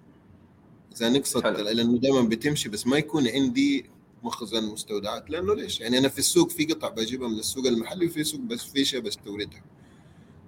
إذا 0.97 1.09
نقصت 1.09 1.47
لأنه 1.47 1.99
دائما 1.99 2.23
بتمشي 2.23 2.69
بس 2.69 2.87
ما 2.87 2.99
يكون 2.99 3.29
عندي 3.29 3.91
مخزن 4.23 4.65
مستودعات 4.65 5.31
لأنه 5.31 5.55
ليش؟ 5.55 5.81
يعني 5.81 5.99
أنا 5.99 6.09
في 6.09 6.19
السوق 6.19 6.51
في 6.51 6.65
قطع 6.65 6.89
بجيبها 6.89 7.29
من 7.29 7.39
السوق 7.39 7.67
المحلي 7.67 8.07
وفي 8.07 8.25
سوق 8.25 8.41
بس 8.41 8.63
في 8.63 8.85
شيء 8.85 9.01
بستوردها. 9.01 9.65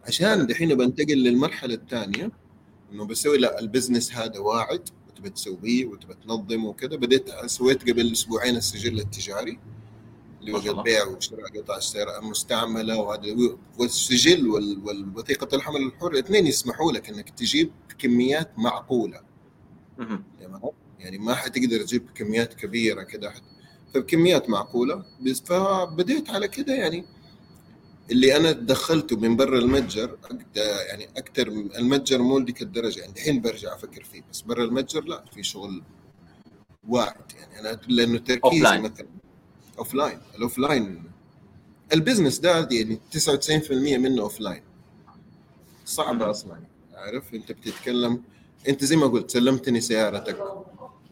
عشان 0.05 0.47
دحين 0.47 0.75
بنتقل 0.75 1.17
للمرحلة 1.17 1.75
الثانية 1.75 2.31
إنه 2.93 3.07
بسوي 3.07 3.39
لا 3.39 3.61
ال 3.61 3.66
business 3.66 4.13
هذا 4.13 4.39
واعد 4.39 4.89
وتبى 5.09 5.31
تسويه 5.31 5.87
وتبى 5.87 6.15
تنظمه 6.15 6.69
وكذا. 6.69 6.97
بديت 6.97 7.31
سويت 7.47 7.91
قبل 7.91 8.13
أسبوعين 8.13 8.57
السجل 8.57 9.01
التجاري 9.01 9.59
اللي 10.41 10.53
هو 10.53 10.79
البيع 10.79 11.07
وشراء 11.07 11.59
قطع 11.59 11.77
السيارة 11.77 12.19
المستعملة 12.19 12.97
وهذا 12.99 13.57
والسجل 13.79 14.49
والوثيقة 14.49 15.57
الحمل 15.57 15.83
الحر 15.83 16.11
الاثنين 16.13 16.47
يسمحوا 16.47 16.93
لك 16.93 17.09
إنك 17.09 17.31
تجيب 17.31 17.71
كميات 17.99 18.59
معقولة. 18.59 19.26
يعني 20.99 21.19
ما 21.19 21.35
حتقدر 21.35 21.83
تجيب 21.83 22.11
كميات 22.15 22.55
كبيرة 22.55 23.03
كده 23.03 23.33
فبكميات 23.95 24.51
معقولة. 24.51 25.05
فبديت 25.45 26.31
على 26.31 26.49
كده 26.49 26.75
يعني. 26.75 27.05
اللي 28.11 28.37
أنا 28.37 28.53
دخلته 28.53 29.17
من 29.17 29.37
برا 29.37 29.59
المتجر 29.59 30.19
يعني 30.57 31.09
أكثر 31.17 31.49
المتجر 31.49 32.23
مو 32.23 32.39
لديك 32.39 32.63
الدرجة. 32.63 33.01
يعني 33.01 33.13
الحين 33.13 33.41
برجع 33.41 33.75
أفكر 33.75 34.05
فيه 34.05 34.23
بس 34.31 34.41
برا 34.41 34.65
المتجر 34.65 35.05
لا 35.05 35.25
في 35.35 35.43
شغل 35.43 35.83
واعد. 36.89 37.33
يعني 37.39 37.61
أنا 37.61 37.81
لأنه 37.89 38.19
تركيزي 38.19 38.79
مثلا. 38.79 39.09
offline 39.79 39.95
ال 39.95 40.19
offline 40.37 40.59
ال 40.59 41.03
business 41.93 42.39
ده 42.39 42.69
يعني 42.71 43.01
99% 43.13 43.73
منه 43.73 44.23
offline 44.23 44.63
صعب 45.85 46.23
أصلا. 46.23 46.61
عارف؟ 46.95 47.35
أنت 47.35 47.53
بتتكلم 47.53 48.23
انت 48.69 48.85
زي 48.85 48.97
ما 48.97 49.07
قلت 49.07 49.31
سلمتني 49.31 49.81
سيارتك 49.81 50.39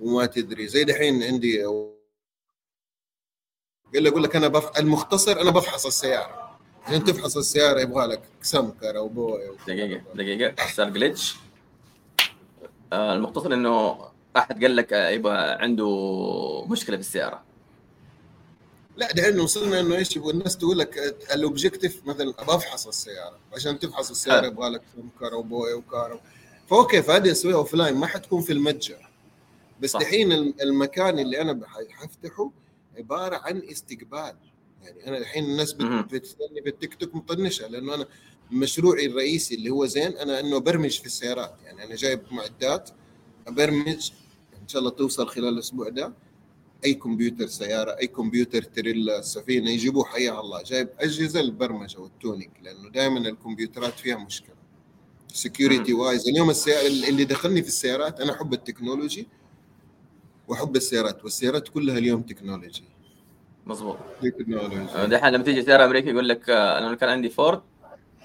وما 0.01 0.27
تدري. 0.27 0.69
زي 0.69 0.85
دحين 0.85 1.23
عندي 1.23 1.65
قال 3.95 4.03
لي 4.03 4.09
أقول 4.09 4.23
لك 4.23 4.37
أنا 4.37 4.49
بف... 4.49 4.79
المختصر 4.79 5.41
أنا 5.41 5.51
بفحص 5.51 5.87
السيارة. 5.87 6.59
عشان 6.87 7.05
تفحص 7.05 7.37
السيارة 7.37 7.81
يبغى 7.81 8.07
لك 8.07 8.23
سمكر 8.43 8.99
أو 8.99 9.09
بوي 9.09 9.57
دقيقة 9.67 10.03
دقيقة 10.15 10.67
صار 10.67 10.89
glitch 10.91 11.35
آه 12.93 13.15
المختصر 13.15 13.55
إنه 13.55 13.99
أحد 14.37 14.63
قال 14.65 14.77
لك 14.77 14.93
يبغى 14.93 15.37
عنده 15.37 16.65
مشكلة 16.69 16.97
في 16.97 17.03
السيارة. 17.03 17.43
لا 18.97 19.13
دحين 19.13 19.41
وصلنا 19.41 19.81
إنه 19.81 19.97
إيش 19.97 20.17
يبغى 20.17 20.31
الناس 20.31 20.59
تقول 20.59 20.79
لك 20.79 20.99
ال 21.35 21.42
objective 21.42 22.07
مثلا 22.07 22.31
بفحص 22.31 22.87
السيارة. 22.87 23.39
عشان 23.55 23.79
تفحص 23.79 24.11
السيارة 24.11 24.47
يبغى 24.47 24.69
لك 24.69 24.83
سمكر 24.97 25.35
وبوي 25.35 25.73
وكار 25.75 26.21
ف 26.67 26.74
okay 26.74 27.03
فهذه 27.03 27.31
أسويها 27.31 27.57
offline 27.57 27.97
ما 27.97 28.07
حتكون 28.07 28.43
في 28.43 28.53
المتجر. 28.53 29.11
بس 29.81 29.97
دحين 29.97 30.33
المكان 30.33 31.19
اللي 31.19 31.41
أنا 31.41 31.61
حفتحه 31.91 32.51
عبارة 32.99 33.37
عن 33.37 33.63
استقبال. 33.71 34.37
يعني 34.83 35.07
أنا 35.07 35.19
الحين 35.19 35.45
الناس 35.45 35.73
بتستني 35.73 36.63
في 36.63 36.69
التيك 36.69 36.95
توك 36.95 37.15
مطنشة 37.15 37.67
لأنه 37.67 37.95
أنا 37.95 38.07
مشروعي 38.51 39.07
الرئيسي 39.07 39.55
اللي 39.55 39.71
هو 39.71 39.87
زين 39.87 40.17
أنا 40.17 40.41
إنه 40.41 40.59
برمج 40.59 40.99
في 40.99 41.07
السيارات. 41.07 41.55
يعني 41.65 41.85
أنا 41.85 41.95
جايب 41.95 42.21
معدات 42.31 42.91
أبرمج 43.47 44.11
إن 44.63 44.69
شاء 44.69 44.81
الله 44.81 44.91
توصل 44.91 45.29
خلال 45.29 45.49
الأسبوع 45.49 45.89
ده 45.89 46.13
أي 46.85 46.95
كمبيوتر 46.95 47.47
سيارة 47.47 47.91
أي 47.91 48.07
كمبيوتر 48.07 48.63
تريلا 48.63 49.21
سفينه 49.21 49.71
يجيبوه 49.71 50.05
حيا 50.05 50.41
الله. 50.41 50.63
جايب 50.63 50.89
أجهزة 51.01 51.41
البرمجة 51.41 52.01
وال 52.01 52.13
tuning 52.13 52.51
لأنه 52.63 52.91
دائما 52.91 53.19
الكمبيوترات 53.19 53.93
فيها 53.99 54.17
مشكلة. 54.17 54.54
security 55.35 55.93
wise 55.93 56.29
اليوم 56.29 56.51
السيارة 56.51 56.87
اللي 56.87 57.25
دخلني 57.25 57.63
في 57.63 57.69
السيارات 57.69 58.21
أنا 58.21 58.33
أحب 58.33 58.53
ال 58.53 58.60
technology 58.60 59.29
وأحب 60.49 60.77
السيارات 60.77 61.25
والسيارات 61.25 61.69
كلها 61.69 61.99
اليوم 61.99 62.23
technology. 62.23 62.85
مظبوط. 63.67 63.97
تكنولوجي. 64.23 64.77
آه، 64.77 65.07
دحين 65.07 65.33
لما 65.33 65.45
تيجي 65.45 65.63
سيارة 65.63 65.85
امريكي 65.85 66.11
يقول 66.11 66.29
لك 66.29 66.51
آه، 66.51 66.79
أنا 66.79 66.95
كان 66.95 67.09
عندي 67.09 67.29
فورد 67.29 67.63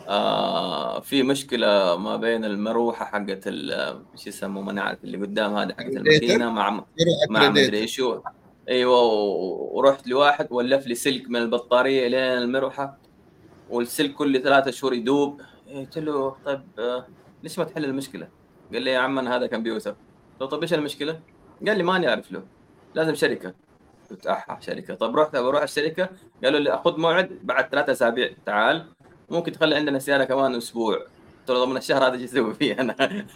آه 0.08 1.00
في 1.00 1.24
مشكلة 1.24 1.96
ما 1.98 2.18
بين 2.18 2.46
المروحة 2.46 3.06
حقت 3.06 3.48
إيش 3.48 4.28
يسموه 4.28 4.64
ما 4.64 4.72
نعرف 4.72 5.04
اللي 5.04 5.18
قدام 5.18 5.56
هذا 5.56 5.74
حقت 5.74 5.98
الماكينة 5.98 6.50
مع 6.50 6.84
مع 7.30 7.50
مدري 7.50 7.78
إيش 7.78 8.02
أيوه 8.70 9.02
ورحت 9.74 10.08
لواحد 10.08 10.48
ولف 10.52 10.88
لي 10.88 10.96
سلك 10.96 11.30
من 11.30 11.36
البطارية 11.36 12.08
لين 12.08 12.44
المروحة 12.44 12.98
والسلك 13.70 14.14
كل 14.14 14.42
ثلاثة 14.42 14.72
شهور 14.72 14.94
يدوب. 14.94 15.42
قلت 15.76 15.98
له 15.98 16.36
طيب 16.46 16.62
آه 16.80 17.08
ليش 17.44 17.60
ما 17.60 17.66
تحل 17.66 17.86
المشكلة؟ 17.86 18.28
قال 18.74 18.82
لي 18.82 18.92
يا 18.92 19.00
عم 19.00 19.20
أنا 19.20 19.36
هذا 19.36 19.48
كان 19.48 19.64
بيوسف. 19.64 19.96
طيب 20.40 20.62
إيش 20.62 20.74
المشكلة؟ 20.74 21.20
قال 21.68 21.78
لي 21.78 21.84
ماني 21.84 22.10
أعرف 22.10 22.32
له. 22.32 22.44
لازم 22.96 23.16
شركة. 23.16 23.54
قلت 24.12 24.28
اح 24.28 24.62
شركة. 24.62 24.96
طيب 24.96 25.16
رحت 25.16 25.36
بروح 25.36 25.62
الشركة. 25.62 26.10
قالوا 26.44 26.60
لي 26.60 26.78
خذ 26.78 27.00
موعد 27.00 27.40
بعد 27.44 27.70
ثلاثة 27.70 27.92
أسابيع. 27.92 28.32
تعال. 28.46 28.86
ممكن 29.30 29.52
تخلي 29.52 29.76
عندنا 29.76 30.00
سيارة 30.00 30.24
كمان 30.24 30.56
أسبوع. 30.56 30.96
قلت 30.96 31.50
له 31.50 31.66
ضمن 31.66 31.78
الشهر 31.78 32.08
هذا 32.08 32.14
إيش 32.14 32.24
أسوي 32.24 32.54
فيه 32.54 32.82
أنا؟ 32.82 32.96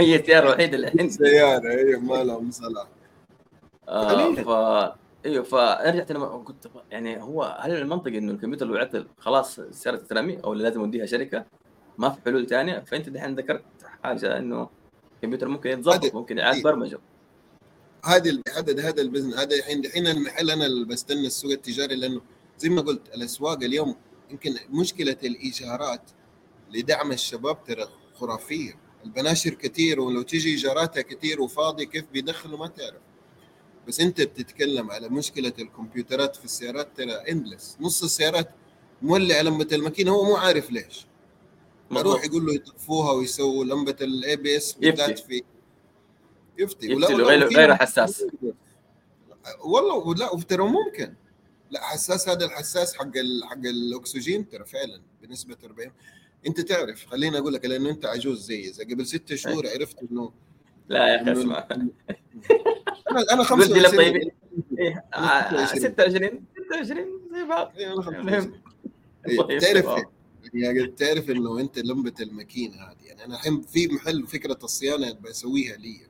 هي 0.00 0.16
السيارة 0.16 0.46
الوحيدة 0.46 0.76
اللي 0.76 0.86
عندي. 0.86 1.10
سيارة 1.10 1.70
هي 1.70 1.96
ما 1.96 2.24
لها 2.24 2.38
مصلحه 2.38 2.88
آه 3.88 4.34
ف 4.34 5.01
أيوه 5.26 5.44
فرجعت 5.44 6.10
أنا 6.10 6.26
قلت 6.26 6.70
يعني 6.90 7.22
هو 7.22 7.58
هل 7.60 7.70
المنطق 7.76 8.06
إنه 8.12 8.32
الكمبيوتر 8.32 8.66
لو 8.66 8.76
عطل 8.76 9.06
خلاص 9.18 9.58
السياره 9.58 9.96
تترمي 9.96 10.40
أو 10.44 10.54
لازم 10.54 10.80
اوديها 10.80 11.06
شركة؟ 11.06 11.46
ما 11.98 12.10
في 12.10 12.20
حلول 12.24 12.46
ثانية 12.46 12.78
فأنت 12.80 13.08
دحين 13.08 13.34
ذكرت 13.34 13.64
حاجة 14.04 14.38
إنه 14.38 14.68
الكمبيوتر 15.16 15.48
ممكن 15.48 15.70
يتظبط 15.70 16.14
ممكن 16.14 16.38
يعاد 16.38 16.62
برمجة. 16.62 16.98
هذا 18.04 18.30
اللي 18.30 18.42
هذا 18.82 19.02
ال 19.02 19.06
business 19.06 19.34
هذا 19.34 19.56
الحين 19.56 19.84
الحين 19.84 20.06
المحل 20.06 20.50
أنا 20.50 20.66
اللي 20.66 20.84
بستنى 20.84 21.26
السوق 21.26 21.50
التجاري 21.50 21.96
لأنه 21.96 22.20
زي 22.58 22.68
ما 22.68 22.82
قلت 22.82 23.14
الأسواق 23.14 23.62
اليوم 23.62 23.96
يمكن 24.30 24.54
مشكلة 24.70 25.16
الإيجارات 25.24 26.10
لدعم 26.74 27.12
الشباب 27.12 27.64
ترى 27.64 27.88
خرافية. 28.14 28.72
البناشر 29.04 29.50
كثير 29.54 30.00
ولو 30.00 30.22
تيجي 30.22 30.50
إيجاراتها 30.50 31.02
كثير 31.02 31.40
وفاضي 31.40 31.86
كيف 31.86 32.04
بيدخلوا 32.12 32.58
ما 32.58 32.66
تعرف. 32.66 33.11
بس 33.88 34.00
انت 34.00 34.20
بتتكلم 34.20 34.90
على 34.90 35.08
مشكلة 35.08 35.52
الكمبيوترات 35.58 36.36
في 36.36 36.44
السيارات 36.44 36.88
ترى 36.96 37.12
endless 37.12 37.76
نص 37.80 38.02
السيارات 38.02 38.50
مولع 39.02 39.40
لمبه 39.40 39.68
الماكينة 39.72 40.10
هو 40.10 40.24
مو 40.24 40.36
عارف 40.36 40.70
ليش. 40.70 41.06
يروح 41.90 42.24
يقول 42.24 42.46
له 42.46 42.54
يطفوها 42.54 43.12
ويسووا 43.12 43.64
لمبه 43.64 43.96
ال 44.00 44.36
ABS 44.36 44.72
بالذات 44.72 45.18
في 45.18 45.42
يفتي, 46.58 46.86
يفتي 46.92 47.14
غير 47.14 47.48
غير 47.48 47.74
حساس. 47.74 48.24
والله 49.64 50.14
لا 50.14 50.40
ترى 50.48 50.64
ممكن. 50.64 51.14
لا 51.70 51.80
حساس 51.80 52.28
هذا 52.28 52.44
الحساس 52.44 52.94
حق 52.94 53.12
حق 53.44 53.58
الأكسجين 53.64 54.48
ترى 54.48 54.64
فعلا 54.64 55.02
بنسبة 55.22 55.56
40 55.64 55.92
انت 56.46 56.60
تعرف 56.60 57.06
خليني 57.06 57.38
أقول 57.38 57.54
لك 57.54 57.64
لأنه 57.64 57.90
أنت 57.90 58.06
عجوز 58.06 58.42
زي 58.42 58.60
إذا 58.60 58.84
قبل 58.84 59.06
ست 59.06 59.34
شهور 59.34 59.68
عرفت 59.68 59.96
انه 60.10 60.32
لا 60.88 61.08
يا 61.08 61.22
أخي 61.22 61.32
اسمع. 61.32 61.68
أنا 63.12 63.32
أنا 63.32 63.42
25 63.44 63.96
طيب 63.96 64.30
26 65.66 65.92
26 65.92 66.44
26 66.66 67.06
زي 67.32 67.44
بعض. 67.48 67.72
إيه، 67.76 67.86
أنا 67.86 67.94
المهم. 67.94 68.52
25. 69.26 69.50
إيه، 69.50 69.58
تعرف. 69.58 70.04
يعني 70.54 70.86
تعرف 70.86 71.30
إنه 71.30 71.60
أنت 71.60 71.78
لمبة 71.78 72.14
الماكينة 72.20 72.74
هذه. 72.76 72.96
يعني 73.06 73.24
أنا 73.24 73.34
الحين 73.34 73.62
في 73.62 73.88
محل 73.88 74.26
فكرة 74.26 74.58
الصيانة 74.64 75.12
بسويها 75.12 75.76
لي. 75.76 76.00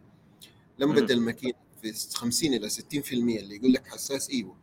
لمبة. 0.79 1.01
الماكينة 1.15 1.55
في 1.83 1.93
50 2.15 2.55
إلى 2.55 2.69
60% 2.71 3.13
اللي 3.13 3.57
يقول 3.57 3.73
لك 3.73 3.87
حساس 3.87 4.31
إيوه. 4.31 4.57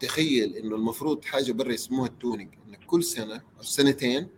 تخيل 0.00 0.56
إنه 0.56 0.76
المفروض 0.76 1.24
حاجة 1.24 1.52
برا 1.52 1.72
يسموها 1.72 2.08
التونينج. 2.08 2.54
انك 2.68 2.84
كل 2.86 3.04
سنة 3.04 3.42
أو 3.58 3.62
سنتين 3.62 4.28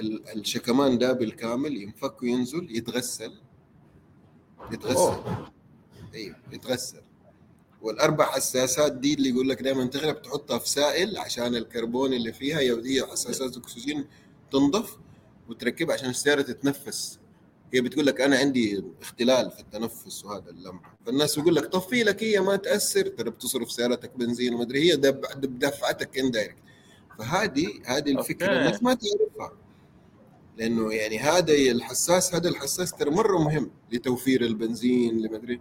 ال- 0.00 0.28
الشكمان 0.38 0.98
ده 0.98 1.12
بالكامل 1.12 1.76
ينفك 1.82 2.22
وينزل 2.22 2.76
يتغسل. 2.76 3.32
يتغسل. 4.72 4.96
أوه. 4.96 5.52
أيوه 6.14 6.36
يتغسل 6.52 7.00
والأربع 7.82 8.24
حساسات 8.24 8.92
دي 8.92 9.14
اللي 9.14 9.28
يقول 9.28 9.48
لك 9.48 9.62
دائما 9.62 9.84
تغلب 9.84 10.22
تحطها 10.22 10.58
في 10.58 10.68
سائل 10.68 11.18
عشان 11.18 11.54
الكربون 11.56 12.12
اللي 12.12 12.32
فيها 12.32 12.58
هي 12.60 13.06
حساسات 13.06 13.56
اكسجين 13.56 14.04
تنضف 14.52 14.96
وتركبها 15.48 15.94
عشان 15.94 16.10
السيارة 16.10 16.42
تتنفس. 16.42 17.18
هي 17.74 17.80
بتقول 17.80 18.06
لك 18.06 18.20
أنا 18.20 18.36
عندي 18.38 18.84
اختلال 19.02 19.50
في 19.50 19.60
التنفس 19.60 20.24
وهذا 20.24 20.50
اللمبه 20.50 20.84
فالناس 21.06 21.38
يقول 21.38 21.54
لك 21.54 21.66
طفي 21.66 22.02
لك 22.02 22.22
هي 22.22 22.40
ما 22.40 22.56
تأثر؟ 22.56 23.06
ترى 23.06 23.30
بتصرف 23.30 23.72
سيارتك 23.72 24.10
بنزين 24.16 24.54
وما 24.54 24.62
أدري 24.62 24.90
هي 24.90 24.96
دب- 24.96 25.20
دب- 25.40 25.58
دفعتك 25.58 26.18
indirect 26.18 26.56
فهذه 27.18 27.68
هذه 27.86 28.10
الفكرة. 28.18 28.46
الناس 28.52 28.82
ما 28.82 28.94
تعرفها. 28.94 29.56
لأنه 30.58 30.92
يعني 30.92 31.18
هذا 31.18 31.52
الحساس 31.54 32.34
هذا 32.34 32.48
الحساس 32.48 32.92
ترى 32.92 33.10
مرة 33.10 33.38
مهم 33.38 33.70
لتوفير 33.92 34.44
البنزين 34.44 35.18
لما 35.22 35.36
أدري. 35.36 35.60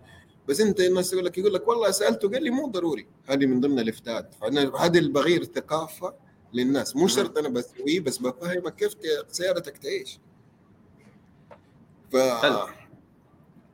بس 0.49 0.61
انت 0.61 0.79
الناس 0.79 1.13
يقول 1.13 1.25
لك 1.25 1.37
يقول 1.37 1.53
لك 1.53 1.67
والله 1.67 1.91
سألته 1.91 2.29
قال 2.29 2.43
لي 2.43 2.49
مو 2.49 2.67
ضروري. 2.67 3.07
هذه 3.25 3.45
من 3.45 3.59
ضمن 3.59 3.79
الافتات. 3.79 4.33
فانا 4.41 4.75
هذه 4.85 4.97
اللي 4.97 5.11
بغير 5.11 5.43
ثقافة 5.43 6.13
للناس. 6.53 6.95
مو 6.95 7.07
شرط 7.07 7.37
أنا 7.37 7.49
بسويه 7.49 7.99
بس 7.99 8.17
بفهمك 8.17 8.75
كيف 8.75 8.95
سيارتك 9.31 9.77
تعيش. 9.77 10.19
ف. 12.11 12.15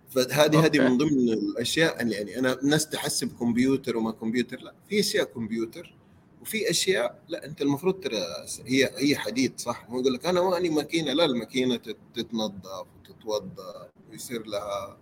فهذه 0.09 0.65
هذه. 0.65 0.79
من 0.79 0.97
ضمن 0.97 1.29
الأشياء 1.29 2.01
اللي 2.01 2.15
يعني 2.15 2.39
أنا 2.39 2.53
الناس 2.53 2.89
تحسب 2.89 3.37
كمبيوتر 3.39 3.97
وما 3.97 4.11
كمبيوتر. 4.11 4.59
لا 4.61 4.73
في 4.89 4.99
أشياء 4.99 5.25
كمبيوتر 5.25 5.95
وفي 6.41 6.69
اشياء 6.69 7.23
لا 7.27 7.45
أنت 7.45 7.61
المفروض 7.61 7.99
ترى 7.99 8.17
هي 8.65 8.91
هي 8.97 9.15
حديد 9.15 9.59
صح؟ 9.59 9.89
مو 9.89 9.99
يقول 9.99 10.13
لك 10.13 10.25
أنا 10.25 10.41
ماني 10.41 10.69
ماكينة 10.69 11.13
لا 11.13 11.25
الماكينة 11.25 11.75
تت- 11.75 11.97
تتنظف 12.15 12.85
وتتوضا 12.99 13.89
ويصير 14.11 14.45
لها 14.47 14.97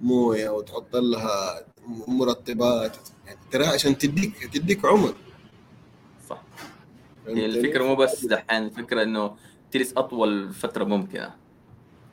موية 0.00 0.48
وتحط 0.48 0.96
لها 0.96 1.66
مرطبات 2.08 2.96
يعني 3.26 3.38
ترى 3.50 3.66
عشان 3.66 3.98
تديك 3.98 4.46
تديك 4.52 4.84
عمر. 4.84 5.14
صح؟ 6.28 6.42
هي 7.28 7.46
الفكرة 7.46 7.84
مو 7.84 7.94
بس 7.94 8.24
دحين 8.24 8.62
الفكرة 8.62 9.02
إنه 9.02 9.36
تجلس 9.70 9.92
أطول 9.96 10.52
فترة 10.52 10.84
ممكنة. 10.84 11.34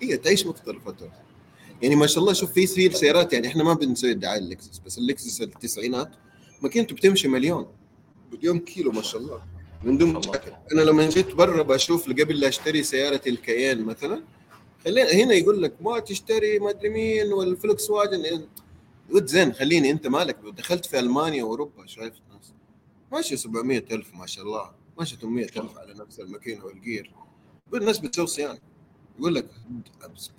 هي 0.02 0.18
تعيش 0.18 0.48
مقتل 0.48 0.80
فترة. 0.80 1.12
يعني 1.82 1.96
ما 1.96 2.08
شاء 2.08 2.20
الله 2.20 2.34
شوف 2.34 2.52
في 2.52 2.68
في 2.68 2.90
سيارات 2.90 3.34
يعني 3.34 3.48
إحنا 3.48 3.64
ما 3.64 3.74
بنسوي 3.74 4.14
دعايه 4.14 4.40
اللكزس 4.40 4.82
بس 4.86 4.98
اللكزس 4.98 5.42
التسعينات 5.42 6.12
ماكينته 6.62 6.96
بتمشي 6.96 7.28
مليون. 7.28 7.68
مليون 8.32 8.60
كيلو 8.60 8.92
ما 8.92 9.02
شاء 9.02 9.22
الله. 9.22 9.42
من 9.84 9.98
دون. 9.98 10.14
مشاكل. 10.14 10.52
أنا 10.74 10.82
لما 10.82 11.10
جيت 11.10 11.36
برا 11.36 11.64
بشوف 11.64 12.10
قبل 12.10 12.40
لا 12.40 12.48
أشتري 12.48 12.84
سيارة 12.84 13.22
الكيان 13.28 13.84
مثلا 13.84 14.24
هنا 14.88 15.34
يقول 15.34 15.62
لك 15.62 15.74
ما 15.82 16.00
تشتري 16.00 16.60
ما 16.60 16.70
أدري 16.70 16.90
مين 16.90 17.34
وال 17.34 17.90
Volkswagen. 17.90 18.48
ود 19.10 19.26
زين 19.26 19.54
خليني 19.54 19.92
أنت 19.92 20.08
مالك. 20.08 20.38
دخلت 20.58 20.86
في 20.86 21.00
ألمانيا 21.00 21.44
وأوروبا 21.44 21.86
شايف 21.86 22.14
الناس؟ 22.30 22.54
ماشي 23.12 23.38
700 23.38 23.86
ألف 23.92 24.14
ما 24.16 24.26
شاء 24.26 24.46
الله. 24.46 24.72
ماشي 25.00 25.16
800 25.16 25.46
ألف 25.46 25.78
على 25.78 25.94
نفس 25.94 26.20
الماكينة 26.20 26.66
والجير. 26.66 27.12
والناس 27.72 28.00
بتسوي 28.00 28.28
صيانه 28.28 28.60
يقول 29.20 29.36
لك 29.36 29.46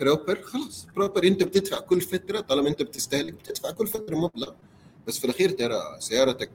proper 0.01 0.43
خلاص 0.43 0.87
proper 0.97 1.25
أنت 1.25 1.43
بتدفع 1.43 1.81
كل 1.81 2.01
فترة 2.01 2.41
طالما 2.41 2.69
أنت 2.69 2.83
بتستهلك 2.83 3.33
بتدفع 3.33 3.71
كل 3.71 3.87
فترة 3.87 4.17
مبلغ. 4.17 4.53
بس 5.07 5.19
في 5.19 5.25
الأخير 5.25 5.51
ترى 5.51 5.81
سيارتك 5.99 6.51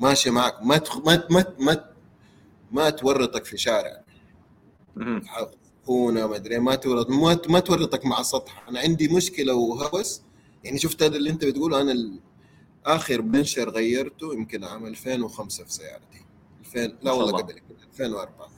ماشية 0.00 0.30
معك. 0.30 0.62
ما 0.62 0.78
تخ... 0.78 0.98
ما 0.98 1.26
ما 1.30 1.54
ما, 1.58 1.84
ما 2.72 2.90
تورطك 2.90 3.44
في 3.44 3.56
شارع. 3.56 4.04
هنا 5.90 6.26
ما 6.26 6.36
أدري 6.36 6.58
ما 6.58 6.74
تورط 6.74 7.10
ما, 7.10 7.38
ما 7.48 7.60
تورطك 7.60 8.06
مع 8.06 8.22
سطح. 8.22 8.68
أنا 8.68 8.80
عندي 8.80 9.08
مشكلة 9.08 9.54
وهوس 9.54 10.22
يعني 10.64 10.78
شفت 10.78 11.02
هذا 11.02 11.16
اللي 11.16 11.30
أنت 11.30 11.44
بتقوله 11.44 11.80
أنا. 11.80 12.12
آخر 12.86 13.20
بنشر 13.20 13.70
غيرته 13.70 14.34
يمكن 14.34 14.64
عام 14.64 14.86
2005 14.86 15.64
في 15.64 15.72
سيارتي. 15.72 16.24
2000 16.60 16.96
لا 17.02 17.12
والله 17.12 17.28
الله. 17.30 17.38
قبل 17.42 17.52
كده 17.52 17.78
2004 17.92 18.48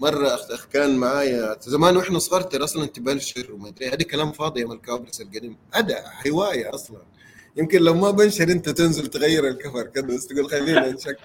مرة 0.00 0.34
اخ 0.34 0.50
أخ 0.50 0.66
كان 0.66 0.96
معايا 0.96 1.56
زمان 1.60 1.96
وإحنا 1.96 2.18
صغار 2.18 2.42
ترى 2.42 2.64
أصلا 2.64 2.86
تبنشر 2.86 3.52
وما 3.52 3.68
أدري 3.68 3.88
هذا 3.88 4.02
كلام 4.02 4.32
فاضي 4.32 4.60
يا 4.60 4.66
الكابرس 4.66 5.20
القديم. 5.20 5.56
هذا 5.74 6.04
هواية 6.28 6.74
أصلا. 6.74 7.02
يمكن 7.56 7.82
لو 7.82 7.94
ما 7.94 8.10
بنشر 8.10 8.44
أنت 8.44 8.68
تنزل 8.68 9.06
تغير 9.06 9.48
الكفر 9.48 9.82
كذا 9.82 10.06
بس 10.06 10.26
تقول 10.26 10.50
خلينا 10.50 10.90
نشك 10.92 11.18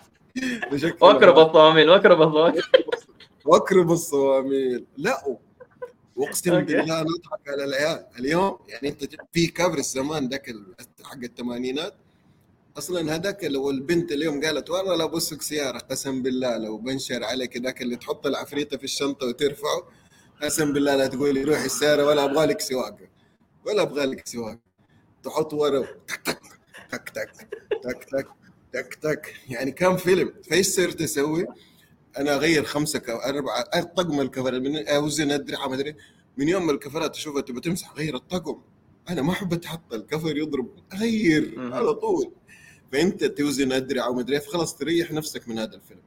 نشكل 0.71 0.97
واقرب 1.01 1.39
الطواميل 1.39 1.89
واقرب 1.89 2.21
الطواميل 2.21 2.63
واقرب 3.47 3.91
الصواميل. 3.91 4.85
لا 4.97 5.37
واقسم. 6.15 6.61
بالله 6.61 7.01
نضحك 7.01 7.47
على 7.47 7.63
العيال. 7.63 8.05
اليوم 8.19 8.59
يعني 8.67 8.89
أنت 8.89 9.15
في 9.33 9.47
كابرس 9.47 9.93
زمان 9.93 10.29
ذاك 10.29 10.55
حق 11.03 11.23
الثمانينات. 11.23 11.93
أصلا 12.77 13.15
هذاك 13.15 13.43
لو 13.43 13.69
البنت 13.69 14.11
اليوم 14.11 14.45
قالت 14.45 14.69
والله 14.69 14.95
لا 14.95 15.05
بسوق 15.05 15.41
سيارة 15.41 15.77
قسم 15.77 16.21
بالله 16.21 16.57
لو 16.57 16.77
بنشر 16.77 17.23
عليك 17.23 17.57
ذاك 17.57 17.81
اللي 17.81 17.95
تحط 17.95 18.27
العفريتة 18.27 18.77
في 18.77 18.83
الشنطة 18.83 19.27
وترفعه 19.27 19.83
قسم 20.41 20.73
بالله 20.73 20.95
لا 20.95 21.07
تقولي 21.07 21.43
روحي 21.43 21.65
السيارة 21.65 22.05
ولا 22.05 22.23
أبغى 22.23 22.45
لك 22.45 22.61
سواقة. 22.61 23.07
ولا 23.65 23.81
أبغى 23.81 24.05
لك 24.05 24.27
سواقة. 24.27 24.59
تحط 25.23 25.53
ورا 25.53 25.87
تك 26.07 26.21
تك 26.25 26.39
تك 26.91 27.09
تك 27.09 27.31
تك 27.83 28.03
تك 28.11 28.27
تك 28.73 28.93
تك. 28.95 29.33
يعني 29.49 29.71
كان 29.71 29.97
فيلم 29.97 30.33
فايش 30.49 30.67
صرت 30.67 31.01
أسوي؟ 31.01 31.47
أنا 32.19 32.35
أغير 32.35 32.63
خمسة 32.63 32.99
ك... 32.99 33.09
أربعة 33.09 33.81
طقم 33.83 34.21
الكفر 34.21 34.59
من 34.59 34.87
أوزن 34.87 35.31
الدرع 35.31 35.67
ما 35.67 35.75
أدري. 35.75 35.95
من 36.37 36.49
يوم 36.49 36.65
ما 36.65 36.71
الكفرات 36.71 37.15
اشوفها 37.15 37.41
تبغى 37.41 37.61
تمسح 37.61 37.93
غير 37.93 38.15
الطقم. 38.15 38.61
أنا 39.09 39.21
ما 39.21 39.31
أحب 39.31 39.53
أتحط 39.53 39.93
الكفر 39.93 40.37
يضرب. 40.37 40.69
غير. 40.93 41.73
على 41.73 41.93
طول. 41.93 42.31
فأنت 42.91 43.23
توزن 43.23 43.71
الدرع 43.71 44.07
وما 44.07 44.21
أدري. 44.21 44.39
خلاص 44.39 44.75
تريح 44.75 45.11
نفسك 45.11 45.47
من 45.47 45.59
هذا 45.59 45.75
الفيلم. 45.75 46.01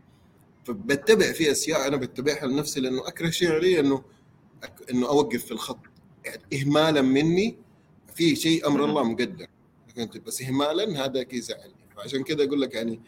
فبتبع 0.65 1.33
في 1.33 1.53
أشياء 1.53 1.89
أنا 1.89 1.97
بتبعها 1.97 2.47
لنفسي 2.47 2.81
لأنه 2.81 3.09
أكره 3.09 3.31
شيء 3.31 3.53
علي 3.53 3.81
إنه 3.81 4.03
أك- 4.65 4.91
إنه 4.91 5.09
أوقف 5.09 5.45
في 5.45 5.53
الخط. 5.53 5.79
يعني 6.25 6.43
اهمالا 6.63 7.03
مني 7.03 7.57
في 8.15 8.37
شيء 8.37 8.67
أمر. 8.67 8.85
الله 8.85 9.03
مقدر. 9.03 9.47
فهمت؟ 9.97 10.19
بس 10.19 10.43
اهمالا 10.43 11.05
هذا 11.05 11.25
يزعلني. 11.33 11.75
فعشان 11.97 12.23
كذا 12.25 12.45
أقول 12.45 12.61
لك 12.61 12.75
يعني 12.75 13.01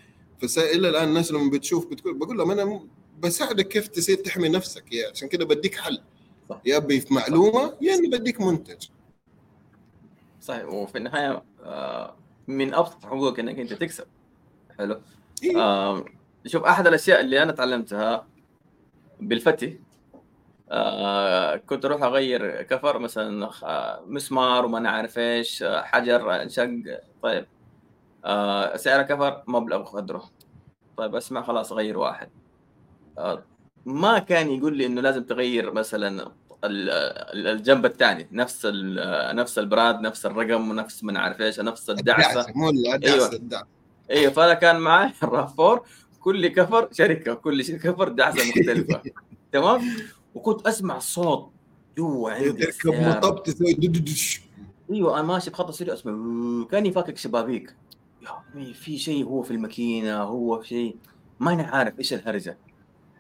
فس- 0.42 0.58
إلى 0.58 0.88
الآن 0.88 1.08
الناس 1.08 1.32
لما 1.32 1.50
بتشوف 1.50 1.86
بتقول 1.90 2.18
بقول 2.18 2.38
لهم 2.38 2.50
أنا 2.50 2.80
بساعدك 3.20 3.68
كيف 3.68 3.88
تصير 3.88 4.16
تحمي 4.16 4.48
نفسك 4.48 4.92
يا 4.92 5.10
عشان 5.10 5.28
كذا 5.28 5.44
بديك 5.44 5.74
حل. 5.74 5.98
صح. 6.50 6.60
يا 6.64 6.76
أبي 6.76 7.00
في 7.00 7.14
معلومة 7.14 7.74
يا 7.80 7.94
إني 7.94 8.08
بديك 8.08 8.40
منتج. 8.40 8.88
صحيح. 10.40 10.64
وفي 10.64 10.98
النهاية 10.98 11.42
آه، 11.64 12.16
من 12.48 12.74
أبسط 12.74 13.04
حقوقك 13.04 13.40
إنك 13.40 13.58
أنت 13.58 13.72
تكسب. 13.72 14.04
حلو. 14.78 15.00
إيه. 15.42 15.58
آه، 15.60 16.04
شوف 16.46 16.62
أحد 16.64 16.86
الأشياء 16.86 17.20
اللي 17.20 17.42
أنا 17.42 17.52
تعلمتها 17.52 18.26
بالفتي 19.20 19.80
آه 20.70 21.56
كنت 21.56 21.84
أروح 21.84 22.02
أغير 22.02 22.62
كفر 22.62 22.98
مثلا 22.98 23.50
مسمار 24.06 24.64
وما 24.64 24.78
نعرف 24.78 25.18
إيش 25.18 25.62
آه، 25.62 25.82
حجر 25.82 26.42
انشق 26.42 26.70
طيب. 27.22 27.46
آه 28.24 28.76
سعر 28.76 29.02
كفر 29.02 29.42
مبلغ 29.46 29.82
قدره 29.82 30.24
طيب 30.96 31.14
اسمع 31.14 31.42
خلاص 31.42 31.72
غير 31.72 31.98
واحد. 31.98 32.28
آه 33.18 33.42
ما 33.86 34.18
كان 34.18 34.50
يقول 34.50 34.76
لي 34.76 34.86
إنه 34.86 35.00
لازم 35.00 35.24
تغير 35.24 35.72
مثلا 35.72 36.08
ال- 36.64 36.90
ال- 37.34 37.46
الجنب 37.46 37.86
الثاني 37.86 38.28
نفس 38.32 38.66
نفس 39.34 39.58
ال 39.58 39.65
brand 39.65 40.00
نفس 40.00 40.26
الرقم 40.26 40.70
ونفس 40.70 41.04
ما 41.04 41.12
نعرف 41.12 41.40
إيش 41.40 41.60
نفس 41.60 41.90
الدعسة. 41.90 42.46
مو 42.54 42.68
الدعسة 42.70 43.14
أيوة. 43.14 43.32
الدعسة. 43.32 43.66
أيوه 44.10 44.32
فانا 44.32 44.54
كان 44.54 44.80
معي 44.80 45.12
ال 45.22 45.35
RAV4 45.35 45.86
كل 46.20 46.46
كفر 46.48 46.88
شركة 46.92 47.34
كل 47.34 47.64
ش- 47.64 47.70
كفر 47.70 48.08
دعسة 48.08 48.48
مختلفة. 48.48 49.02
تمام؟ 49.52 49.82
وكنت 50.34 50.66
أسمع 50.66 50.98
صوت. 50.98 51.50
جوا 51.98 52.30
عندي 52.30 52.52
تركب. 52.66 52.94
مطب 53.08 53.42
تسوي 53.42 53.76
أيوه 54.90 55.14
أنا 55.20 55.26
ماشي 55.26 55.50
بخط 55.50 55.70
سريع 55.70 55.94
أسمع. 55.94 56.12
كأني 56.70 56.92
فاكك 56.92 57.16
شبابيك. 57.18 57.74
يا 58.22 58.28
عمي 58.28 58.74
في 58.74 58.98
شيء 58.98 59.24
هو 59.24 59.42
في 59.42 59.50
الماكينة 59.50 60.22
هو 60.22 60.60
في 60.60 60.68
شيء. 60.68 60.96
ما 61.40 61.52
أنا 61.52 61.62
عارف 61.62 61.98
إيش 61.98 62.12
الهرجة. 62.12 62.58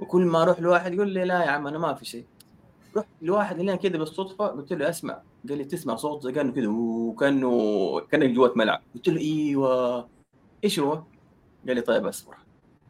وكل 0.00 0.22
ما 0.22 0.42
أروح 0.42 0.60
لواحد 0.60 0.94
يقول 0.94 1.08
لي 1.08 1.24
لا 1.24 1.44
يا 1.44 1.50
عم 1.50 1.66
أنا 1.66 1.78
ما 1.78 1.94
في 1.94 2.04
شيء. 2.04 2.24
رحت 2.96 3.08
لواحد 3.22 3.60
اللي 3.60 3.76
كذا 3.76 3.98
بالصدفة 3.98 4.46
قلت 4.46 4.72
له 4.72 4.88
اسمع. 4.88 5.22
قال 5.48 5.58
لي 5.58 5.64
تسمع 5.64 5.96
صوت 5.96 6.22
زي 6.22 6.32
كأنه 6.32 6.52
كذا 6.52 6.68
وكانه 6.68 8.00
كأنك 8.00 8.30
جوه 8.30 8.52
ملعب. 8.56 8.82
قلت 8.94 9.08
له 9.08 9.20
إيوه. 9.20 10.08
إيش 10.64 10.78
هو؟ 10.78 11.02
قال 11.66 11.76
لي 11.76 11.80
طيب 11.80 12.06
اصبر 12.06 12.34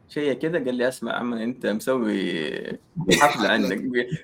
شيء 0.09 0.33
كذا 0.33 0.65
قال 0.65 0.75
لي 0.75 0.87
أسمع 0.87 1.13
عم 1.13 1.33
أنت 1.33 1.65
مسوي 1.65 2.53
حفلة 3.11 3.49
عندك. 3.49 3.77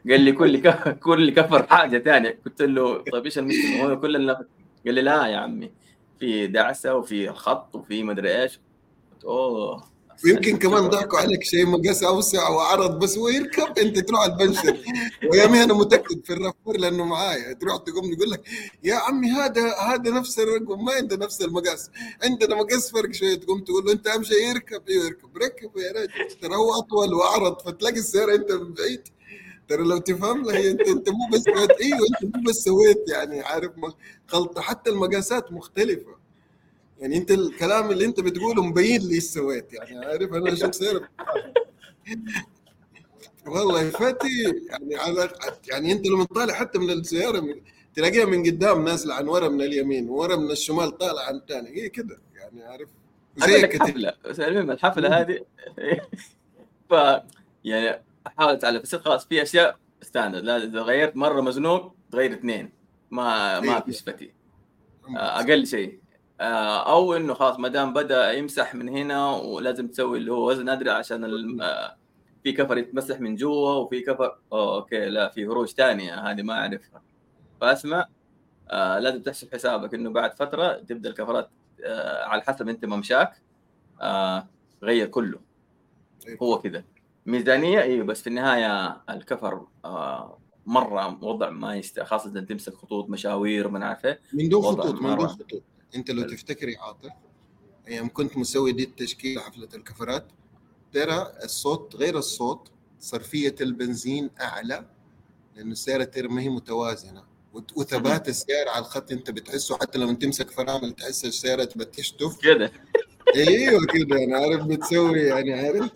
قال 0.10 0.22
لي 0.22 0.32
كل 0.32 0.58
كفر 0.58 0.92
كل 0.92 1.30
كفر 1.34 1.68
حاجة 1.68 1.98
ثانية 1.98 2.40
قلت 2.46 2.62
له 2.62 3.04
طيب 3.12 3.26
إيش 3.26 3.38
المشكلة؟ 3.38 3.84
هو 3.86 4.00
كل 4.00 4.36
قال 4.86 4.96
لي 4.96 5.02
لا 5.02 5.28
يا 5.28 5.38
عمي. 5.38 5.72
في 6.20 6.48
دعسة 6.48 6.96
وفي 6.96 7.30
خط 7.32 7.76
وفي 7.76 8.04
مدري 8.04 8.42
إيش. 8.42 8.60
أوه 9.26 9.90
ويمكن 10.26 10.58
كمان 10.58 10.88
ضحكوا 10.88 11.20
عليك 11.20 11.44
شيء 11.44 11.66
مقاس 11.66 12.04
أوسع 12.04 12.50
وعرض 12.50 13.00
بس 13.00 13.18
هو 13.18 13.30
يركب 13.30 13.80
أنت 13.80 14.00
تروح 14.00 14.28
تبنشر 14.28 14.78
ويامي 15.32 15.64
أنا 15.64 15.74
متأكد 15.74 16.26
في 16.26 16.34
الرفور 16.34 16.78
لأنه 16.78 17.06
معايا. 17.06 17.54
تروح 17.54 17.78
تقوم 17.78 18.14
يقول 18.14 18.32
لك 18.32 18.42
يا 18.84 18.96
عمي 18.96 19.32
هذا 19.32 19.76
هذا 19.76 20.12
نفس 20.12 20.40
الرقم 20.40 20.86
ما 20.86 20.94
عنده 20.94 21.16
نفس 21.16 21.42
المقاس. 21.42 21.90
عندنا 22.24 22.56
مقاس 22.56 22.92
فرق 22.92 23.12
شوية. 23.12 23.36
تقوم 23.36 23.64
تقول 23.64 23.86
له 23.86 23.92
أنت 23.92 24.08
أهم 24.08 24.24
شيء 24.24 24.50
يركب. 24.50 24.82
أيوه 24.90 25.06
يركب. 25.06 25.38
ركب 25.38 25.78
يا 25.78 25.92
رجل. 25.92 26.36
ترى 26.42 26.56
هو 26.56 26.80
أطول 26.80 27.14
وأعرض 27.14 27.62
فتلاقي 27.62 28.00
السياره 28.00 28.36
انت 28.36 28.52
من 28.52 28.74
بعيد. 28.74 29.02
ترى 29.70 29.84
لو 29.84 29.98
تفهم 29.98 30.46
له 30.46 30.72
انت 30.72 30.82
أنت 30.82 31.10
مو 31.10 31.30
بس 31.34 31.44
إيوه 31.82 32.08
أنت 32.24 32.36
مو 32.36 32.44
بس 32.44 32.56
سويت 32.56 33.04
يعني 33.10 33.42
عارف 33.42 33.72
خلطه 34.28 34.62
حتى 34.62 34.90
المقاسات 34.90 35.52
مختلفة. 35.52 36.20
يعني 37.00 37.18
أنت 37.18 37.32
الكلام 37.32 37.92
اللي 37.92 38.06
أنت 38.06 38.20
بتقوله 38.20 38.64
مبين 38.64 39.02
لي 39.02 39.16
إيش 39.16 39.24
سويت 39.24 39.74
يعني 39.74 40.06
عارف؟ 40.06 40.34
أنا 40.34 40.56
شو 40.56 40.72
سير 40.72 41.10
والله 43.48 43.90
فتي 43.90 44.28
يعني 44.70 44.96
على 44.96 45.30
يعني 45.72 45.92
أنت 45.92 46.08
لما 46.08 46.26
تطالع 46.26 46.54
حتى 46.54 46.80
من 46.80 46.90
السيارة 46.90 47.40
من 47.40 47.56
تلاقيها 47.96 48.26
من 48.26 48.44
قدام 48.44 48.86
نازلة 48.86 49.14
عن 49.14 49.28
ورا 49.28 49.50
من 49.50 49.62
اليمين 49.62 50.10
وورا 50.10 50.36
من 50.36 50.52
الشمال 50.52 50.98
طالع 50.98 51.22
عن 51.28 51.36
الثاني 51.36 51.70
هي 51.70 51.90
كده 51.90 52.18
يعني 52.36 52.64
عارف؟ 52.64 52.90
زي 53.38 53.68
حفلة 53.68 54.14
المهم 54.48 54.72
الحفلة 54.72 55.20
هذه. 55.22 55.40
ف 56.90 56.94
يعني 57.64 58.09
احاول 58.30 58.54
اتعلم 58.54 58.82
بس 58.82 58.96
خلاص 58.96 59.26
في 59.26 59.42
أشياء 59.42 59.78
ستاندرد 60.02 60.48
إذا 60.50 60.82
غيرت 60.82 61.16
مرة 61.16 61.42
مزنوق 61.42 61.96
تغير 62.12 62.34
اثنين. 62.34 62.72
ما 63.12 63.60
ما 63.60 63.80
فيش 63.80 64.02
فتي 64.02 64.34
أقل 65.16 65.68
شيء. 65.68 66.00
آه، 66.42 66.92
أو 66.92 67.14
إنه 67.16 67.34
خلاص 67.34 67.60
ما 67.60 67.68
دام 67.68 67.94
بدأ 67.94 68.32
يمسح 68.32 68.76
من 68.76 68.90
هنا 68.90 69.30
ولازم 69.32 69.88
تسوي 69.88 70.18
اللي 70.18 70.32
هو 70.32 70.50
وزن 70.50 70.70
أدري 70.70 70.90
عشان 70.90 71.24
آه، 71.62 71.96
في 72.44 72.52
كفر 72.52 72.78
يتمسح 72.78 73.20
من 73.20 73.36
جوا 73.36 73.72
وفي 73.72 74.02
كفر 74.02 74.38
أوه 74.54 74.76
أوكي 74.76 75.06
لا 75.10 75.30
في 75.30 75.46
هروج 75.46 75.68
ثانية 75.68 76.16
هذه 76.16 76.42
ما 76.42 76.54
أعرفها. 76.54 77.02
فأسمع 77.62 78.06
آه 78.72 79.00
لازم 79.00 79.22
تحسب 79.22 79.54
حسابك 79.54 79.94
إنه 79.94 80.10
بعد 80.10 80.34
فترة 80.34 80.74
تبدأ 80.74 81.10
الكفرات 81.10 81.50
آه 81.86 82.24
على 82.24 82.42
حسب 82.42 82.70
أنت 82.70 82.86
ممشاك 82.86 83.42
آه 84.02 84.48
غير 84.84 85.08
كله. 85.08 85.40
إيه. 86.28 86.38
هو 86.42 86.60
كذا. 86.60 86.84
ميزانية 87.26 87.82
أيوه 87.82 88.06
بس 88.06 88.22
في 88.22 88.28
النهاية 88.28 89.02
الكفر 89.10 89.68
آه 89.86 90.38
مرة 90.66 91.24
وضع 91.24 91.50
ما 91.50 91.76
يست 91.76 92.00
خاصة 92.00 92.40
تمسك 92.42 92.74
خطوط 92.76 93.10
مشاوير 93.10 93.68
ما 93.68 93.86
عارف 93.86 94.06
إيه 94.06 94.20
من 94.34 94.50
دون 94.50 94.62
خطوط 94.62 95.02
من 95.02 95.16
دون 95.18 95.28
خطوط. 95.28 95.64
أنت 95.96 96.12
لو 96.12 96.28
تفتكر 96.28 96.70
يا 96.70 96.80
عاطف 96.80 97.10
أيام 97.88 98.10
كنت 98.14 98.38
مسوي 98.38 98.72
دي 98.72 98.84
التشكيله 98.84 99.42
حفلة 99.42 99.70
الكفرات 99.76 100.26
ترى 100.94 101.34
الصوت 101.44 101.96
غير 101.96 102.18
الصوت 102.18 102.72
صرفية 103.00 103.56
البنزين 103.62 104.30
أعلى 104.42 104.86
لأنه 105.56 105.72
السياره 105.72 106.04
ترى 106.04 106.28
ما 106.28 106.42
هي 106.42 106.50
متوازنة. 106.50 107.24
وثبات 107.54 108.30
السياره 108.30 108.70
على 108.70 108.80
الخط 108.86 109.12
أنت 109.12 109.32
بتحسه 109.32 109.78
حتى 109.78 110.00
لما 110.00 110.14
تمسك 110.14 110.52
فرامل 110.52 110.92
تحس 110.92 111.26
السياره 111.26 111.64
تبى 111.64 111.86
تشتف 111.86 112.38
كده. 112.42 112.72
أيوه 113.36 113.86
كده 113.86 114.24
أنا 114.24 114.38
عارف 114.38 114.66
بتسوي 114.66 115.20
يعني 115.20 115.54
عارف؟ 115.54 115.92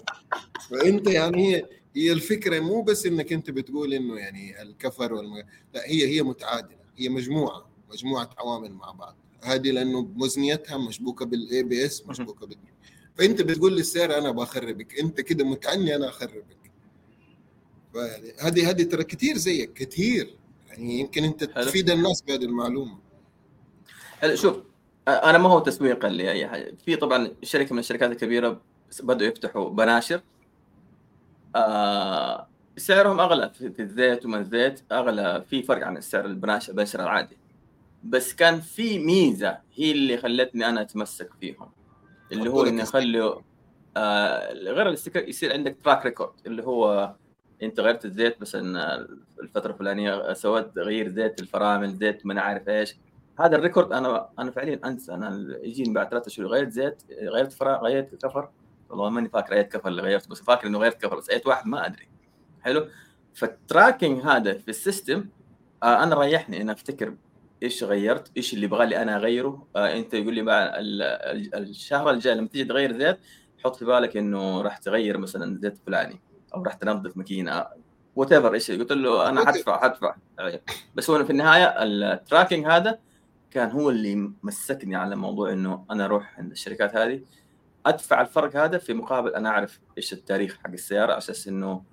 فأنت 0.70 1.08
يعني 1.08 1.56
هي 1.56 1.66
هي 1.96 2.12
الفكرة 2.12 2.60
مو 2.60 2.82
بس 2.82 3.06
إنك 3.06 3.34
أنت 3.34 3.52
بتقول 3.52 3.94
إنه 3.94 4.18
يعني 4.20 4.62
الكفر 4.62 5.14
والم... 5.14 5.36
لا 5.74 5.82
هي 5.86 6.08
هي 6.08 6.24
متعادلة 6.24 6.78
هي 6.98 7.10
مجموعة 7.10 7.70
مجموعة 7.92 8.30
عوامل 8.38 8.74
مع 8.74 8.92
بعض. 8.92 9.16
هذه 9.44 9.72
لأنه 9.72 10.12
وزنيتها 10.18 10.78
مشبوكة 10.78 11.26
بال 11.26 11.64
ABS 11.64 12.08
مشبوكة 12.08 12.48
بال 12.48 12.58
فأنت 13.16 13.42
بتقول 13.42 13.76
للسيارة 13.76 14.18
أنا 14.18 14.32
بخربك 14.32 15.00
أنت 15.00 15.22
كده 15.22 15.46
متعني 15.46 15.96
أنا 15.96 16.10
أخربك. 16.10 16.64
هذه 18.40 18.70
هذه 18.70 18.84
ترى 18.84 19.04
كثير 19.04 19.38
زيك 19.38 19.74
كثير 19.74 20.36
يعني 20.68 21.00
يمكن 21.00 21.24
أنت 21.24 21.44
تفيد 21.44 21.90
الناس 21.90 22.22
بهذه 22.22 22.44
المعلومة. 22.44 22.98
هلا 24.20 24.36
شوف 24.36 24.58
أنا 25.08 25.38
ما 25.38 25.50
هو 25.50 25.60
تسويقا 25.60 26.10
لاي 26.10 26.48
حاجة 26.48 26.76
في 26.86 26.96
طبعا 26.96 27.32
شركة 27.44 27.74
من 27.74 27.80
الشركات 27.80 28.12
الكبيرة 28.12 28.62
بدأوا 29.04 29.30
يفتحوا 29.30 29.70
بناشر. 29.70 30.22
آه 31.56 32.48
سعرهم 32.78 33.20
أغلى 33.20 33.50
في 33.50 33.80
الزيت 33.80 34.26
وما 34.26 34.38
الزيت 34.38 34.82
أغلى 34.92 35.44
في 35.50 35.64
فرق 35.64 35.86
عن 35.88 35.98
السعر 35.98 36.26
البناشر 36.26 37.04
العادي. 37.04 37.38
بس 38.04 38.34
كان 38.34 38.62
في 38.62 39.00
ميزة 39.00 39.58
هي 39.76 39.92
اللي 39.92 40.18
خلتني 40.18 40.70
أنا 40.70 40.82
أتمسك 40.82 41.30
فيهم 41.40 41.72
اللي 42.32 42.50
هو 42.50 42.66
اني 42.66 42.84
اخلي 42.84 43.42
آه 43.98 44.54
غير 44.54 44.90
ال 44.90 44.94
sticker 44.95 45.28
يصير 45.28 45.54
عندك 45.54 45.78
track 45.84 46.06
record 46.06 46.32
اللي 46.46 46.64
هو 46.64 47.16
أنت 47.64 47.80
غيرت 47.80 48.06
الزيت 48.06 48.42
بس 48.42 48.56
إن 48.56 48.78
الفترة 49.42 49.72
الفلانية 49.72 50.34
سويت 50.34 50.78
غير 50.78 51.10
زيت 51.10 51.40
الفرامل 51.40 51.96
زيت 51.96 52.26
ما 52.26 52.42
عارف 52.42 52.70
إيش. 52.70 52.96
هذا 53.40 53.56
ال 53.56 53.61
record 53.61 53.94
أنا 53.94 54.30
أنا 54.40 54.52
فعليا 54.52 54.80
أنسى. 54.86 55.14
أنا 55.14 55.58
يجيني 55.64 55.94
بعد 55.94 56.10
ثلاثة 56.10 56.30
شهور. 56.30 56.48
غيرت 56.50 56.70
زيت 56.70 57.04
غيرت 57.22 57.52
فرا 57.54 57.78
غيرت 57.78 58.26
كفر. 58.26 58.50
والله 58.90 59.10
ماني 59.10 59.30
فاكر 59.30 59.54
أي 59.54 59.64
كفر 59.64 59.88
اللي 59.88 60.02
غيرته 60.02 60.30
بس 60.30 60.42
فاكر 60.42 60.68
إنه 60.68 60.80
غيرت 60.80 61.02
كفر 61.06 61.18
بس 61.18 61.30
أي 61.30 61.42
واحد 61.46 61.68
ما 61.68 61.86
أدري. 61.86 62.08
حلو؟ 62.62 62.88
فال 63.34 63.51
tracking 63.51 64.22
هذا 64.22 64.54
في 64.54 64.68
ال 64.68 64.76
system 64.76 65.26
آه 65.84 66.04
أنا 66.04 66.20
ريحني 66.20 66.62
إني 66.62 66.72
أفتكر 66.72 67.14
إيش 67.64 67.84
غيرت 67.84 68.32
إيش 68.38 68.54
اللي 68.54 68.66
يبغى 68.66 68.86
لي 68.86 69.02
أنا 69.02 69.16
أغيره. 69.16 69.68
آه 69.76 69.98
أنت 69.98 70.14
يقول 70.14 70.34
لي 70.34 70.42
بقى 70.42 70.80
الشهر 71.56 72.10
الجاي 72.10 72.36
لما 72.36 72.48
تيجي 72.48 72.66
تغير 72.66 72.98
زيت 72.98 73.20
حط 73.64 73.76
في 73.76 73.86
بالك 73.86 74.18
إنه 74.18 74.62
راح 74.62 74.78
تغير 74.78 75.18
مثلا 75.18 75.60
زيت 75.62 75.78
فلاني 75.78 76.20
أو 76.56 76.64
راح 76.64 76.74
تنظف 76.74 77.18
ماكينة 77.18 77.66
whatever 78.16 78.54
إيش 78.54 78.72
قلت 78.72 78.92
له 78.92 79.30
أنا 79.30 79.48
حدفع 79.48 79.80
حدفع 79.82 80.16
بس 80.96 81.10
هو 81.10 81.24
في 81.24 81.30
النهاية 81.30 81.84
ال 81.84 81.93
tracking 81.93 82.66
هذا 82.66 83.00
كان 83.54 83.72
هو 83.72 83.90
اللي 83.90 84.32
مسكني 84.44 84.96
على 84.96 85.16
موضوع 85.16 85.52
إنه 85.52 85.86
أنا 85.92 86.06
أروح 86.06 86.40
عند 86.40 86.52
الشركات 86.52 86.96
هذه. 86.96 87.22
أدفع 87.86 88.22
الفرق 88.22 88.56
هذا 88.56 88.78
في 88.78 88.94
مقابل 88.94 89.36
أنا 89.36 89.50
أعرف 89.50 89.80
إيش 89.98 90.14
التاريخ 90.14 90.58
حق 90.64 90.72
السيارة 90.72 91.18
أساس 91.18 91.48
إنه 91.48 91.84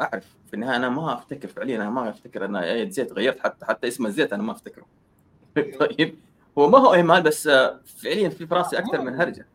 أعرف. 0.00 0.24
في 0.46 0.54
النهاية 0.54 0.76
أنا 0.76 0.88
ما 0.88 1.14
أفتكر 1.14 1.48
فعليا 1.48 1.76
أنا 1.76 1.90
ما 1.90 2.10
أفتكر 2.10 2.44
أنا 2.44 2.72
أي 2.72 2.90
زيت 2.90 3.12
غيرت 3.12 3.40
حتى 3.40 3.66
حتى 3.66 3.88
اسم 3.88 4.06
الزيت 4.06 4.32
أنا 4.32 4.42
ما 4.42 4.52
أفتكره. 4.52 4.86
طيب. 5.80 6.14
هو 6.58 6.68
ما 6.68 6.78
هو 6.78 6.94
ايمال 6.94 7.22
بس 7.22 7.48
فعليا 7.84 8.28
في 8.28 8.46
في 8.46 8.54
راسي 8.54 8.78
أكثر 8.78 9.00
من 9.00 9.20
هرجة. 9.20 9.46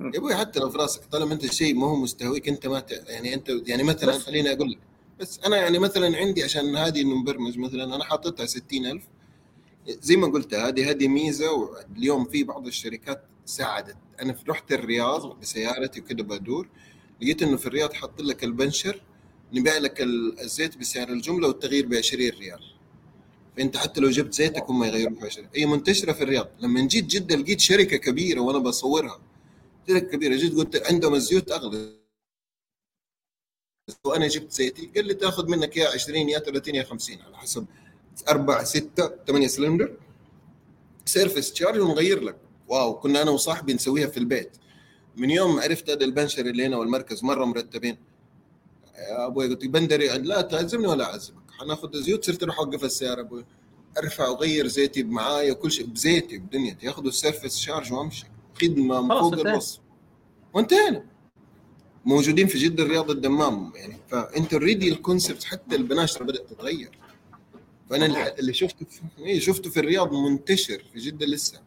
يا 0.00 0.18
أبوي 0.18 0.34
حتى 0.34 0.60
لو 0.60 0.70
في 0.70 0.78
راسك 0.78 1.04
طالما 1.04 1.34
أنت 1.34 1.44
الشيء 1.44 1.74
ما 1.74 1.86
هو 1.86 1.96
مستهويك 1.96 2.48
أنت 2.48 2.66
ما 2.66 2.80
ت... 2.80 2.90
يعني 2.90 3.34
أنت 3.34 3.48
يعني 3.66 3.82
مثلا 3.82 4.12
خليني 4.12 4.52
أقول 4.52 4.70
لك 4.70 4.78
بس 5.20 5.40
أنا 5.46 5.56
يعني 5.56 5.78
مثلا 5.78 6.16
عندي 6.16 6.44
عشان 6.44 6.76
هذه 6.76 7.02
انه 7.02 7.14
مبرمج 7.14 7.58
مثلا 7.58 7.84
أنا 7.84 8.04
حاططها 8.04 8.46
60000 8.46 9.02
زي 9.88 10.16
ما 10.16 10.26
قلت 10.26 10.54
هذه 10.54 10.90
هذه 10.90 11.08
ميزة 11.08 11.52
واليوم 11.52 12.24
في 12.24 12.44
بعض 12.44 12.66
الشركات 12.66 13.22
ساعدت. 13.44 13.96
أنا 14.20 14.36
رحت 14.48 14.72
الرياض 14.72 15.40
بسيارتي 15.40 16.00
وكذا 16.00 16.22
بدور 16.22 16.68
لقيت 17.22 17.42
إنه 17.42 17.56
في 17.56 17.66
الرياض 17.66 17.92
حاط 17.92 18.20
لك 18.20 18.44
البنشر 18.44 19.02
نبيع 19.52 19.78
لك 19.78 20.00
الزيت 20.40 20.78
بسعر 20.78 21.08
الجملة 21.08 21.48
والتغيير 21.48 21.86
ب 21.86 21.94
20 21.94 22.30
ريال. 22.30 22.60
فأنت 23.56 23.76
حتى 23.76 24.00
لو 24.00 24.10
جبت 24.10 24.34
زيتك 24.34 24.70
هم 24.70 24.84
يغيروها 24.84 25.28
هي 25.54 25.66
منتشرة 25.66 26.12
في 26.12 26.22
الرياض. 26.22 26.48
لما 26.60 26.86
جيت 26.86 27.04
جدة 27.04 27.36
لقيت 27.36 27.60
شركة 27.60 27.96
كبيرة 27.96 28.40
وأنا 28.40 28.58
بصورها. 28.58 29.20
شركة 29.88 30.06
كبيرة. 30.06 30.36
جيت 30.36 30.54
قلت 30.54 30.86
عندهم 30.90 31.14
الزيوت 31.14 31.52
أغلى. 31.52 31.96
وأنا 34.04 34.28
جبت 34.28 34.52
زيتي. 34.52 34.90
قال 34.94 35.06
لي 35.06 35.14
تاخذ 35.14 35.48
منك 35.48 35.76
يا 35.76 35.88
20 35.88 36.28
يا 36.28 36.38
30 36.38 36.74
يا 36.74 36.82
50 36.82 37.22
على 37.22 37.36
حسب 37.36 37.66
أربعة 38.28 38.64
ستة 38.64 39.10
ثمانية 39.26 39.46
cylinder. 39.46 39.96
service 41.04 41.52
charge 41.52 41.80
ونغير 41.80 42.20
لك. 42.22 42.36
wow 42.68 43.00
كنا 43.00 43.22
أنا 43.22 43.30
وصاحبي 43.30 43.74
نسويها 43.74 44.06
في 44.06 44.16
البيت. 44.16 44.56
من 45.16 45.30
يوم 45.30 45.60
عرفت 45.60 45.90
هذا 45.90 46.04
البنشر 46.04 46.46
اللي 46.46 46.66
هنا 46.66 46.76
والمركز 46.76 47.24
مرة 47.24 47.44
مرتبين. 47.44 47.98
يا 48.96 49.26
أبوي 49.26 49.48
قلت 49.48 49.64
بندري 49.64 50.08
لا 50.08 50.40
تعزمني 50.40 50.86
ولا 50.86 51.04
أعزمك. 51.04 51.42
حناخذ 51.58 51.96
زيوت 51.96 52.24
صرت 52.24 52.42
أروح 52.42 52.58
أوقف 52.58 52.84
السيارة 52.84 53.20
أبوي. 53.20 53.44
أرفع 53.98 54.28
واغير 54.28 54.66
زيتي 54.66 55.02
معايا 55.02 55.52
كل 55.52 55.70
شيء 55.70 55.86
بزيتي 55.86 56.38
بدنيا. 56.38 56.78
ياخذوا 56.82 57.08
ال 57.08 57.14
service 57.14 57.58
charge 57.58 57.92
وأمشي. 57.92 58.26
خدمة 58.62 59.00
من 59.00 59.08
فوق 59.08 59.32
الوصف 59.32 59.80
وانتهينا. 60.54 61.04
موجودين 62.04 62.46
في 62.46 62.58
جدة 62.58 62.84
الرياض 62.84 63.10
الدمام 63.10 63.72
يعني. 63.74 63.96
فأنت 64.08 64.52
already 64.52 64.88
ال 64.88 64.95
concept 64.95 65.44
حتى 65.44 65.76
البناشره 65.76 66.24
بدأت 66.24 66.50
تتغير. 66.50 66.98
فأنا 67.90 68.38
اللي 68.38 68.52
شفته 68.52 68.86
في... 68.86 69.00
إيه 69.18 69.40
شفته 69.40 69.70
في 69.70 69.80
الرياض 69.80 70.12
منتشر 70.12 70.82
في 70.92 70.98
جدة 70.98 71.26
لسه. 71.26 71.60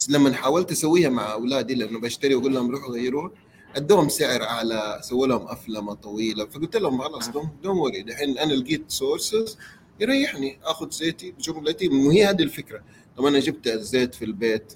بس 0.00 0.10
لما 0.10 0.32
حاولت 0.32 0.72
أسويها 0.72 1.08
مع 1.08 1.32
أولادي 1.32 1.74
لأنه 1.74 2.00
بشتري 2.00 2.34
وأقول 2.34 2.54
لهم 2.54 2.70
روحوا 2.70 2.92
غيروها 2.92 3.30
أدوهم 3.76 4.08
سعر 4.08 4.42
أعلى 4.42 5.00
سووا 5.02 5.26
لهم 5.26 5.48
أفلمة 5.48 5.94
طويلة. 5.94 6.44
فقلت 6.44 6.76
لهم 6.76 7.02
خلاص 7.02 7.28
don't 7.62 7.78
worry 7.78 8.02
دحين 8.02 8.38
أنا 8.38 8.52
لقيت 8.52 8.90
sources 8.90 9.58
يريحني 10.00 10.58
آخذ 10.64 10.90
زيتي 10.90 11.30
بجملتي. 11.30 11.88
وهي 11.88 12.24
هذه 12.26 12.42
الفكرة. 12.42 12.82
طب 13.16 13.24
أنا 13.24 13.38
جبت 13.38 13.66
الزيت 13.66 14.14
في 14.14 14.24
البيت 14.24 14.72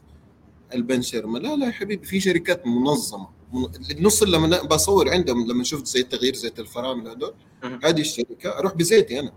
البنشر 0.74 1.26
ما 1.26 1.38
لا 1.38 1.57
لا 1.57 1.66
يا 1.66 1.70
حبيبي 1.70 2.07
في 2.07 2.20
شركات 2.20 2.66
منظمة. 2.66 3.28
النص 3.90 4.22
اللي 4.22 4.36
لما 4.36 4.62
بصور 4.62 5.11
عندهم 5.11 5.46
لما 5.46 5.64
شفت 5.64 5.86
زيت 5.86 6.12
تغيير 6.12 6.34
زيت 6.34 6.61
الفرامل 6.61 7.09
هذول 7.09 7.34
هذه 7.84 8.01
الشركة 8.01 8.59
أروح 8.59 8.74
بزيتي 8.74 9.20
أنا. 9.20 9.32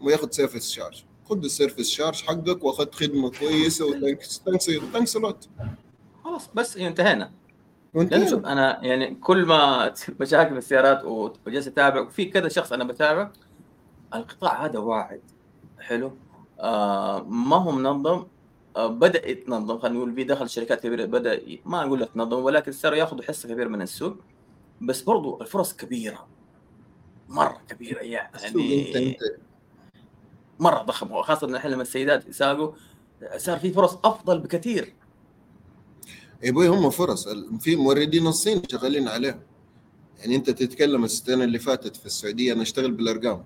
وياخذ 0.00 0.30
service 0.30 0.70
charge 0.70 1.04
خذ 1.28 1.44
ال 1.44 1.50
service 1.50 1.90
charge 1.90 2.22
حقك 2.22 2.64
واخذت 2.64 2.94
خدمة 2.94 3.30
كويسة 3.30 3.86
و 3.86 3.94
thanks 3.94 4.42
thanks 4.92 5.16
a 5.16 5.24
lot 5.24 5.48
خلاص 6.24 6.50
بس 6.54 6.76
انتهينا. 6.76 7.32
لأنه 7.94 8.30
شوف 8.30 8.44
أنا 8.44 8.84
يعني 8.84 9.14
كل 9.14 9.46
ما 9.46 9.88
تصير 9.88 10.14
مشاكل 10.20 10.50
في 10.52 10.58
السيارات 10.58 11.04
وجالس 11.04 11.66
أتابع 11.66 12.00
وفي 12.00 12.24
كذا 12.24 12.48
شخص 12.48 12.72
أنا 12.72 12.84
بتابع 12.84 13.30
القطاع 14.14 14.64
هذا 14.64 14.78
واعد. 14.78 15.20
حلو؟ 15.80 16.12
آه 16.60 17.22
ما 17.22 17.56
هو 17.56 17.72
منظم. 17.72 18.26
آه 18.76 18.86
بدأ 18.86 19.28
يتنظم. 19.28 19.78
خلينا 19.78 19.98
نقول 19.98 20.14
في 20.14 20.24
دخل 20.24 20.50
شركات 20.50 20.82
كبيرة 20.82 21.04
بدأ 21.04 21.40
ما 21.64 21.82
أقول 21.82 22.00
لك 22.00 22.08
تنظم 22.14 22.44
ولكن 22.44 22.72
صاروا 22.72 22.98
ياخذوا 22.98 23.22
حصة 23.22 23.48
كبيرة 23.48 23.68
من 23.68 23.82
السوق. 23.82 24.16
بس 24.80 25.02
برضو 25.02 25.40
الفرص 25.40 25.72
كبيرة. 25.72 26.26
مرة 27.28 27.60
كبيرة 27.68 27.98
يعني 27.98 29.18
مرة 30.60 30.82
ضخم 30.82 31.22
خاصه 31.22 31.46
الحين 31.46 31.70
لما 31.70 31.82
السيدات 31.82 32.28
يساقوا 32.28 32.72
صار 33.36 33.58
في 33.58 33.72
فرص 33.72 33.98
أفضل 34.04 34.38
بكثير. 34.38 34.94
يا 36.42 36.50
أبوي 36.50 36.68
هم 36.68 36.90
فرص. 36.90 37.28
في 37.60 37.76
موردين 37.76 38.26
الصين 38.26 38.62
شغالين 38.70 39.08
عليهم. 39.08 39.40
يعني 40.18 40.36
أنت 40.36 40.50
تتكلم 40.50 41.04
السنة 41.04 41.44
اللي 41.44 41.58
فاتت 41.58 41.96
في 41.96 42.06
السعودية 42.06 42.52
أنا 42.52 42.62
أشتغل 42.62 42.92
بالأرقام. 42.92 43.44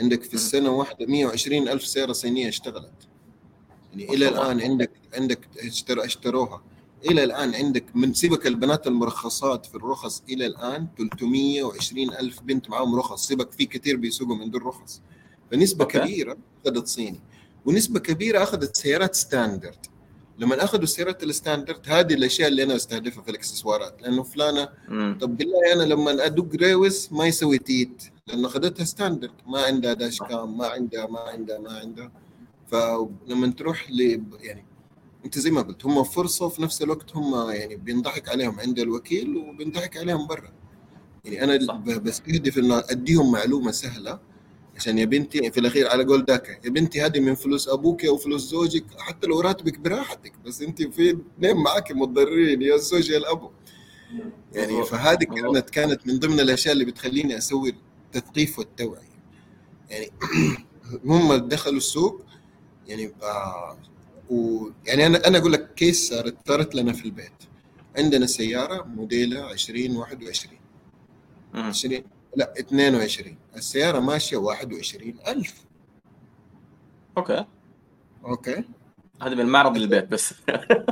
عندك 0.00 0.22
في 0.22 0.34
السنة 0.34 0.70
واحدة 0.70 1.06
120 1.06 1.68
ألف 1.68 1.86
سيارة 1.86 2.12
صينية 2.12 2.48
اشتغلت. 2.48 3.08
يعني 3.90 4.14
إلى 4.14 4.28
الآن 4.28 4.60
عندك 4.60 4.90
عندك 5.14 5.48
اشتر 5.58 6.04
اشتروها. 6.04 6.62
إلى 7.10 7.24
الآن 7.24 7.54
عندك 7.54 7.84
من 7.94 8.14
سيبك 8.14 8.46
البنات 8.46 8.86
المرخصات 8.86 9.66
في 9.66 9.74
الرخص 9.74 10.22
إلى 10.28 10.46
الآن 10.46 10.86
320 10.98 12.10
ألف 12.14 12.40
بنت 12.40 12.70
معاهم 12.70 12.94
رخص. 12.94 13.26
سيبك 13.26 13.52
في 13.52 13.66
كثير 13.66 13.96
بيسوقوا 13.96 14.36
من 14.36 14.50
دون 14.50 14.62
رخص. 14.62 15.02
فنسبه 15.52 15.84
okay. 15.84 15.98
كبيرة 15.98 16.36
أخذت 16.66 16.86
صيني 16.86 17.20
ونسبة 17.66 18.00
كبيرة 18.00 18.42
أخذت 18.42 18.76
سيارات 18.76 19.14
standard. 19.14 19.86
لما 20.38 20.64
أخذوا 20.64 20.82
السيارات 20.82 21.22
ال 21.22 21.28
standard 21.28 21.80
هذه 21.88 22.14
الأشياء 22.14 22.48
اللي 22.48 22.62
أنا 22.62 22.76
أستهدفها 22.76 23.22
في 23.22 23.30
الإكسسوارات 23.30 24.02
لأنه 24.02 24.22
فلانة 24.22 24.68
مم. 24.88 25.18
طب 25.20 25.36
بالله 25.36 25.72
أنا 25.72 25.82
لما 25.82 26.26
أدق 26.26 26.54
ريوس 26.54 27.12
ما 27.12 27.26
يسوي 27.26 27.58
تيت 27.58 28.02
لأنه 28.26 28.48
أخذتها 28.48 28.84
standard 28.84 29.32
ما 29.46 29.62
عندها 29.62 29.92
dash 29.92 30.18
cam 30.18 30.58
ما 30.58 30.66
عندها 30.66 31.06
ما 31.06 31.20
عندها 31.20 31.58
ما 31.58 31.72
عندها. 31.72 32.12
فلما 32.66 33.52
تروح 33.58 33.90
ل 33.90 34.22
يعني 34.40 34.64
أنت 35.24 35.38
زي 35.38 35.50
ما 35.50 35.62
قلت 35.62 35.86
هم 35.86 36.02
فرصة 36.04 36.46
وفي 36.46 36.62
نفس 36.62 36.82
الوقت 36.82 37.16
هم 37.16 37.50
يعني 37.50 37.76
بينضحك 37.76 38.28
عليهم 38.28 38.60
عند 38.60 38.78
الوكيل 38.78 39.36
وبينضحك 39.36 39.96
عليهم 39.96 40.26
برا. 40.26 40.52
يعني 41.24 41.44
أنا 41.44 41.76
بستهدف 41.98 42.58
إنه 42.58 42.82
أديهم 42.90 43.32
معلومة 43.32 43.70
سهلة 43.70 44.31
عشان 44.82 44.98
يا 44.98 45.04
بنتي 45.04 45.50
في 45.50 45.60
الأخير 45.60 45.88
على 45.88 46.04
قول 46.04 46.24
داكا 46.24 46.52
يا 46.64 46.70
بنتي 46.70 47.02
هذه 47.02 47.20
من 47.20 47.34
فلوس 47.34 47.68
أبوك 47.68 48.04
أو 48.04 48.16
فلوس 48.16 48.40
زوجك 48.42 48.84
حتى 48.98 49.26
لو 49.26 49.40
راتبك 49.40 49.78
براحتك 49.78 50.32
بس 50.46 50.62
أنت 50.62 50.82
في 50.82 51.10
اثنين 51.38 51.56
معك 51.56 51.92
متضررين 51.92 52.62
يا 52.62 52.74
الزوج 52.74 53.10
يا 53.10 53.18
الأبو. 53.18 53.50
يعني 54.52 54.84
فهذه 54.84 55.24
كانت 55.24 55.70
كانت 55.70 56.06
من 56.06 56.18
ضمن 56.18 56.40
الأشياء 56.40 56.74
اللي 56.74 56.84
بتخليني 56.84 57.38
أسوي 57.38 57.74
التثقيف 58.14 58.58
والتوعية. 58.58 59.18
يعني 59.90 60.10
هم 61.04 61.34
دخلوا 61.34 61.76
السوق 61.76 62.22
يعني 62.86 63.12
آه 63.22 63.76
ويعني 64.30 65.06
أنا 65.06 65.28
أنا 65.28 65.38
أقول 65.38 65.52
لك 65.52 65.74
case 65.74 66.08
صارت 66.08 66.36
صارت 66.48 66.74
لنا 66.74 66.92
في 66.92 67.04
البيت. 67.04 67.32
عندنا 67.96 68.26
سيارة 68.26 68.82
موديلها 68.84 69.52
2021 69.52 70.56
20 71.54 72.02
لا 72.36 72.52
22 72.60 73.36
السيارة 73.56 74.00
ماشية 74.00 74.36
21000 74.36 75.64
okay. 77.18 77.44
okay. 78.24 78.64
هذا 79.22 79.34
من 79.34 79.46
معرض 79.46 79.76
للبيت 79.76 80.04
بس. 80.04 80.34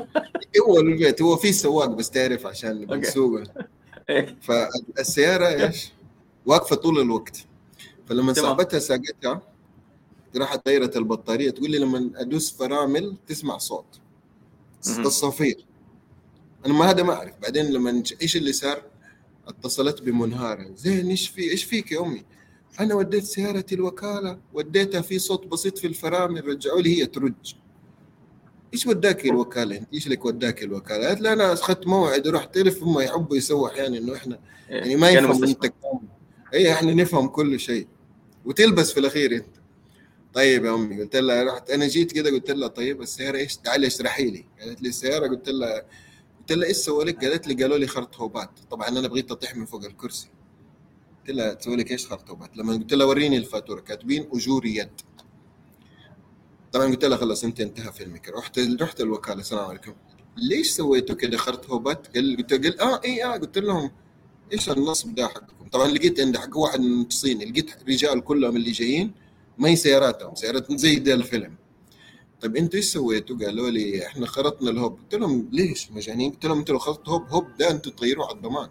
هو 0.68 0.80
البيت 0.80 1.22
هو 1.22 1.36
في 1.36 1.53
سواق 1.53 1.88
بس 1.88 2.11
تعرف 2.11 2.47
عشان 2.47 2.86
بنسوقه. 2.86 3.45
إيه. 4.11 4.36
فالسيارة 4.41 5.47
إيش؟ 5.47 5.93
واقفة 6.47 6.76
طول 6.76 7.01
الوقت. 7.01 7.47
فلما 8.07 8.32
صاحبتها 8.32 8.78
ساقتها 8.78 9.43
راحت 10.36 10.66
دايرة 10.66 10.91
البطارية. 10.97 11.51
تقول 11.51 11.70
لي 11.70 11.78
لما 11.78 12.11
أدوس 12.16 12.57
فرامل 12.57 13.16
تسمع 13.26 13.59
صوت. 13.59 14.01
الصفير 14.88 15.66
أنا 16.66 16.74
ما 16.74 16.91
هذا 16.91 17.03
ما 17.03 17.12
أعرف. 17.12 17.34
بعدين 17.43 17.72
لما 17.72 18.03
إيش 18.22 18.36
اللي 18.36 18.53
صار؟ 18.53 18.82
اتصلت 19.51 20.03
بمنهارة. 20.03 20.70
زين 20.74 21.11
إيش 21.11 21.28
في 21.28 21.51
إيش 21.51 21.64
فيك 21.64 21.92
يا 21.92 22.01
أمي؟ 22.01 22.24
أنا 22.80 22.94
وديت 22.94 23.24
سيارتي 23.24 23.74
الوكالة 23.74 24.38
وديتها 24.53 25.01
في 25.01 25.18
صوت 25.18 25.46
بسيط 25.46 25.78
في 25.78 25.86
الفرامل 25.86 26.48
رجعوا 26.48 26.80
لي 26.80 27.01
هي 27.01 27.07
ترج. 27.07 27.55
إيش 28.74 28.86
وداك 28.86 29.26
الوكالة؟ 29.26 29.76
انت 29.76 29.94
إيش 29.94 30.09
لك 30.09 30.24
وداك 30.24 30.62
الوكالة؟ 30.62 31.07
قالت 31.07 31.20
لا 31.20 31.32
أنا 31.32 31.53
أخذت 31.53 31.86
موعد 31.86 32.26
ورحت 32.26 32.55
تعرف 32.55 32.82
هم 32.82 33.01
يحبوا 33.01 33.36
يسووا 33.36 33.68
أحيانا 33.68 33.98
إنه 33.98 34.14
إحنا 34.16 34.38
إيه، 34.70 34.76
يعني 34.76 34.96
ما 34.96 35.11
يفهم 35.11 35.44
أنت 35.44 35.72
اي 36.55 36.72
إحنا 36.72 36.94
نفهم 36.94 37.28
كل 37.28 37.61
شيء. 37.61 37.86
وتلبس 38.44 38.92
في 38.92 39.01
الأخير 39.01 39.34
أنت. 39.34 39.61
طيب 40.34 40.64
يا 40.64 40.74
أمي 40.74 41.03
قلت 41.03 41.16
لها 41.16 41.44
رحت 41.44 41.70
أنا 41.70 41.88
جيت 41.88 42.12
كده 42.12 42.30
قلت 42.30 42.51
لها 42.51 42.68
طيب 42.68 43.03
السيارة 43.03 43.36
إيش؟ 43.36 43.57
تعالي 43.57 43.86
اشرحي 43.86 44.30
لي. 44.30 44.44
قالت 44.61 44.82
لي 44.82 44.88
السيارة 44.88 45.28
قلت 45.28 45.48
لها 45.48 45.84
قلت 46.51 46.59
لها 46.59 46.68
إيش 46.68 46.76
سووا 46.76 47.05
لك؟ 47.05 47.24
قالت 47.24 47.46
لي 47.46 47.62
قالوا 47.62 47.78
لي 47.78 47.86
خرطوبات 47.86 48.51
طبعا 48.70 48.88
أنا 48.88 49.09
بغيت 49.09 49.30
اطيح 49.30 49.57
من 49.57 49.66
فوق 49.66 49.84
الكرسي. 49.84 50.30
قلت 51.18 51.30
لها 51.36 51.55
تسوي 51.55 51.76
لك 51.76 51.90
إيش؟ 51.90 52.07
خرطوبات؟ 52.07 52.57
لما 52.57 52.72
قلت 52.72 52.94
لها 52.94 53.07
وريني 53.07 53.36
الفاتورة. 53.36 53.80
كاتبين 53.80 54.28
أجور 54.32 54.66
يد. 54.66 54.90
طبعا 56.72 56.86
قلت 56.86 57.05
لها 57.05 57.16
خلاص 57.18 57.44
أنت 57.44 57.61
انتهى 57.61 57.92
فيلمك. 57.92 58.28
رحت 58.28 58.59
رحت 58.59 59.01
الوكالة. 59.01 59.40
السلام 59.40 59.64
عليكم. 59.64 59.92
ليش 60.36 60.70
سويتوا 60.70 61.14
كذا 61.16 61.36
خرطوبات؟ 61.36 62.16
قال 62.16 62.36
قلت 62.36 62.53
قال 62.53 62.80
آه 62.80 63.01
اي 63.05 63.24
آه. 63.24 63.36
قلت 63.36 63.59
لهم 63.59 63.90
إيش 64.53 64.70
النصب 64.70 65.14
ده 65.14 65.28
حقكم؟ 65.28 65.68
طبعا 65.68 65.88
لقيت 65.88 66.20
عند 66.20 66.36
حق 66.36 66.57
واحد 66.57 66.80
من 66.80 67.07
الصين 67.07 67.38
لقيت 67.38 67.70
رجال 67.88 68.24
كلهم 68.24 68.57
اللي 68.57 68.70
جايين 68.70 69.12
ما 69.59 69.68
هي 69.68 69.76
سياراتهم. 69.76 70.34
سيارات 70.34 70.72
زي 70.72 70.96
ده 70.96 71.14
الفيلم 71.14 71.55
طيب 72.41 72.57
أنتوا 72.57 72.76
إيش 72.76 72.84
سويتوا؟ 72.84 73.36
قالوا 73.36 73.70
لي 73.70 74.07
إحنا 74.07 74.26
خرطنا 74.26 74.70
الهوب. 74.70 74.99
قلت 74.99 75.14
لهم 75.14 75.49
ليش 75.53 75.93
مجانين؟ 75.93 76.30
قلت 76.30 76.47
لهم 76.47 76.59
أنتوا 76.59 76.74
لو 76.74 76.78
خرطتوا 76.78 77.12
هوب 77.12 77.28
هوب 77.28 77.47
ده 77.59 77.70
أنتوا 77.70 77.93
تغيروه 77.93 78.26
على 78.26 78.36
الضمان. 78.36 78.68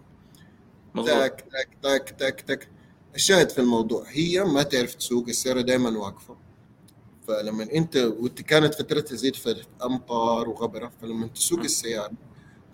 تاك 1.06 1.44
تاك 1.52 1.68
تاك 1.82 2.10
تاك 2.10 2.40
تاك 2.40 2.68
الشاهد 3.14 3.50
في 3.50 3.58
الموضوع 3.60 4.04
هي 4.08 4.44
ما 4.44 4.62
تعرف 4.62 4.94
تسوق 4.94 5.28
السياره 5.28 5.60
دائما 5.60 5.98
واقفة. 5.98 6.36
فلما 7.28 7.68
انت 7.74 7.98
كانت 8.46 8.74
فترتها 8.74 9.16
زي 9.16 9.32
في 9.32 9.64
أمطار 9.84 10.48
وغبرة 10.48 10.92
فلما 11.02 11.26
تسوق 11.26 11.60
السيارة 11.60 12.12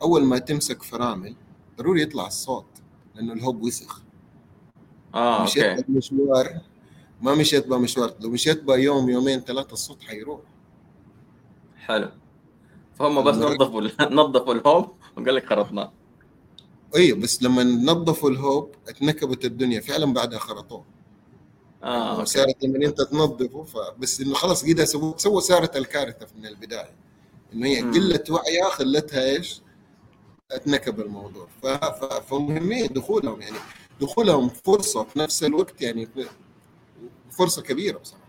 أول 0.02 0.24
ما 0.24 0.38
تمسك 0.38 0.82
فرامل 0.82 1.36
ضروري 1.78 2.02
يطلع 2.02 2.26
الصوت 2.26 2.66
لأنه 3.14 3.32
الهوب 3.32 3.62
وسخ. 3.62 4.02
آه 5.14 5.40
okay. 5.40 5.84
مشوار 5.88 6.60
ما 7.22 7.34
مشيت 7.34 7.66
بها 7.66 7.78
مشوار 7.78 8.14
لو 8.20 8.30
مشيت 8.30 8.62
بها 8.62 8.76
يوم 8.76 9.10
يومين 9.10 9.40
ثلاثة 9.40 9.72
الصوت 9.72 10.02
حيروح. 10.02 10.40
حلو. 11.86 12.08
فهم 12.98 13.24
بس 13.24 13.34
نظفوا 13.34 13.80
نظفوا 14.20 14.54
الهوب 14.54 14.92
وقال 15.16 15.34
لك 15.34 15.46
خرطناه. 15.46 15.92
أيوه 16.96 17.18
بس 17.18 17.42
لما 17.42 17.62
نظفوا 17.64 18.30
الهوب 18.30 18.74
اتنكبت 18.88 19.44
الدنيا 19.44 19.80
فعلا 19.80 20.12
بعدها 20.12 20.38
خرطوه. 20.38 20.84
آه 21.82 22.24
صارت 22.24 22.64
لما 22.64 22.86
أنت 22.86 23.00
تنظفه 23.00 23.62
فبس 23.62 24.20
إنه 24.20 24.34
خلاص 24.34 24.64
كده 24.64 24.84
سووا 24.84 25.16
سووا 25.16 25.40
صارت 25.40 25.76
الكارثة 25.76 26.26
من 26.36 26.46
البداية. 26.46 26.94
إنه 27.52 27.66
هي 27.66 27.80
قلة 27.80 28.24
وعيها 28.30 28.70
خلتها 28.70 29.24
إيش؟ 29.24 29.60
اتنكب 30.50 31.00
الموضوع. 31.00 31.48
فمهمين 32.28 32.86
دخولهم 32.86 33.42
يعني 33.42 33.56
دخولهم 34.00 34.48
فرصة 34.48 35.04
في 35.04 35.18
نفس 35.18 35.44
الوقت 35.44 35.82
يعني 35.82 36.08
فرصة 37.30 37.62
كبيرة 37.62 37.98
بصراحة. 37.98 38.26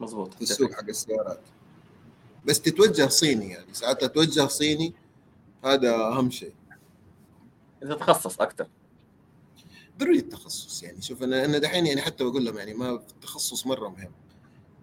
مضبوط 0.00 0.34
في 0.34 0.42
السوق 0.42 0.72
حق 0.72 0.88
السيارات. 0.88 1.40
بس 2.44 2.60
تتوجه 2.60 3.08
صيني 3.08 3.50
يعني. 3.50 3.74
ساعات 3.74 4.04
تتوجه 4.04 4.46
صيني 4.46 4.94
هذا 5.64 5.94
أهم 5.94 6.30
شيء. 6.30 6.52
إذا 7.82 7.94
تخصص 7.94 8.40
أكثر. 8.40 8.66
ضروري 9.98 10.18
التخصص 10.18 10.82
يعني. 10.82 11.02
شوف 11.02 11.22
أنا 11.22 11.44
أنا 11.44 11.58
دحين 11.58 11.86
يعني 11.86 12.00
حتى 12.00 12.24
بقول 12.24 12.44
لهم 12.44 12.58
يعني 12.58 12.74
ما 12.74 12.90
التخصص 12.90 13.66
مرة 13.66 13.88
مهم. 13.88 14.12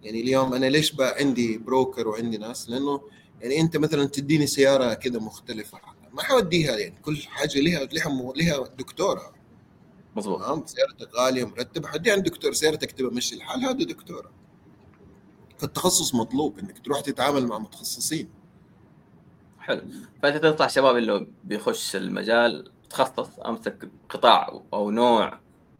يعني 0.02 0.20
اليوم 0.20 0.54
أنا 0.54 0.66
ليش 0.66 0.92
بقى 0.92 1.14
عندي 1.18 1.58
بروكر 1.58 2.08
وعندي 2.08 2.38
ناس؟ 2.38 2.68
لأنه 2.68 3.00
يعني 3.40 3.60
أنت 3.60 3.76
مثلا 3.76 4.04
تديني 4.04 4.46
سيارة 4.46 4.94
كذا 4.94 5.18
مختلفة. 5.18 5.78
ما 6.12 6.22
حوديها 6.22 6.76
يعني. 6.76 6.94
كل 7.02 7.16
حاجة 7.16 7.60
لها 7.60 7.84
لها 7.84 8.32
لها 8.36 8.66
دكتورها. 8.78 9.32
مظبوط. 10.16 10.68
سيارتك 10.68 11.14
غالية 11.14 11.44
مرتبه 11.44 11.88
حدي 11.88 12.10
عند 12.10 12.24
دكتور 12.24 12.52
سيارتك 12.52 12.92
تبى 12.92 13.08
مشي 13.08 13.34
الحال 13.34 13.60
هذا 13.64 13.72
دكتوره 13.84 14.30
فالتخصص 15.62 16.14
مطلوب 16.14 16.58
إنك 16.58 16.78
تروح 16.78 17.00
تتعامل 17.00 17.46
مع 17.46 17.58
متخصصين. 17.58 18.28
حلو. 19.58 19.82
فأنت 20.22 20.36
تنصح 20.36 20.68
شباب 20.68 20.96
اللي 20.96 21.26
بيخش 21.44 21.96
المجال 21.96 22.70
تخصص 22.90 23.38
امسك 23.38 23.88
قطاع 24.08 24.60
أو 24.74 24.90
نوع 24.90 25.38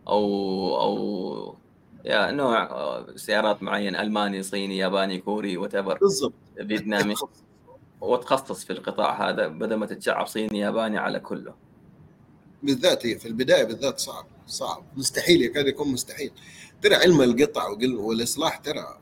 أو 0.09 0.80
أو 0.80 1.57
يا 2.05 2.30
نوع 2.30 3.07
سيارات 3.16 3.62
معين 3.62 3.97
ألماني 3.97 4.43
صيني 4.43 4.78
ياباني 4.78 5.18
كوري 5.18 5.57
وات 5.57 5.76
بالضبط. 5.76 6.33
فيتنامي. 6.57 7.14
وتخصص 8.01 8.64
في 8.64 8.72
القطاع 8.72 9.30
هذا 9.30 9.49
بدل 9.49 9.74
ما 9.74 9.87
تتشعب 9.87 10.26
صيني 10.26 10.59
ياباني 10.59 10.99
على 10.99 11.20
كله. 11.20 11.55
بالذات 12.62 13.07
هي 13.07 13.18
في 13.18 13.28
البداية 13.28 13.64
بالذات 13.64 13.99
صعب 13.99 14.26
صعب. 14.47 14.85
مستحيل 14.97 15.43
يكاد 15.43 15.66
يكون 15.66 15.93
مستحيل. 15.93 16.33
ترى 16.83 16.95
علم 16.95 17.22
القطع 17.22 17.68
والإصلاح 17.95 18.57
ترى 18.57 19.01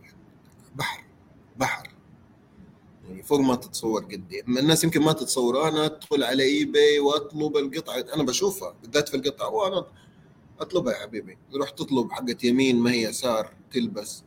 بحر 0.74 1.04
بحر. 1.58 1.90
يعني 3.08 3.22
فوق 3.22 3.40
ما 3.40 3.54
تتصور 3.54 4.04
قد 4.04 4.32
إيه 4.32 4.42
الناس 4.42 4.84
يمكن 4.84 5.02
ما 5.02 5.12
تتصور 5.12 5.68
أنا 5.68 5.84
أدخل 5.84 6.24
على 6.24 6.42
اي 6.42 6.64
باي 6.64 6.98
وأطلب 6.98 7.56
القطعة. 7.56 8.04
أنا 8.14 8.22
بشوفها 8.22 8.74
بالذات 8.82 9.08
في 9.08 9.16
القطع 9.16 9.46
وأنا 9.46 9.86
أطلبها 10.60 10.92
يا 10.92 10.98
حبيبي. 10.98 11.38
تروح 11.52 11.70
تطلب 11.70 12.12
حقة 12.12 12.36
يمين 12.44 12.78
ما 12.78 12.92
هي 12.92 13.02
يسار 13.02 13.54
تلبس. 13.72 14.22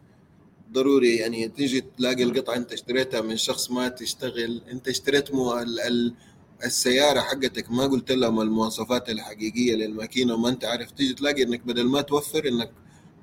ضروري 0.72 1.16
يعني 1.16 1.48
تيجي 1.48 1.82
تلاقي 1.98 2.24
القطعة 2.24 2.56
أنت 2.56 2.74
اشتريتها 2.74 3.22
من 3.22 3.38
شخص 3.38 3.72
ما 3.72 3.88
تشتغل. 3.90 4.62
أنت 4.72 4.88
اشتريت 4.88 5.34
مو 5.34 5.60
ال 5.60 5.80
ال 5.80 6.16
السيارة 6.64 7.20
حقتك. 7.20 7.72
ما 7.72 7.84
قلت 7.84 8.12
لهم 8.12 8.42
المواصفات 8.42 9.10
الحقيقية 9.10 9.76
للماكينة 9.76 10.34
وما 10.34 10.50
أنت 10.50 10.66
عارف. 10.66 10.92
تيجي 10.92 11.14
تلاقي 11.14 11.44
إنك 11.44 11.62
بدل 11.62 11.88
ما 11.88 12.02
توفر 12.02 12.48
إنك 12.48 12.72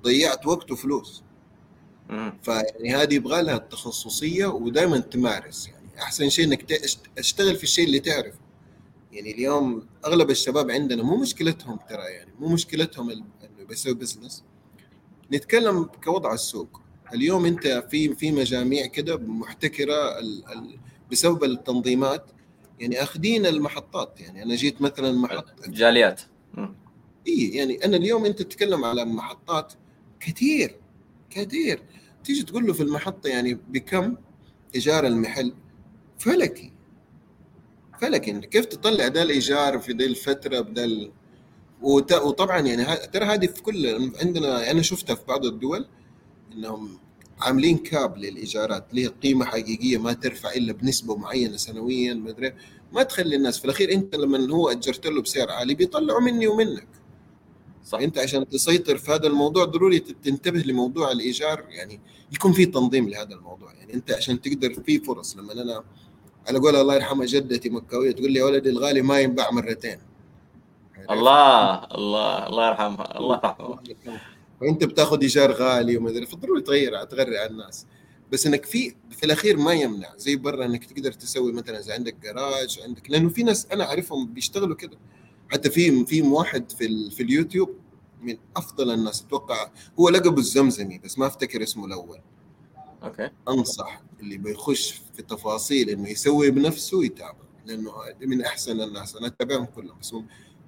ضيعت 0.03 0.47
وقت 0.47 0.71
وفلوس. 0.71 1.23
فيعني 2.43 2.95
هذه 2.95 3.15
يبغى 3.15 3.43
لها 3.43 3.57
التخصصية 3.57 4.47
ودائما 4.47 4.99
تمارس 4.99 5.69
يعني. 5.69 6.03
أحسن 6.03 6.29
شيء 6.29 6.45
إنك 6.45 6.63
تشتغل 7.17 7.57
في 7.57 7.63
الشيء 7.63 7.87
اللي 7.87 8.01
تعرفه. 8.01 8.39
يعني 9.13 9.31
اليوم 9.31 9.87
أغلب 10.07 10.31
الشباب 10.31 10.71
عندنا 10.71 11.03
مو 11.03 11.17
مشكلتهم 11.17 11.79
ترى 11.89 12.03
يعني 12.03 12.31
مو 12.41 12.49
مشكلتهم 12.49 13.11
إنه 13.11 13.25
بيسوي 13.69 13.95
بزنس 13.95 14.45
نتكلم 15.33 15.85
كوضع 16.05 16.35
السوق. 16.35 16.81
اليوم 17.15 17.47
أنت 17.47 17.87
في 17.91 18.15
في 18.15 18.33
مجاميع 18.33 18.87
كده 18.87 19.17
محتكرة 19.17 20.19
ال 20.19 20.45
ال 20.53 20.79
بسبب 21.13 21.45
التنظيمات. 21.45 22.27
يعني 22.81 23.03
أخذين 23.03 23.47
المحطات. 23.47 24.21
يعني 24.21 24.43
أنا 24.43 24.55
جيت 24.55 24.83
مثلا 24.83 25.13
محطه 25.13 25.55
جاليات 25.67 26.21
اي 27.29 27.49
يعني 27.49 27.85
أنا 27.85 27.97
اليوم 27.97 28.25
أنت 28.25 28.43
تتكلم 28.43 28.85
على 28.85 29.05
محطات 29.05 29.73
كثير 30.21 30.77
كثير. 31.31 31.83
تيجي 32.25 32.43
تقول 32.43 32.67
له 32.67 32.73
في 32.73 32.83
المحطة 32.83 33.29
يعني 33.29 33.55
بكم 33.69 34.17
إيجار 34.75 35.07
المحل؟ 35.07 35.55
فلكي. 36.19 36.73
فلكي. 38.01 38.41
كيف 38.41 38.65
تطلع 38.65 39.09
ده 39.09 39.23
الإيجار 39.23 39.79
في 39.79 39.93
ذي 39.93 40.07
الفترة 40.07 40.61
بدل 40.61 41.13
وطبعا 41.83 42.61
يعني 42.61 42.97
ترى 42.97 43.25
هذه 43.25 43.47
في 43.47 43.63
كل 43.63 44.11
عندنا 44.21 44.71
أنا 44.71 44.83
شفتها 44.83 45.15
في 45.15 45.25
بعض 45.29 45.45
الدول 45.45 45.87
إنهم 46.53 46.99
عاملين 47.41 47.79
كاب 47.79 48.19
للإيجارات 48.19 48.95
لها 48.95 49.09
قيمة 49.09 49.45
حقيقية 49.45 49.99
ما 49.99 50.13
ترفع 50.13 50.53
إلا 50.53 50.73
بنسبة 50.73 51.17
معينة 51.17 51.57
سنويا 51.57 52.15
ما 52.15 52.31
أدري. 52.31 52.53
ما 52.93 53.03
تخلي 53.03 53.37
الناس 53.37 53.59
في 53.59 53.65
الأخير 53.65 53.93
أنت 53.93 54.15
لما 54.17 54.55
هو 54.55 54.71
أجرت 54.71 55.07
له 55.07 55.23
بسعر 55.23 55.51
عالي 55.51 55.75
بيطلعوا 55.75 56.21
مني 56.21 56.47
ومنك. 56.47 56.89
صح. 57.85 57.99
انت 57.99 58.19
عشان 58.19 58.49
تسيطر 58.49 58.99
في 58.99 59.13
هذا 59.13 59.27
الموضوع 59.27 59.65
ضروري 59.65 59.99
تنتبه 59.99 60.59
لموضوع 60.59 61.13
الإيجار 61.13 61.65
يعني 61.69 62.01
يكون 62.33 62.53
في 62.53 62.67
تنظيم 62.67 63.09
لهذا 63.09 63.35
الموضوع. 63.35 63.75
يعني 63.75 63.95
انت 63.95 64.11
عشان 64.11 64.41
تقدر 64.41 64.75
في 64.75 64.99
فرص 64.99 65.37
لما 65.37 65.53
أنا 65.53 65.85
على 66.49 66.59
قول 66.59 66.77
الله 66.77 66.95
يرحمها 66.95 67.27
جدتي 67.27 67.69
مكاوية 67.69 68.13
تقول 68.13 68.33
لي 68.33 68.39
يا 68.39 68.45
ولدي 68.45 68.71
الغالي 68.71 69.03
ما 69.03 69.21
ينباع 69.21 69.51
مرتين. 69.51 69.99
الله 71.11 71.85
الله 71.85 72.47
الله 72.47 72.69
يرحمها 72.69 73.19
الله 73.19 73.41
يرحمها. 73.45 74.21
وانت 74.61 74.85
بتاخذ 74.85 75.21
إيجار 75.21 75.53
غالي 75.53 75.97
وما 75.97 76.11
أدري 76.11 76.27
فضروري 76.27 76.61
تغير 76.61 77.05
تغري 77.05 77.39
على 77.39 77.51
الناس. 77.51 77.87
بس 78.33 78.47
إنك 78.47 78.65
في 78.65 78.95
في 79.11 79.27
الأخير 79.27 79.57
ما 79.57 79.73
يمنع. 79.73 80.17
زي 80.17 80.37
برا 80.37 80.65
إنك 80.65 80.85
تقدر 80.85 81.13
تسوي 81.13 81.53
مثلا 81.53 81.79
اذا 81.79 81.95
عندك 81.95 82.17
جراج 82.23 82.81
عندك 82.85 83.11
لأنه 83.11 83.29
في 83.29 83.43
ناس 83.43 83.67
أنا 83.73 83.85
أعرفهم 83.85 84.27
بيشتغلوا 84.27 84.77
كده. 84.77 84.99
حتى 85.53 85.71
في 85.71 86.07
في 86.07 86.23
واحد 86.23 86.73
في 86.73 87.11
في 87.11 87.23
اليوتيوب 87.23 87.71
من 88.23 88.39
أفضل 88.57 88.91
الناس 88.91 89.23
أتوقع 89.23 89.71
هو 90.01 90.09
لقبه 90.09 90.39
الزمزمي 90.39 90.99
بس 90.99 91.19
ما 91.19 91.27
أفتكر 91.27 91.63
اسمه 91.63 91.87
الأول. 91.87 92.21
okay. 93.03 93.31
أنصح 93.49 94.03
اللي 94.21 94.39
بيخش 94.39 95.03
في 95.17 95.23
تفاصيل 95.23 95.91
إنه 95.91 96.09
يسوي 96.09 96.51
بنفسه 96.51 97.05
يتابع 97.05 97.45
لأنه 97.67 97.93
من 98.21 98.43
أحسن 98.43 98.81
الناس. 98.81 99.17
أنا 99.17 99.27
أتابعهم 99.27 99.65
كلهم 99.65 99.99
بس 100.01 100.15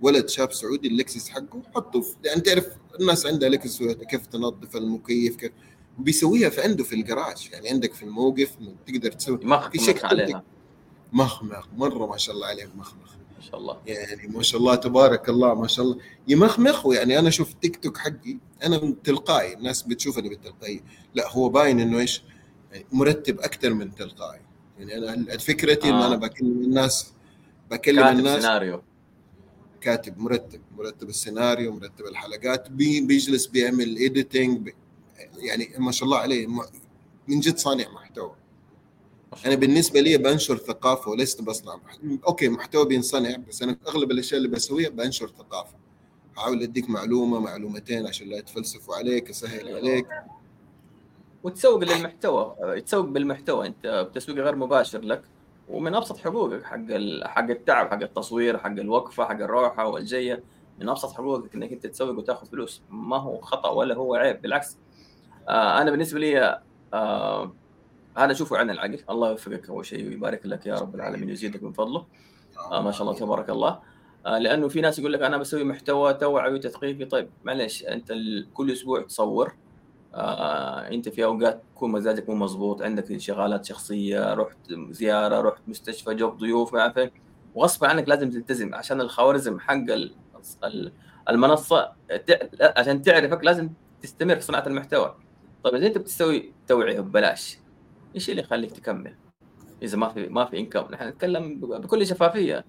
ولد 0.03 0.29
شاب 0.29 0.53
سعودي 0.53 0.89
اللكسس 0.89 1.29
حقه 1.29 1.63
حطه 1.75 2.01
في 2.01 2.17
يعني 2.25 2.41
تعرف 2.41 2.67
الناس 3.01 3.27
عندها 3.27 3.49
لكسس 3.49 3.83
كيف 3.83 4.27
تنظف 4.27 4.77
المكيف 4.77 5.37
كيف 5.37 5.53
بيسويها 5.99 6.49
في 6.49 6.63
عنده 6.63 6.85
في 6.85 6.95
الجراج. 6.95 7.49
يعني 7.53 7.69
عندك 7.69 7.93
في 7.95 8.03
الموقف 8.03 8.57
تقدر 8.87 9.13
تسوي 9.13 9.39
في 9.73 9.79
شكل 9.79 10.07
عليها. 10.07 10.45
مخمخ 11.13 11.67
مرة 11.77 12.07
ما 12.07 12.17
شاء 12.17 12.35
الله 12.35 12.47
عليه 12.47 12.67
مخمخ. 12.77 13.13
ما 13.43 13.49
شاء 13.51 13.61
الله. 13.61 13.81
يعني 13.87 14.29
ما 14.29 14.43
شاء 14.43 14.61
الله 14.61 14.75
تبارك 14.75 15.29
الله 15.29 15.55
ما 15.55 15.67
شاء 15.67 15.85
الله. 15.85 15.99
يمخمخ 16.29 16.87
ويعني 16.87 17.19
أنا 17.19 17.29
أشوف 17.29 17.53
تيك 17.53 17.77
توك 17.77 17.99
حقي 17.99 18.39
أنا 18.65 18.95
تلقائي 19.05 19.55
الناس 19.55 19.83
بتشوفني 19.83 20.29
بالتلقائي. 20.29 20.83
لا 21.15 21.31
هو 21.31 21.49
باين 21.49 21.81
إنه 21.81 21.99
إيش؟ 21.99 22.23
يعني 22.73 22.87
مرتب 22.93 23.41
أكثر 23.41 23.75
من 23.75 23.95
تلقائي. 23.95 24.41
يعني 24.79 24.99
أنا 24.99 25.39
فكرتي 25.39 25.89
آه. 25.89 25.91
ان 25.91 26.03
أنا 26.03 26.17
بكلم 26.17 26.63
الناس 26.63 27.13
بكلم 27.71 28.03
كاتب 28.03 28.19
الناس. 28.19 28.43
سيناريو. 28.43 28.83
كاتب 29.81 30.19
مرتب 30.19 30.61
مرتب 30.77 31.09
السيناريو 31.09 31.73
مرتب 31.73 32.05
الحلقات 32.07 32.71
بي 32.71 33.01
بيجلس 33.01 33.47
بيعمل 33.47 33.97
editing 33.97 34.71
يعني 35.37 35.73
ما 35.79 35.93
شاء 35.93 36.05
الله 36.05 36.19
عليه 36.19 36.47
من 37.29 37.41
جد 37.41 37.59
صانع 37.59 37.89
محتوى. 37.89 38.35
أنا 39.47 39.55
بالنسبة 39.55 40.01
لي 40.01 40.19
بنشر 40.19 40.57
ثقافة 40.57 41.11
ولست 41.11 41.43
بصنع 41.43 41.77
okay 42.27 42.49
محتوى 42.49 42.85
بينصنع 42.85 43.37
بس 43.49 43.63
أنا 43.63 43.77
أغلب 43.89 44.11
الأشياء 44.11 44.39
اللي 44.39 44.49
بسويها 44.49 44.89
بنشر 44.89 45.29
ثقافة. 45.39 45.75
احاول 46.39 46.63
أديك 46.63 46.91
معلومة 46.91 47.41
معلومتين 47.41 48.07
عشان 48.07 48.29
لا 48.29 48.37
يتفلسفوا 48.37 48.95
عليك 48.95 49.31
أسهل 49.31 49.77
عليك. 49.77 50.07
وتسوق 51.43 51.85
للمحتوى 51.85 52.57
تسوق 52.81 53.05
بالمحتوى 53.05 53.67
أنت 53.67 53.87
بتسويق 54.11 54.39
غير 54.45 54.57
مباشر 54.57 55.01
لك 55.01 55.23
ومن 55.69 55.95
أبسط 55.95 56.19
حقوقك 56.19 56.65
حق 56.65 56.87
حق 57.25 57.51
التعب 57.51 57.91
حق 57.91 58.03
التصوير 58.03 58.59
حق 58.59 58.67
الوقفة 58.67 59.25
حق 59.25 59.31
الروحه 59.31 59.87
والجيه 59.89 60.43
من 60.79 60.89
أبسط 60.89 61.13
حقوقك 61.13 61.55
إنك 61.55 61.73
أنت 61.73 61.87
تسوق 61.87 62.19
وتأخذ 62.19 62.47
فلوس. 62.47 62.83
ما 62.91 63.17
هو 63.17 63.41
خطأ 63.41 63.69
ولا 63.71 63.95
هو 63.95 64.15
عيب 64.15 64.43
بالعكس. 64.43 64.77
آه 65.49 65.83
أنا 65.83 65.91
بالنسبة 65.91 66.21
لي 66.21 66.61
آه 66.95 67.53
هذا 68.17 68.33
اشوفه 68.33 68.57
عن 68.57 68.71
العقل. 68.71 68.99
الله 69.11 69.31
يوفقك 69.31 69.69
أول 69.69 69.87
شيء 69.87 70.09
ويبارك 70.09 70.47
لك 70.47 70.67
يا 70.67 70.75
رب 70.75 70.95
العالمين 70.95 71.29
ويزيدك 71.29 71.63
من 71.63 71.73
فضله. 71.73 72.07
آه 72.73 72.83
ما 72.83 72.91
شاء 72.91 73.03
الله 73.03 73.19
تبارك 73.19 73.51
الله. 73.51 73.81
آه 74.27 74.39
لأنه 74.39 74.69
في 74.69 74.81
ناس 74.81 74.99
يقول 74.99 75.13
لك 75.13 75.23
أنا 75.23 75.37
بسوي 75.37 75.65
محتوى 75.65 76.15
توعوي 76.15 76.59
تثقيفي 76.59 77.05
طيب 77.05 77.31
معلش 77.45 77.85
أنت 77.85 78.13
كل 78.55 78.73
أسبوع 78.73 79.03
تصور. 79.03 79.55
آه 80.15 80.89
أنت 80.89 81.09
في 81.09 81.25
أوقات 81.25 81.63
تكون 81.75 81.93
مزاجك 81.93 82.29
مو 82.29 82.35
مضبوط. 82.35 82.83
عندك 82.83 83.11
انشغالات 83.11 83.65
شخصية 83.65 84.35
رحت 84.35 84.73
زيارة 84.91 85.41
رحت 85.41 85.63
مستشفى 85.69 86.15
جوب 86.15 86.39
ضيوف 86.39 86.75
ما 86.75 86.81
أعرف 86.81 87.11
وغصب 87.55 87.85
عنك 87.85 88.09
لازم 88.09 88.31
تلتزم 88.31 88.75
عشان 88.75 89.01
الخوارزم 89.01 89.61
حق 89.61 89.85
المنصة 91.29 91.93
عشان 92.61 93.03
تعرفك 93.03 93.45
لازم 93.45 93.71
تستمر 94.03 94.35
في 94.35 94.41
صناعة 94.41 94.67
المحتوى. 94.67 95.15
طيب 95.65 95.75
إذا 95.75 95.87
أنت 95.87 95.99
بتسوي 95.99 96.53
توعية 96.67 97.01
ببلاش 97.01 97.59
إيش 98.15 98.31
اللي 98.31 98.43
يخليك 98.43 98.71
تكمل؟ 98.71 99.15
إذا 99.83 99.97
ما 99.97 100.09
في 100.09 100.29
ما 100.29 100.45
في 100.45 100.59
انكم 100.59 100.87
نحن 100.91 101.09
نتكلم 101.09 101.61
بكل 101.61 102.07
شفافية. 102.07 102.65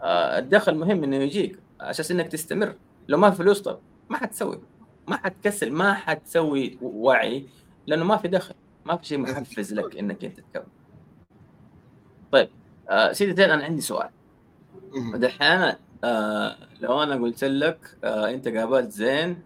آه 0.00 0.38
الدخل 0.38 0.74
مهم 0.74 1.04
إنه 1.04 1.16
يجيك. 1.16 1.58
عشان 1.80 2.20
إنك 2.20 2.32
تستمر. 2.32 2.74
لو 3.08 3.18
ما 3.18 3.30
في 3.30 3.36
فلوس 3.36 3.60
طب 3.60 3.78
ما 4.10 4.16
حتسوي. 4.16 4.60
ما 5.08 5.16
حتكسل 5.16 5.72
ما 5.72 5.94
حتسوي 5.94 6.78
وعي 6.82 7.46
لأنه 7.86 8.04
ما 8.04 8.16
في 8.16 8.28
دخل. 8.28 8.54
ما 8.84 8.96
في 8.96 9.06
شيء 9.06 9.18
محفز 9.18 9.74
لك 9.74 9.96
إنك 9.96 10.24
أنت 10.24 10.40
تكمل. 10.40 10.66
طيب 12.32 12.48
آه 12.90 13.12
سيدي 13.12 13.36
زين 13.36 13.50
أنا 13.50 13.64
عندي 13.64 13.82
سؤال. 13.82 14.10
دحين 15.14 15.72
آه 16.04 16.56
لو 16.80 17.02
أنا 17.02 17.14
قلت 17.14 17.44
لك 17.44 17.96
آه 18.04 18.30
أنت 18.30 18.48
قابلت 18.48 18.90
زين 18.90 19.42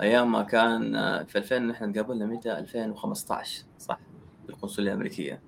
أيام 0.00 0.32
ما 0.32 0.42
كان 0.42 0.96
آه 0.96 1.22
في 1.22 1.38
2000 1.38 1.58
نحن 1.58 1.92
تقابلنا 1.92 2.26
متى؟ 2.26 2.58
2015 2.58 3.64
صح؟ 3.78 4.00
القنصلية 4.62 4.88
الأمريكية 4.88 5.40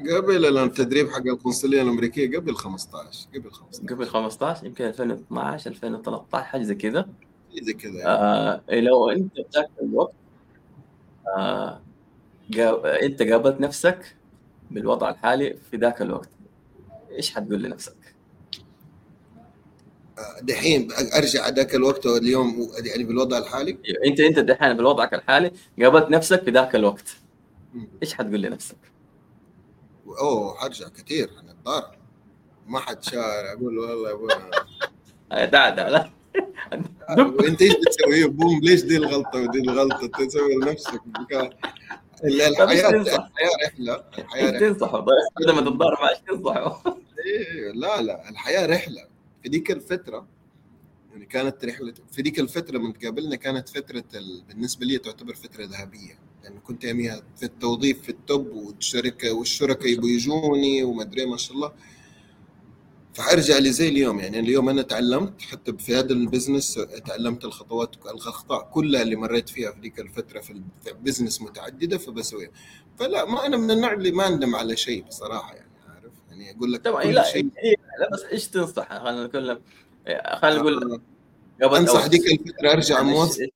قبل 0.00 0.58
التدريب 0.58 1.10
حق 1.10 1.26
القنصلية 1.26 1.82
الأمريكية 1.82 2.38
قبل 2.38 2.54
15 2.54 3.28
قبل 3.34 3.50
15 3.50 3.94
قبل 3.94 4.06
15 4.06 4.66
يمكن 4.66 4.84
2012 4.84 5.70
2013 5.70 6.44
حاجة 6.44 6.62
زي 6.62 6.74
كذا 6.74 7.08
زي 7.62 7.72
كذا 7.72 7.92
يعني. 7.92 8.08
آه 8.08 8.80
لو 8.80 9.10
أنت 9.10 9.32
ذاك 9.54 9.70
الوقت 9.82 10.14
آه. 11.36 11.80
أنت 13.02 13.22
قابلت 13.22 13.60
نفسك 13.60 14.16
بالوضع 14.70 15.10
الحالي 15.10 15.56
في 15.70 15.76
ذاك 15.76 16.02
الوقت 16.02 16.28
إيش 17.10 17.34
حتقول 17.34 17.62
لنفسك؟ 17.62 17.96
دحين 20.42 20.88
أرجع 21.16 21.48
ذاك 21.48 21.74
الوقت 21.74 22.06
واليوم 22.06 22.70
يعني 22.84 23.04
بالوضع 23.04 23.38
الحالي 23.38 23.78
أنت 24.06 24.20
أنت 24.20 24.38
دحين 24.38 24.76
بوضعك 24.76 25.14
الحالي 25.14 25.50
قابلت 25.82 26.10
نفسك 26.10 26.42
في 26.42 26.50
ذاك 26.50 26.74
الوقت 26.74 27.21
إيش 28.02 28.14
حتقول 28.14 28.42
لنفسك؟ 28.42 28.76
أوه 30.06 30.54
حرجع 30.54 30.88
كثير 30.88 31.30
الدار. 31.50 31.98
ما 32.66 32.78
حد 32.78 33.02
شاعر 33.02 33.52
أقول 33.52 33.78
والله 33.78 34.08
يا 34.08 34.14
أبوي 34.14 34.28
دا 35.50 35.70
دا 35.70 35.88
لا. 35.90 36.10
انت 37.48 37.62
إيش 37.62 37.72
بتسوي؟ 37.72 38.28
بوم 38.28 38.60
ليش 38.60 38.82
دي 38.82 38.96
الغلطة؟ 38.96 39.40
ودي 39.40 39.58
الغلطة 39.58 40.06
تسوي 40.26 40.54
لنفسك 40.54 41.00
الحياة 42.24 42.48
الحياة 42.48 42.90
رحلة 43.66 44.04
الحياة 44.18 44.50
رحلة. 44.50 44.58
تنصحه 44.58 45.04
لما 45.40 45.60
تتضارب 45.60 45.98
معك 46.00 46.22
تنصحه؟ 46.28 46.82
إيه 47.26 47.72
لا 47.72 48.02
لا 48.02 48.28
الحياة 48.30 48.66
رحلة. 48.66 49.06
في 49.42 49.48
ديك 49.48 49.70
الفترة 49.70 50.26
يعني 51.12 51.26
كانت 51.26 51.64
رحلة 51.64 51.94
في 52.12 52.22
ديك 52.22 52.40
الفترة 52.40 52.78
من 52.78 52.92
تقابلنا 52.92 53.36
كانت 53.36 53.68
فترة 53.68 54.04
ال... 54.14 54.42
بالنسبة 54.48 54.86
لي 54.86 54.98
تعتبر 54.98 55.34
فترة 55.34 55.64
ذهبية. 55.64 56.18
يعني 56.44 56.60
كنت 56.60 56.84
يوميها 56.84 57.22
في 57.36 57.42
التوظيف 57.42 58.02
في 58.02 58.08
التوب 58.08 58.46
والشركة 58.46 59.32
والشركاء 59.32 59.88
يبوا 59.88 60.08
يجوني 60.08 60.84
وما 60.84 61.02
أدري 61.02 61.26
ما 61.26 61.36
شاء 61.36 61.56
الله. 61.56 61.72
فأرجع 63.14 63.58
لي 63.58 63.72
زي 63.72 63.88
اليوم. 63.88 64.20
يعني 64.20 64.38
اليوم 64.38 64.68
أنا 64.68 64.82
تعلمت 64.82 65.42
حتى 65.42 65.72
في 65.78 65.96
هذا 65.96 66.12
ال 66.12 66.20
business 66.20 66.80
تعلمت 67.06 67.44
الخطوات 67.44 67.96
الأخطاء 67.96 68.70
كلها 68.72 69.02
اللي 69.02 69.16
مريت 69.16 69.48
فيها 69.48 69.70
في 69.72 69.80
ذيك 69.80 70.00
الفترة 70.00 70.40
في 70.40 70.62
business 71.02 71.42
متعددة 71.42 71.98
فبسويها. 71.98 72.50
فلا 72.98 73.24
ما 73.24 73.46
أنا 73.46 73.56
من 73.56 73.70
النوع 73.70 73.92
اللي 73.92 74.10
ما 74.10 74.26
أندم 74.28 74.56
على 74.56 74.76
شيء 74.76 75.02
بصراحة 75.04 75.54
يعني 75.54 75.70
عارف؟ 75.88 76.12
يعني 76.30 76.56
أقول 76.56 76.72
لك 76.72 76.84
طبعا 76.84 77.04
لا 77.04 77.32
شيء... 77.32 77.44
لا 78.00 78.10
بس 78.12 78.22
إيش 78.22 78.48
تنصح؟ 78.48 78.88
خلينا 78.88 79.24
نقول 79.24 79.60
خلينا 80.42 80.58
نقول 80.60 81.00
قبل 81.62 81.76
أنصح 81.76 82.06
ذيك 82.06 82.32
الفترة 82.32 82.72
أرجع 82.72 83.02
موظف. 83.02 83.48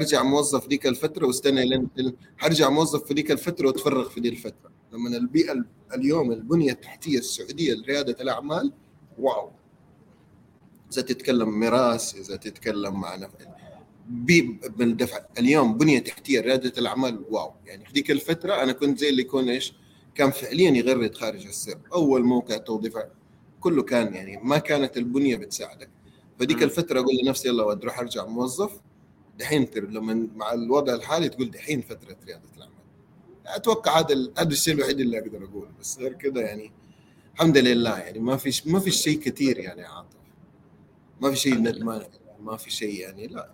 ارجع 0.00 0.22
موظف 0.22 0.68
ذيك 0.68 0.86
الفترة 0.86 1.26
واستنى 1.26 1.64
لين 1.64 1.88
حرجع 2.36 2.70
موظف 2.70 3.04
في 3.04 3.14
ذيك 3.14 3.30
الفترة 3.30 3.66
واتفرغ 3.66 4.08
في 4.08 4.20
ذي 4.20 4.28
الفترة. 4.28 4.70
لما 4.92 5.16
البيئة 5.16 5.64
اليوم 5.94 6.32
البنية 6.32 6.72
التحتية 6.72 7.18
السعودية 7.18 7.74
لريادة 7.74 8.16
الأعمال 8.20 8.72
واو. 9.18 9.50
إذا 10.92 11.02
تتكلم 11.02 11.60
ميراث 11.60 12.14
إذا 12.14 12.36
تتكلم 12.36 13.00
مع 13.00 13.28
بالدفع. 14.68 15.24
اليوم 15.38 15.78
بنية 15.78 15.98
تحتية 15.98 16.40
رياده 16.40 16.72
الأعمال 16.78 17.24
واو. 17.30 17.52
يعني 17.66 17.84
في 17.84 17.92
ذيك 17.92 18.10
الفترة 18.10 18.62
أنا 18.62 18.72
كنت 18.72 18.98
زي 18.98 19.08
اللي 19.08 19.22
يكون 19.22 19.48
إيش؟ 19.48 19.74
كان 20.14 20.30
فعليا 20.30 20.70
يغرد 20.70 21.14
خارج 21.14 21.46
السر. 21.46 21.78
أول 21.92 22.24
موقع 22.24 22.56
توظيف 22.56 22.98
كله 23.60 23.82
كان 23.82 24.14
يعني 24.14 24.40
ما 24.42 24.58
كانت 24.58 24.96
البنية 24.96 25.36
بتساعدك. 25.36 25.90
فديك 26.38 26.62
الفترة 26.62 27.00
أقول 27.00 27.14
لنفسي 27.24 27.48
يلا 27.48 27.64
ودي 27.64 27.82
أروح 27.82 27.98
أرجع 27.98 28.26
موظف. 28.26 28.80
دحين 29.38 29.68
لما 29.74 30.28
مع 30.36 30.52
الوضع 30.52 30.94
الحالي 30.94 31.28
تقول 31.28 31.50
دحين 31.50 31.80
فترة 31.80 32.16
رياده 32.26 32.48
الأعمال. 32.56 32.74
أتوقع 33.46 34.00
هذا 34.00 34.14
هذا 34.38 34.48
الشيء 34.48 34.74
الوحيد 34.74 35.00
اللي 35.00 35.18
أقدر 35.18 35.44
أقوله 35.44 35.70
بس 35.80 35.98
غير 35.98 36.12
كذا 36.12 36.40
يعني 36.40 36.72
الحمد 37.34 37.58
لله 37.58 37.98
يعني 37.98 38.18
ما 38.18 38.36
في 38.36 38.70
ما 38.70 38.78
في 38.80 38.90
شيء 38.90 39.20
كثير 39.20 39.58
يعني 39.58 39.84
عاطف. 39.84 40.16
ما 41.20 41.30
في 41.30 41.36
شيء 41.36 41.54
ندمان 41.54 42.02
ما 42.40 42.56
في 42.56 42.70
شيء 42.70 43.00
يعني 43.00 43.26
لا 43.26 43.52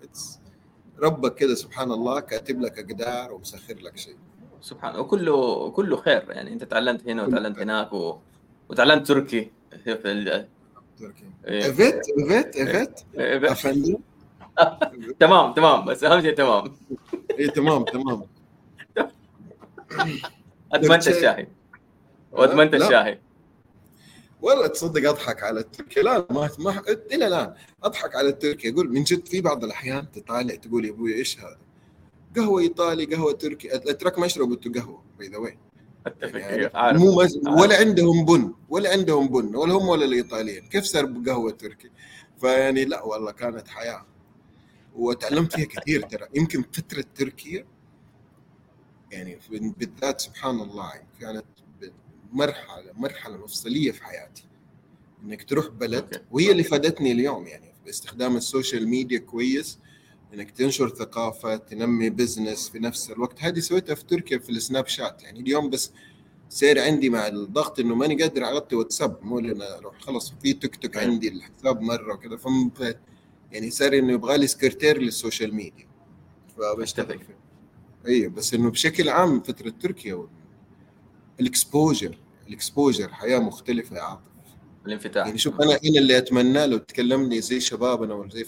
ربك 0.99 1.35
كذا 1.35 1.55
سبحان 1.55 1.93
الله 1.93 2.21
كاتب 2.21 2.61
لك 2.61 2.79
أقدار 2.79 3.33
ومسخر 3.33 3.75
لك 3.75 3.97
شيء. 3.97 4.17
سبحان 4.61 4.97
وكله 4.97 5.71
كله 5.71 5.97
خير 5.97 6.31
يعني. 6.31 6.53
أنت 6.53 6.65
تعلمت 6.65 7.09
هنا 7.09 7.27
وتعلمت 7.27 7.59
هناك 7.59 7.93
و... 7.93 8.19
وتعلمت 8.69 9.07
تركي. 9.07 9.51
في 9.85 10.13
ال... 10.13 10.49
تركي. 10.99 11.25
evet 11.49 12.01
evet 12.19 12.57
evet 13.19 13.51
efendim 13.51 13.99
تمام 15.21 15.53
تمام 15.53 15.85
بس 15.85 16.05
أهم 16.05 16.21
شيء 16.21 16.35
تمام. 16.35 16.77
اي 17.39 17.49
تمام 17.49 17.85
تمام. 17.85 18.23
ادمنت 20.73 21.09
الشاهي. 21.09 21.49
وادمنت 22.33 22.75
الشاهي. 22.75 23.19
والله 24.43 24.67
تصدق 24.67 25.09
أضحك 25.09 25.43
على 25.43 25.61
التركي. 25.61 26.01
لا 26.01 26.27
ما 26.31 26.51
ما 26.59 26.83
إلى 27.13 27.27
الآن 27.27 27.55
أضحك 27.83 28.17
على 28.17 28.29
التركي. 28.29 28.71
أقول 28.71 28.93
من 28.93 29.03
جد 29.03 29.27
في 29.29 29.41
بعض 29.41 29.65
الأحيان 29.65 30.11
تطالع 30.11 30.55
تقول 30.55 30.85
يا 30.85 30.91
أبوي 30.91 31.15
إيش 31.15 31.41
هذا؟ 31.41 31.59
قهوة 32.37 32.61
إيطالي 32.61 33.05
قهوة 33.05 33.33
تركي. 33.33 33.77
الاتراك 33.77 34.19
ما 34.19 34.27
يشربوا 34.27 34.57
قهوة 34.75 35.03
by 35.19 35.29
the 35.29 35.39
way 35.39 35.59
يعني 36.23 36.99
مو 36.99 37.23
مز... 37.23 37.41
ولا 37.47 37.77
عندهم 37.77 38.25
بن 38.25 38.55
ولا 38.69 38.91
عندهم 38.91 39.29
بن 39.29 39.57
ولا 39.57 39.75
هم 39.75 39.89
ولا 39.89 40.05
الإيطاليين. 40.05 40.69
كيف 40.69 40.85
صار 40.85 41.05
قهوة 41.27 41.51
تركي؟ 41.51 41.91
فيعني 42.41 42.85
لا 42.85 43.03
والله 43.03 43.33
كانت 43.33 43.69
حياة. 43.69 44.07
وتعلمت 45.01 45.53
فيها 45.53 45.65
كثير 45.65 46.03
ترى. 46.03 46.27
يمكن 46.35 46.63
فترة 46.63 47.05
تركيا 47.15 47.67
يعني 49.13 49.39
بالذات 49.51 50.21
سبحان 50.21 50.61
الله 50.61 50.93
كانت 51.21 51.45
مرحلة 52.33 52.93
مرحلة 52.95 53.37
مفصلية 53.37 53.91
في 53.91 54.05
حياتي. 54.05 54.45
إنك 55.23 55.43
تروح 55.43 55.69
بلد 55.69 56.25
وهي 56.31 56.51
اللي 56.51 56.63
فادتني 56.63 57.13
اليوم 57.13 57.47
يعني 57.47 57.73
باستخدام 57.85 58.37
ال 58.37 58.44
social 58.44 58.89
media 58.89 59.19
كويس 59.19 59.79
إنك 60.35 60.51
تنشر 60.51 60.89
ثقافة 60.89 61.57
تنمي 61.57 62.11
business 62.11 62.69
في 62.69 62.79
نفس 62.79 63.11
الوقت. 63.11 63.43
هذه 63.43 63.61
سويتها 63.61 63.95
في 63.95 64.05
تركيا 64.05 64.39
في 64.39 64.51
السناب 64.51 64.87
شات. 64.87 65.23
يعني 65.23 65.41
اليوم 65.41 65.71
بس 65.71 65.93
سير 66.49 66.83
عندي 66.83 67.11
مع 67.11 67.27
الضغط 67.27 67.81
إنه 67.81 67.95
ماني 67.95 68.23
قادر 68.23 68.45
أغطي 68.45 68.77
واتساب 68.77 69.25
مو 69.25 69.41
لنا 69.41 69.79
أروح 69.79 70.01
خلص 70.01 70.35
في 70.43 70.53
تيك 70.53 70.77
توك 70.77 70.97
عندي 70.97 71.29
الحساب 71.29 71.81
مرة 71.81 72.15
وكذا 72.15 72.37
يعني 73.53 73.71
صار 73.71 73.99
إنه 73.99 74.13
يبغى 74.13 74.39
لي 74.39 74.47
سكرتير 74.47 74.99
للسوشيال 74.99 75.55
ميديا. 75.55 75.87
فبشتغل 76.57 77.19
فيه. 77.19 77.39
أيوه 78.07 78.31
بس 78.31 78.55
إنه 78.55 78.71
بشكل 78.71 79.09
عام 79.09 79.41
فترة 79.41 79.71
تركيا 79.71 80.27
ال 81.41 81.49
exposure 81.49 82.19
ال 82.49 82.55
exposure 82.55 83.09
حياة 83.09 83.39
مختلفة 83.39 83.97
يا 83.97 84.03
عاطف. 84.03 84.23
الانفتاح. 84.87 85.27
يعني 85.27 85.39
شوف 85.39 85.61
أنا 85.61 85.71
هنا 85.71 85.99
اللي 85.99 86.19
اتمناه 86.19 86.67
لو 86.67 86.79
تكلمني 86.79 87.41
زي 87.41 87.61
شبابنا 87.61 88.15
ولا 88.15 88.31
زي 88.31 88.47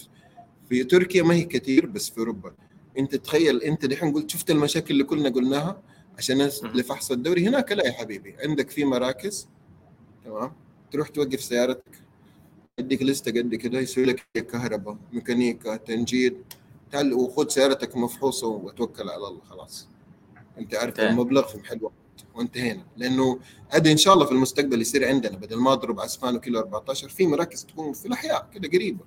في 0.69 0.85
تركيا 0.85 1.23
ما 1.23 1.35
هي 1.35 1.45
كثير 1.45 1.87
بس 1.87 2.11
في 2.11 2.19
أوروبا. 2.19 2.55
أنت 2.99 3.17
تخيل 3.17 3.63
أنت 3.63 3.87
دحين 3.87 4.13
قلت 4.13 4.31
شفت 4.31 4.51
المشاكل 4.51 4.95
اللي 4.95 5.05
كلنا 5.05 5.29
قلناها؟ 5.29 5.83
عشان 6.19 6.43
لفحص 6.65 7.11
الدوري 7.11 7.49
هناك 7.49 7.73
لا 7.73 7.87
يا 7.87 7.93
حبيبي. 7.93 8.35
عندك 8.39 8.71
في 8.71 8.85
مراكز 8.85 9.49
تمام؟ 10.25 10.53
تروح 10.91 11.09
توقف 11.09 11.41
سيارتك. 11.41 12.03
يديك 12.79 13.03
list 13.03 13.33
ة 13.33 13.41
قد 13.41 13.55
كده 13.55 13.79
يسوي 13.81 14.05
لك 14.05 14.27
كهرباء 14.35 14.97
ميكانيكا 15.12 15.77
تنجيد 15.77 16.37
تعال 16.93 17.12
وخذ 17.14 17.49
سيارتك 17.49 17.97
مفحوصة 17.97 18.47
وتوكل 18.47 19.09
على 19.11 19.27
الله 19.27 19.41
خلاص. 19.51 19.89
أنت 20.59 20.75
عارف 20.75 21.01
المبلغ 21.01 21.47
في 21.49 21.59
محل 21.59 21.79
وقت 21.83 21.93
وانتهينا 22.35 22.85
لأنه 22.97 23.39
هذا 23.68 23.93
إن 23.93 23.97
شاء 23.97 24.14
الله 24.14 24.27
في 24.27 24.33
المستقبل 24.33 24.81
يصير 24.81 25.09
عندنا 25.09 25.37
بدل 25.37 25.57
ما 25.57 25.73
أضرب 25.73 26.01
عسفان 26.01 26.37
وكيلو 26.37 26.59
14 26.59 27.09
في 27.09 27.27
مراكز 27.27 27.64
تكون 27.64 27.93
في 27.93 28.07
الأحياء 28.07 28.49
كده 28.55 28.68
قريبة. 28.68 29.05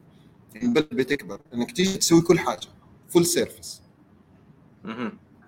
البلد 0.64 0.88
بتكبر 0.92 1.42
إنك 1.54 1.72
تيجي 1.72 1.98
تسوي 1.98 2.22
كل 2.22 2.40
حاجة 2.40 2.68
full 3.10 3.26
service 3.26 3.82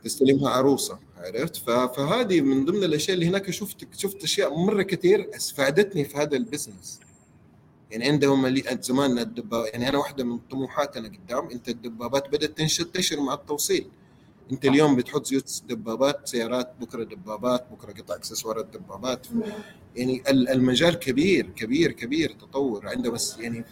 تستلمها 0.04 0.50
عروسة 0.50 1.00
عرفت؟ 1.18 1.56
فهذه 1.96 2.42
من 2.42 2.66
ضمن 2.66 2.84
الأشياء 2.84 3.16
اللي 3.16 3.28
هناك 3.28 3.52
شفت 3.52 3.98
شفت 3.98 4.24
أشياء 4.24 4.58
مرة 4.58 4.82
كثير 4.84 5.30
فادتني 5.56 6.06
في 6.06 6.18
هذا 6.18 6.38
البزنس 6.38 7.00
يعني 7.92 8.06
عندهم 8.06 8.46
زمان 8.82 9.20
الدبابات 9.20 9.74
يعني 9.74 9.90
أنا 9.90 9.98
واحدة 9.98 10.24
من 10.24 10.38
طموحاتنا 10.52 11.08
قدام 11.08 11.50
أنت 11.50 11.70
الدبابات 11.70 12.28
بدأت 12.28 12.58
تنتشر 12.58 13.20
مع 13.20 13.34
التوصيل. 13.34 13.88
أنت 14.52 14.66
اليوم 14.66 14.96
بتحط 14.96 15.26
زيوت 15.26 15.62
دبابات 15.70 16.28
سيارات 16.28 16.74
بكرة 16.80 17.04
دبابات 17.04 17.68
بكرة 17.72 17.92
قطع 17.92 18.16
إكسسوارات 18.16 18.66
دبابات. 18.66 19.28
يعني 19.96 20.24
المجال 20.30 20.96
كبير 20.96 21.50
كبير 21.50 21.92
كبير 21.92 22.32
تطور. 22.32 22.88
عنده 22.88 23.12
بس 23.12 23.38
يعني 23.40 23.64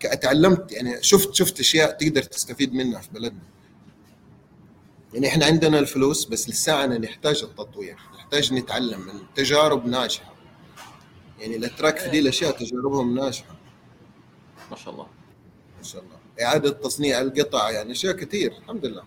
تعلمت 0.22 0.72
يعني 0.72 1.02
شفت 1.02 1.34
شفت 1.34 1.60
أشياء 1.60 1.90
تقدر 1.90 2.22
تستفيد 2.22 2.74
منها 2.74 3.00
في 3.00 3.08
بلدنا. 3.12 3.42
يعني 5.14 5.28
إحنا 5.28 5.46
عندنا 5.46 5.78
الفلوس 5.78 6.24
بس 6.24 6.48
لساعنا 6.48 6.98
نحتاج 6.98 7.42
التطوير 7.42 7.96
نحتاج 8.14 8.52
نتعلم 8.54 9.00
من 9.00 9.14
تجارب 9.34 9.86
ناجحة. 9.86 10.33
يعني 11.40 11.56
الأتراك 11.56 11.98
في 11.98 12.10
دي 12.10 12.18
الأشياء 12.18 12.52
تجاربهم 12.52 13.14
ناجحة. 13.14 13.54
ما 14.70 14.76
شاء 14.76 14.94
الله. 14.94 15.06
ما 15.78 15.82
شاء 15.82 16.02
الله. 16.02 16.16
إعادة 16.42 16.70
تصنيع 16.70 17.20
القطع 17.20 17.70
يعني 17.70 17.92
أشياء 17.92 18.12
كثير 18.12 18.52
الحمد 18.52 18.86
لله. 18.86 19.02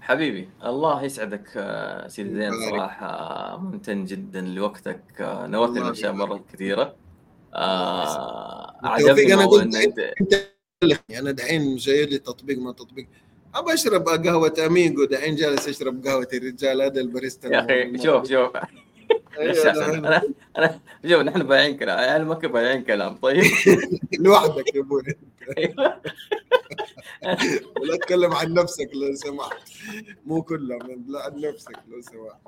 حبيبي 0.00 0.48
الله 0.64 1.02
يسعدك 1.02 1.50
آه، 1.56 2.08
سيدي 2.08 2.34
زين. 2.34 2.70
صراحة 2.70 3.56
ممتن 3.56 4.04
جدا 4.04 4.40
لوقتك. 4.40 5.02
آه، 5.20 5.46
نورتني 5.46 5.80
باشياء 5.80 6.12
مره 6.12 6.44
كثيرة. 6.52 6.96
آه 7.54 8.76
عجبني 8.82 9.34
أنا 9.34 9.46
قلت 9.46 9.76
أنت 10.20 10.52
أنا 11.10 11.30
دحين 11.30 11.76
جاي 11.76 12.06
لي 12.06 12.18
تطبيق 12.18 12.58
ما 12.58 12.72
تطبيق. 12.72 13.08
أبى 13.54 13.74
أشرب 13.74 14.08
قهوة 14.08 14.54
اميجو 14.66 15.04
دحين 15.04 15.34
جالس 15.36 15.68
أشرب 15.68 16.06
قهوة 16.06 16.28
الرجال 16.32 16.82
هذا 16.82 17.00
الباريستا 17.00 17.48
يا 17.48 17.60
أخي 17.64 17.98
شوف 17.98 18.28
شوف. 18.28 18.56
أيوة، 19.38 19.88
أنا 19.98 20.22
أنا 20.58 20.80
شوف 21.06 21.20
نحن 21.20 21.42
بايعين 21.42 21.76
كلام 21.76 21.98
عيال 21.98 22.26
مكة 22.26 22.48
بايعين 22.48 22.84
كلام 22.84 23.16
طيب؟ 23.16 23.44
لوحدك 24.20 24.74
يا 24.74 24.80
أبوي. 24.80 25.02
ولا 27.80 27.96
تتكلم 27.96 28.32
عن 28.32 28.54
نفسك 28.54 28.90
لو 28.94 29.14
سمحت. 29.14 29.70
مو 30.26 30.42
كلهم 30.42 31.04
لا 31.08 31.22
عن 31.24 31.40
نفسك 31.40 31.76
لو 31.88 32.00
سمحت. 32.00 32.40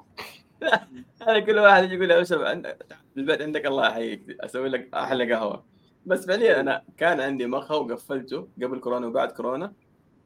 هذا 1.29 1.41
كل 1.41 1.59
واحد 1.59 1.93
يقول 1.93 2.09
لي 2.09 2.21
اشرب 2.21 2.65
البيت 3.17 3.43
عندك 3.43 3.67
الله 3.67 3.89
يحييك 3.89 4.37
أسوي 4.41 4.69
لك 4.69 4.89
أحلى 4.95 5.35
قهوة. 5.35 5.65
بس 6.07 6.27
فعليا 6.27 6.61
أنا 6.61 6.83
كان 6.97 7.21
عندي 7.21 7.47
مخه 7.47 7.77
وقفلته 7.77 8.49
قبل 8.63 8.81
كورونا 8.81 9.07
وبعد 9.07 9.33
كورونا. 9.33 9.73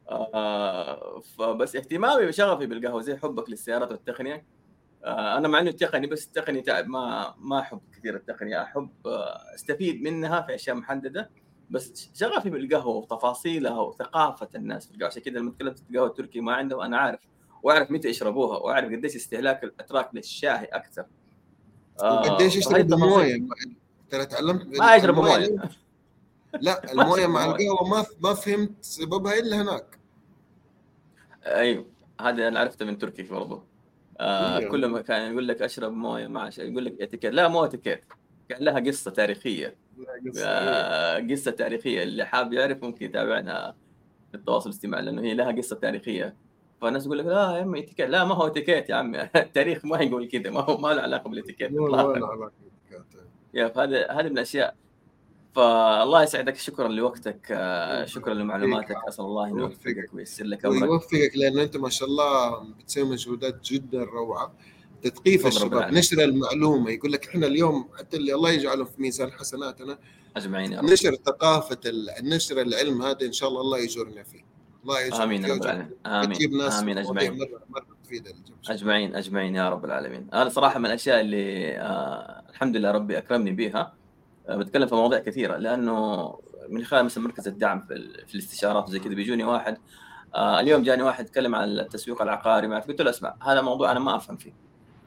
آه 0.09 1.22
فبس 1.38 1.76
اهتمامي 1.76 2.26
وشغفي 2.26 2.66
بالقهوة 2.66 3.02
زي 3.02 3.16
حبك 3.16 3.50
للسيارات 3.50 3.92
والتقنية. 3.92 4.57
أنا 5.09 5.48
مع 5.48 5.61
إنه 5.61 5.70
تقني 5.70 6.06
بس 6.06 6.26
التقني 6.26 6.61
تعب 6.61 6.88
ما 6.88 7.34
ما 7.38 7.61
أحب 7.61 7.80
كثير 7.96 8.16
التقنيه 8.16 8.62
أحب 8.62 8.90
آه 9.06 9.54
أستفيد 9.54 10.02
منها 10.02 10.40
في 10.40 10.54
أشياء 10.54 10.76
محددة 10.76 11.30
بس 11.70 12.11
شغفي 12.14 12.50
بالقهوة 12.50 12.96
وتفاصيلها 12.96 13.80
وثقافة 13.80 14.48
الناس 14.54 14.86
في 14.86 14.94
القهوة. 14.94 15.09
عشان 15.09 15.22
كذا 15.22 15.38
لما 15.38 15.50
تكلمت 15.50 15.82
القهوة 15.90 16.06
التركي 16.06 16.40
ما 16.40 16.54
عندهم 16.54 16.80
أنا 16.80 16.98
عارف 16.98 17.20
وأعرف 17.62 17.90
متى 17.90 18.09
يشربوها 18.09 18.59
وأعرف 18.59 18.92
قديش 18.92 19.16
استهلاك 19.16 19.64
الأتراك 19.64 20.11
للشاي 20.14 20.64
أكثر. 20.64 21.04
آه 22.00 22.20
قديش 22.20 22.56
يشربوا 22.56 22.96
مويه 22.96 23.42
ترى 24.11 24.26
تعلمت 24.26 24.78
ما 24.78 24.94
يشربوا 24.94 25.22
موية. 25.22 25.56
لا 26.61 26.82
الموية 26.92 27.26
مع 27.26 27.44
القهوة 27.44 27.88
ما 27.88 28.06
ما 28.20 28.34
فهمت 28.34 28.70
سببها 28.80 29.38
إلا 29.38 29.62
هناك. 29.62 29.98
أيوه 31.46 31.86
هذا 32.20 32.48
أنا 32.48 32.61
عرفته 32.61 32.84
من 32.84 32.98
تركي 32.98 33.22
برضه 33.22 33.62
آه 34.20 34.60
كل 34.60 34.86
ما 34.86 35.00
كان 35.00 35.32
يقول 35.32 35.48
لك 35.48 35.62
أشرب 35.62 35.92
موية 35.92 36.26
مع 36.26 36.50
شيء 36.50 36.70
يقول 36.72 36.84
لك 36.84 37.02
اتيكيت. 37.02 37.32
لا 37.32 37.48
مو 37.48 37.64
اتيكيت 37.64 38.04
كان 38.48 38.64
لها 38.64 38.80
قصة 38.80 39.10
تاريخية. 39.10 39.76
قصة, 40.26 40.46
آه 40.46 41.18
قصة 41.30 41.50
تاريخية. 41.50 42.02
اللي 42.02 42.24
حاب 42.24 42.52
يعرف 42.52 42.82
ممكن 42.82 43.06
يتابعنا 43.06 43.74
في 44.30 44.34
التواصل 44.36 44.70
الاجتماعي 44.70 45.02
لأنه 45.02 45.22
هي 45.22 45.34
لها 45.34 45.52
قصة 45.52 45.76
تاريخية. 45.76 46.36
فالناس 46.80 47.06
يقول 47.06 47.18
لك 47.18 47.26
لا 47.26 47.32
يا 47.56 47.62
عمي 47.62 47.78
اتيكيت. 47.78 48.10
لا 48.10 48.24
ما 48.24 48.34
هو 48.34 48.46
اتيكيت 48.46 48.90
يا 48.90 48.94
عمي. 48.94 49.22
التاريخ 49.36 49.84
ما 49.84 50.00
يقول 50.00 50.28
كذا 50.28 50.50
ما 50.50 50.60
هو 50.60 50.78
ما 50.78 50.88
له 50.88 51.02
علاقة 51.02 51.30
بالاتيكيت. 51.30 51.70
ما 51.72 51.88
له 51.88 51.98
علاقة 51.98 52.36
بالاتيكيت. 52.36 53.22
يا 53.54 53.68
فهذا 53.68 54.10
هذه 54.10 54.26
من 54.26 54.32
الأشياء 54.32 54.74
فالله 55.55 56.22
يسعدك 56.22 56.57
شكرا 56.57 56.88
لوقتك 56.88 57.46
آه، 57.51 58.05
شكرا 58.05 58.34
لمعلوماتك 58.34 58.96
أسأل 59.09 59.24
الله 59.24 59.46
إنه 59.46 59.62
يوفقك. 59.62 60.14
وييسر 60.14 60.44
لك 60.44 60.64
أمرك. 60.64 60.82
ويوفقك 60.82 61.32
لأن 61.34 61.59
أنت 61.59 61.76
ما 61.76 61.88
شاء 61.88 62.09
الله 62.09 62.61
بتسوي 62.61 63.05
مجهودات 63.05 63.64
جدا 63.64 64.05
روعة. 64.05 64.53
تثقيف 65.03 65.46
الشباب 65.46 65.92
نشر 65.92 66.24
المعلومة. 66.24 66.90
يقول 66.90 67.12
لك 67.12 67.28
إحنا 67.28 67.46
اليوم 67.46 67.88
حتى 67.99 68.16
اللي 68.16 68.34
الله 68.34 68.51
يجعله 68.51 68.84
في 68.84 69.03
ميزان 69.03 69.32
حسناتنا 69.32 69.99
أجمعين 70.36 70.72
يا 70.72 70.80
رب. 70.80 70.84
نشر 70.84 71.14
ثقافة 71.14 71.80
نشر 72.22 72.61
العلم 72.61 73.03
هذا 73.03 73.26
إن 73.26 73.32
شاء 73.32 73.49
الله 73.49 73.61
الله 73.61 73.78
يجرنا 73.78 74.22
فيه. 74.22 74.44
الله 74.82 75.01
يجرنا 75.01 75.24
آمين 75.24 75.44
يا 75.44 75.55
رب 75.55 75.62
العالمين. 75.62 75.90
آمين. 76.07 76.59
ناس 76.59 76.78
آمين 76.78 76.99
أجمعين. 76.99 77.38
مرة 77.38 77.61
مرة 77.68 77.86
أجمعين 78.68 79.14
أجمعين 79.16 79.55
يا 79.55 79.68
رب 79.70 79.84
العالمين. 79.84 80.28
أنا 80.32 80.49
صراحة 80.49 80.78
من 80.78 80.86
الأشياء 80.86 81.20
اللي 81.20 81.76
آه 81.78 82.42
الحمد 82.51 82.76
لله 82.76 82.90
ربي 82.90 83.18
أكرمني 83.18 83.53
بها 83.53 83.94
بتكلم 84.49 84.86
في 84.86 84.94
مواضيع 84.94 85.18
كثيرة 85.18 85.57
لأنه 85.57 86.34
من 86.68 86.84
خلال 86.84 87.05
مثلا 87.05 87.24
مركز 87.24 87.49
الدعم 87.49 87.80
في, 88.26 88.34
الاستشارات 88.34 88.88
وزي 88.88 88.99
كذا 88.99 89.14
بيجوني 89.14 89.44
واحد 89.44 89.78
آه 90.34 90.61
اليوم 90.61 90.82
جاني 90.82 91.03
واحد 91.03 91.24
يتكلم 91.24 91.55
عن 91.55 91.68
التسويق 91.68 92.22
العقاري 92.22 92.68
ما 92.68 92.78
قلت 92.78 93.03
له 93.03 93.11
اسمع 93.11 93.34
هذا 93.42 93.61
موضوع 93.61 93.92
أنا 93.92 94.01
ما 94.01 94.16
أفهم 94.16 94.36
فيه. 94.36 94.53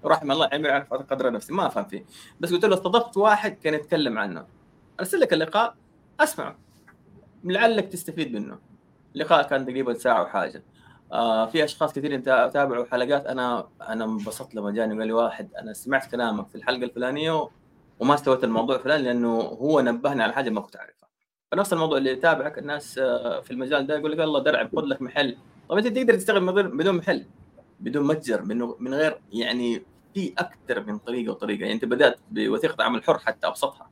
رحم 0.06 0.32
الله 0.32 0.50
عمي 0.54 0.68
يعرف 0.68 0.94
قدر 0.94 1.32
نفسي 1.32 1.54
ما 1.54 1.68
أفهم 1.68 1.86
فيه. 1.86 2.06
بس 2.40 2.54
قلت 2.54 2.66
له 2.66 2.74
استضفت 2.74 3.18
واحد 3.18 3.52
كان 3.52 3.74
يتكلم 3.74 4.20
عنه. 4.20 4.46
أرسل 5.00 5.20
لك 5.20 5.34
اللقاء 5.34 5.76
أسمعه. 6.20 6.58
لعلك 7.44 7.88
تستفيد 7.88 8.34
منه. 8.34 8.60
اللقاء 9.16 9.48
كان 9.48 9.66
تقريبا 9.66 9.94
ساعة 9.94 10.22
وحاجه 10.22 10.64
آه 11.12 11.46
في 11.46 11.64
أشخاص 11.64 11.94
كثير 11.94 12.20
تابعوا 12.50 12.86
حلقات 12.86 13.26
أنا 13.26 13.68
أنا 13.82 14.06
انبسطت 14.06 14.56
لما 14.56 14.72
جاني 14.72 14.96
وقال 14.96 15.08
لي 15.08 15.14
واحد 15.14 15.50
أنا 15.60 15.74
سمعت 15.74 16.12
كلامك 16.12 16.48
في 16.48 16.56
الحلقة 16.56 16.84
الفلانية 16.84 17.50
وما 18.02 18.14
استويت 18.14 18.44
الموضوع 18.44 18.76
الفلاني 18.76 19.04
لأنه 19.04 19.40
هو 19.40 19.82
نبهني 19.82 20.24
على 20.24 20.34
حاجة 20.34 20.50
ما 20.50 20.62
كنت 20.62 20.76
اعرفها 20.76 21.10
فنفس 21.52 21.74
الموضوع 21.74 21.98
اللي 21.98 22.12
يتابعك 22.12 22.58
الناس 22.58 22.98
آه، 22.98 23.42
في 23.42 23.52
المجال 23.52 23.88
ده 23.88 23.98
يقول 23.98 24.12
لك 24.12 24.20
الله 24.20 24.40
درع 24.40 24.70
خذ 24.76 24.82
لك 24.82 25.02
محل. 25.02 25.38
طب 25.70 25.78
أنت 25.78 25.88
تقدر 25.88 26.16
تشتغل 26.16 26.70
بدون 26.78 26.96
محل 26.96 27.26
بدون 27.80 28.08
متجر 28.08 28.42
من 28.80 28.94
غير 28.94 29.22
يعني 29.34 29.84
في 30.14 30.34
أكثر 30.38 30.84
من 30.84 30.98
طريقة 30.98 31.32
وطريقة. 31.32 31.62
يعني 31.62 31.74
أنت 31.74 31.86
بدأت 31.86 32.20
بوثيقة 32.32 32.84
عمل 32.84 33.04
حر 33.04 33.18
حتى 33.18 33.48
أبسطها. 33.48 33.90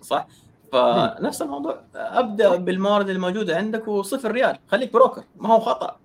صح؟ 0.00 0.26
فنفس 0.72 1.42
الموضوع. 1.42 1.84
أبدأ 1.94 2.56
بالموارد 2.56 3.08
الموجودة 3.08 3.56
عندك 3.56 3.88
وصفر 3.88 4.32
ريال. 4.32 4.58
خليك 4.68 4.92
بروكر. 4.92 5.24
ما 5.36 5.48
هو 5.48 5.60
خطأ. 5.60 5.98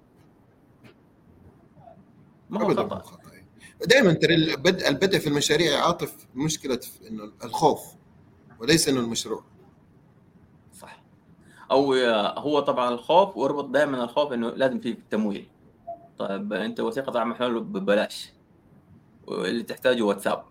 ما 2.49 2.63
هو 2.63 2.69
خطأ. 2.75 3.20
دائما 3.85 4.13
ترى 4.13 4.35
البدء 4.35 4.89
البدء 4.89 5.19
في 5.19 5.27
المشاريع 5.27 5.85
عاطف 5.85 6.15
مشكلة 6.35 6.79
إنه 7.09 7.31
الخوف 7.43 7.81
وليس 8.59 8.89
إنه 8.89 8.99
المشروع. 8.99 9.43
صح. 10.79 11.03
أو 11.71 11.93
هو 12.37 12.59
طبعا 12.59 12.89
الخوف 12.89 13.37
واربط 13.37 13.65
دائما 13.65 14.03
الخوف 14.03 14.33
إنه 14.33 14.49
لازم 14.49 14.79
في 14.79 14.97
تمويل. 15.11 15.47
طيب 16.19 16.53
أنت 16.53 16.79
وثيقة 16.79 17.19
عمل 17.19 17.35
حر 17.35 17.59
ببلاش 17.59 18.29
واللي 19.27 19.63
تحتاجه 19.63 20.01
واتساب 20.01 20.43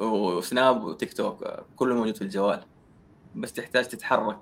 وسناب 0.00 0.84
وتيك 0.84 1.12
توك 1.12 1.44
كله 1.76 1.94
موجود 1.94 2.16
في 2.16 2.22
الجوال 2.22 2.64
بس 3.36 3.52
تحتاج 3.52 3.88
تتحرك. 3.88 4.38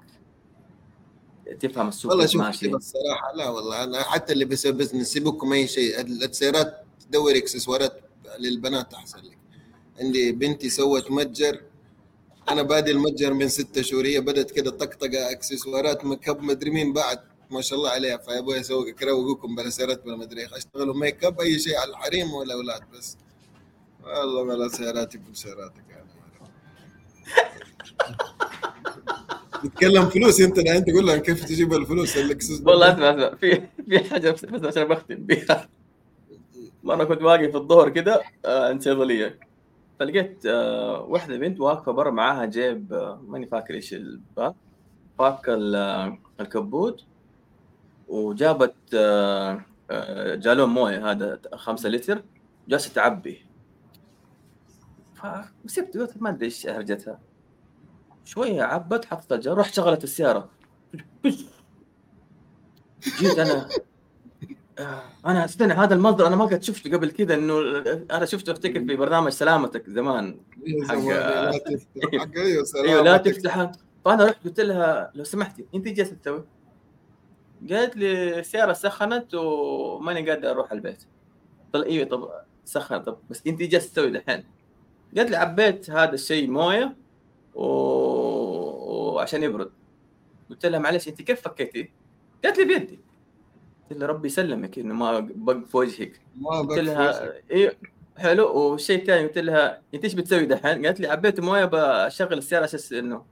تفهم 1.60 1.88
السوق 1.88 2.12
والله 2.12 2.26
شوف 2.26 2.74
الصراحة 2.74 3.32
لا 3.34 3.48
والله 3.48 3.84
أنا 3.84 4.02
حتى 4.02 4.32
اللي 4.32 4.44
بيسوي 4.44 4.72
business 4.72 5.06
سيبكم 5.06 5.52
أي 5.52 5.66
شيء. 5.66 6.00
السيارات 6.00 6.79
تدور 7.10 7.36
إكسسوارات 7.36 8.00
للبنات 8.38 8.94
أحسن 8.94 9.18
لك. 9.18 9.38
عندي 10.00 10.32
بنتي 10.32 10.70
سوت 10.70 11.10
متجر. 11.10 11.60
أنا 12.48 12.62
بادي 12.62 12.90
المتجر 12.90 13.32
من 13.34 13.48
ستة 13.48 13.82
شهور 13.82 14.06
هي 14.06 14.20
بدأت 14.20 14.50
كده 14.50 14.70
طقطقة 14.70 15.30
إكسسوارات 15.30 16.04
ميك 16.04 16.28
اب 16.28 16.42
مدري 16.42 16.70
مين 16.70 16.92
بعد 16.92 17.18
ما 17.50 17.60
شاء 17.60 17.78
الله 17.78 17.90
عليها 17.90 18.16
فيا 18.16 18.38
أبوي 18.38 18.60
أسوي 18.60 18.92
قروبكم 18.92 19.54
بلا 19.54 19.70
سيارات 19.70 20.04
بلا 20.04 20.16
مدري 20.16 20.46
أشتغلوا 20.46 20.94
ميك 20.94 21.24
اب 21.24 21.40
أي 21.40 21.58
شيء 21.58 21.76
على 21.76 21.90
الحريم 21.90 22.32
والأولاد 22.32 22.82
بس. 22.98 23.16
والله 24.04 24.44
بلا 24.44 24.68
سياراتي 24.68 25.18
بسياراتك 25.18 25.84
يعني 25.90 26.10
تتكلم 29.64 30.08
فلوس 30.08 30.40
أنت 30.40 30.58
أنت 30.58 30.90
تقول 30.90 31.06
لهم 31.06 31.18
كيف 31.18 31.44
تجيب 31.44 31.72
الفلوس 31.72 32.16
والله 32.16 32.92
أسمع 32.92 33.10
أسمع 33.10 33.34
في 33.34 33.62
في 33.88 33.98
حاجة 34.10 34.30
بس 34.30 34.44
عشان 34.64 34.84
بختم 34.84 35.14
بها 35.14 35.68
مره 36.84 37.04
كنت 37.04 37.22
واقف 37.22 37.50
في 37.50 37.56
الظهر 37.56 37.88
كده 37.88 38.22
آه، 38.44 38.68
عند 38.68 38.82
صيدليه 38.82 39.38
فلقيت 40.00 40.46
آه، 40.46 41.00
واحدة 41.00 41.36
بنت 41.36 41.60
واقفة 41.60 41.92
برا 41.92 42.10
معاها 42.10 42.44
جيب 42.44 42.92
آه، 42.92 43.20
ماني 43.26 43.46
فاكر 43.46 43.74
إيش 43.74 43.94
الباك 43.94 44.54
فاك 45.18 45.44
الكبوت 46.40 47.04
وجابت 48.08 48.74
جالون 50.34 50.68
موية 50.68 51.10
هذا 51.10 51.40
خمسة 51.54 51.88
لتر 51.88 52.22
جالسة 52.68 52.92
تعبي. 52.92 53.46
فسبت 55.14 55.96
قلت 55.96 56.22
ما 56.22 56.30
أدري 56.30 56.44
إيش 56.46 56.66
هرجتها. 56.66 57.20
شوية 58.24 58.62
عبت 58.62 59.04
حطت 59.04 59.32
الجار 59.32 59.58
رحت 59.58 59.74
شغلت 59.74 60.04
السيارة. 60.04 60.50
جيت 63.18 63.38
أنا. 63.38 63.52
آه، 63.52 63.68
أنا 65.26 65.44
أستنى 65.44 65.72
هذا 65.72 65.94
المصدر 65.94 66.26
أنا 66.26 66.36
ما 66.36 66.44
قد 66.44 66.62
شفته 66.62 66.92
قبل 66.96 67.10
كذا 67.10 67.34
إنه 67.34 67.60
أنا 68.10 68.24
شفته 68.24 68.52
أفتكر 68.52 68.80
في 68.84 68.96
برنامج 68.96 69.32
سلامتك 69.32 69.90
زمان 69.90 70.40
إيه، 70.66 70.82
حق 70.84 70.94
لا 70.94 71.50
تفتح. 71.58 72.36
أيوه 72.36 72.64
أيوه 72.76 73.02
لا 73.02 73.16
تفتح. 73.16 73.72
فأنا 74.04 74.24
رحت 74.24 74.44
قلت 74.44 74.60
لها 74.60 75.10
لو 75.14 75.24
سمحتي 75.24 75.64
أنت 75.74 75.88
جالسة 75.88 76.16
تسوي؟ 76.22 76.44
قالت 77.70 77.96
لي 77.96 78.38
السياره 78.38 78.72
سخنت 78.72 79.34
وماني 79.34 80.30
قادر 80.30 80.50
أروح 80.50 80.72
البيت. 80.72 81.02
قلت 81.74 81.86
أيوه 81.86 82.06
طب 82.08 82.30
سخن 82.64 82.98
طب 82.98 83.18
بس 83.30 83.42
أنت 83.46 83.62
جالسة 83.62 83.88
تسوي 83.92 84.10
دحين. 84.10 84.44
قالت 85.16 85.30
لي 85.30 85.36
عبيت 85.36 85.90
هذا 85.90 86.14
الشيء 86.14 86.50
موية 86.50 86.96
و... 87.54 87.64
وعشان 89.14 89.42
يبرد. 89.42 89.70
قلت 90.50 90.66
لها 90.66 90.78
معلش 90.80 91.08
أنت 91.08 91.22
كيف 91.22 91.40
فكيتي؟ 91.40 91.90
قالت 92.44 92.58
لي 92.58 92.64
بيدي. 92.64 93.00
قلت 93.90 93.98
لها 93.98 94.08
ربي 94.08 94.26
يسلمك 94.28 94.78
إنه 94.78 94.94
ما 94.94 95.20
بق 95.20 95.64
في 95.66 95.76
وجهك 95.76 96.20
ما 96.36 96.50
قلت 96.58 96.78
لها. 96.78 97.32
إيه 97.50 97.78
حلو 98.16 98.56
والشيء 98.58 99.00
الثاني 99.00 99.26
قلت 99.26 99.38
لها 99.38 99.80
إنت 99.94 100.04
إيش 100.04 100.14
بتسوي 100.14 100.46
دحين؟ 100.46 100.86
قالت 100.86 101.00
لي 101.00 101.06
عبيت 101.08 101.40
موية 101.40 101.64
بشغل 101.64 102.38
السيارة 102.38 102.64
أساس 102.64 102.92
إنه 102.92 103.24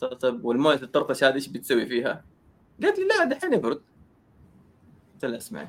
طب- 0.00 0.44
والموية 0.44 0.74
التطرطش 0.74 1.24
هذه 1.24 1.34
إيش 1.34 1.48
بتسوي 1.48 1.86
فيها؟ 1.86 2.24
قالت 2.82 2.98
لي 2.98 3.04
لا 3.04 3.24
دحين 3.24 3.52
يبرد 3.52 3.80
قلت 5.14 5.24
لها 5.24 5.36
اسمعي 5.36 5.68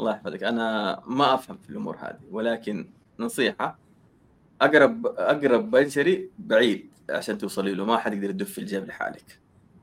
الله 0.00 0.10
يحفظك 0.12 0.42
أنا 0.42 1.00
ما 1.06 1.34
أفهم 1.34 1.56
في 1.58 1.70
الأمور 1.70 1.96
هذه 2.00 2.20
ولكن 2.30 2.90
نصيحة 3.18 3.78
أقرب 4.60 5.06
أقرب 5.06 5.70
بنشري 5.70 6.30
بعيد 6.38 6.90
عشان 7.10 7.38
توصلي 7.38 7.74
له 7.74 7.84
ما 7.84 7.96
حد 7.98 8.12
يقدر 8.12 8.30
يدف 8.30 8.58
الجيب 8.58 8.86
لحالك 8.86 9.38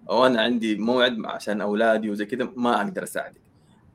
أو 0.09 0.25
أنا 0.25 0.41
عندي 0.41 0.75
موعد 0.75 1.25
عشان 1.25 1.61
أولادي 1.61 2.09
وزي 2.09 2.25
كذا 2.25 2.49
ما 2.55 2.75
أقدر 2.81 3.03
أساعدك 3.03 3.41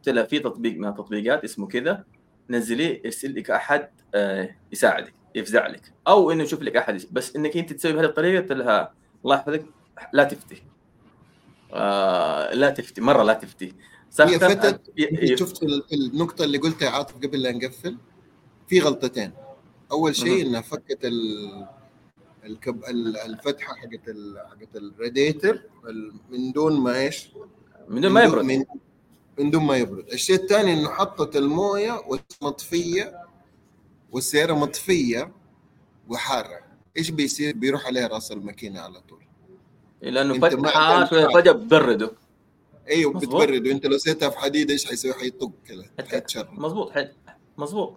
قلت 0.03 0.09
لها 0.09 0.25
في 0.25 0.39
تطبيق 0.39 0.77
من 0.79 0.89
التطبيقات 0.89 1.45
اسمه 1.45 1.67
كذا 1.67 2.05
نزليه 2.51 3.03
يرسل 3.05 3.35
لك 3.35 3.51
احد 3.51 3.89
آه، 4.15 4.57
يساعدك 4.73 5.15
يفزع 5.35 5.67
لك. 5.67 5.93
أو 6.09 6.31
إنه 6.33 6.43
يشوف 6.43 6.63
لك 6.63 6.77
أحد 6.77 7.03
بس 7.13 7.37
إنك 7.37 7.57
أنت 7.57 7.73
تسوي 7.73 7.93
بهذه 7.93 8.05
الطريقة 8.05 8.41
قلت 8.43 8.53
لها 8.53 8.95
الله 9.25 9.37
يحفظك 9.37 9.65
لا 10.13 10.25
تفتي. 10.25 10.63
آه 11.73 12.55
لا 12.55 12.71
تفتي 12.71 13.01
مرة 13.01 13.23
لا 13.23 13.33
تفتي. 13.33 13.73
هي 14.21 14.39
فتت 14.39 14.81
شفت 15.39 15.63
ال- 15.63 15.85
النقطة 15.93 16.45
اللي 16.45 16.59
قلتها 16.59 16.91
عاطف 16.91 17.15
قبل 17.17 17.43
لا 17.43 17.53
نقفل؟ 17.53 17.97
في 18.69 18.81
غلطتين. 18.81 19.33
أول 19.93 20.17
شيء. 20.17 20.47
إنها 20.47 20.61
فكت 20.61 21.05
ال 21.05 21.67
الكب 22.45 22.85
ال- 22.85 23.17
الفتحة 23.17 23.75
حقت 23.75 24.15
حقت 24.51 24.77
الراديتر 24.77 25.63
ال- 25.89 26.13
من 26.31 26.53
دون 26.53 26.81
ما 26.81 27.01
إيش؟ 27.01 27.29
من 27.89 28.01
دون 28.01 28.13
ما 28.13 28.23
يبرد. 28.23 28.45
من, 28.45 28.65
من 29.39 29.51
دون 29.51 29.63
ما 29.63 29.77
يبرد، 29.77 30.09
الشيء 30.13 30.37
الثاني 30.37 30.73
إنه 30.73 30.91
حطت 30.91 31.37
الموية 31.37 32.03
مطفية 32.43 33.27
والسيارة 34.13 34.53
مطفية 34.53 35.33
وحارة، 36.09 36.61
إيش 36.97 37.11
بيصير؟ 37.11 37.57
بيروح 37.57 37.87
عليها 37.87 38.07
رأس 38.07 38.33
الماكينة 38.33 38.81
على 38.81 39.01
طول. 39.01 39.23
لأنه 40.03 40.35
فتحه 40.35 40.99
كان 40.99 41.09
شوية 41.09 41.23
تعرف. 41.25 41.35
فجأة 41.35 41.53
بتبرده 41.53 42.13
أيوه 42.89 43.13
مظبوط. 43.13 43.43
بتبرد 43.43 43.67
وانت 43.67 43.87
لو 43.87 43.99
سيتها 43.99 44.29
في 44.29 44.39
حديد 44.39 44.71
إيش 44.71 44.87
حيسوي؟ 44.87 45.13
حيطق 45.13 45.51
كذا 45.67 45.85
حيتشرب. 46.09 46.61
مظبوط. 46.61 46.93
مظبوط 47.59 47.97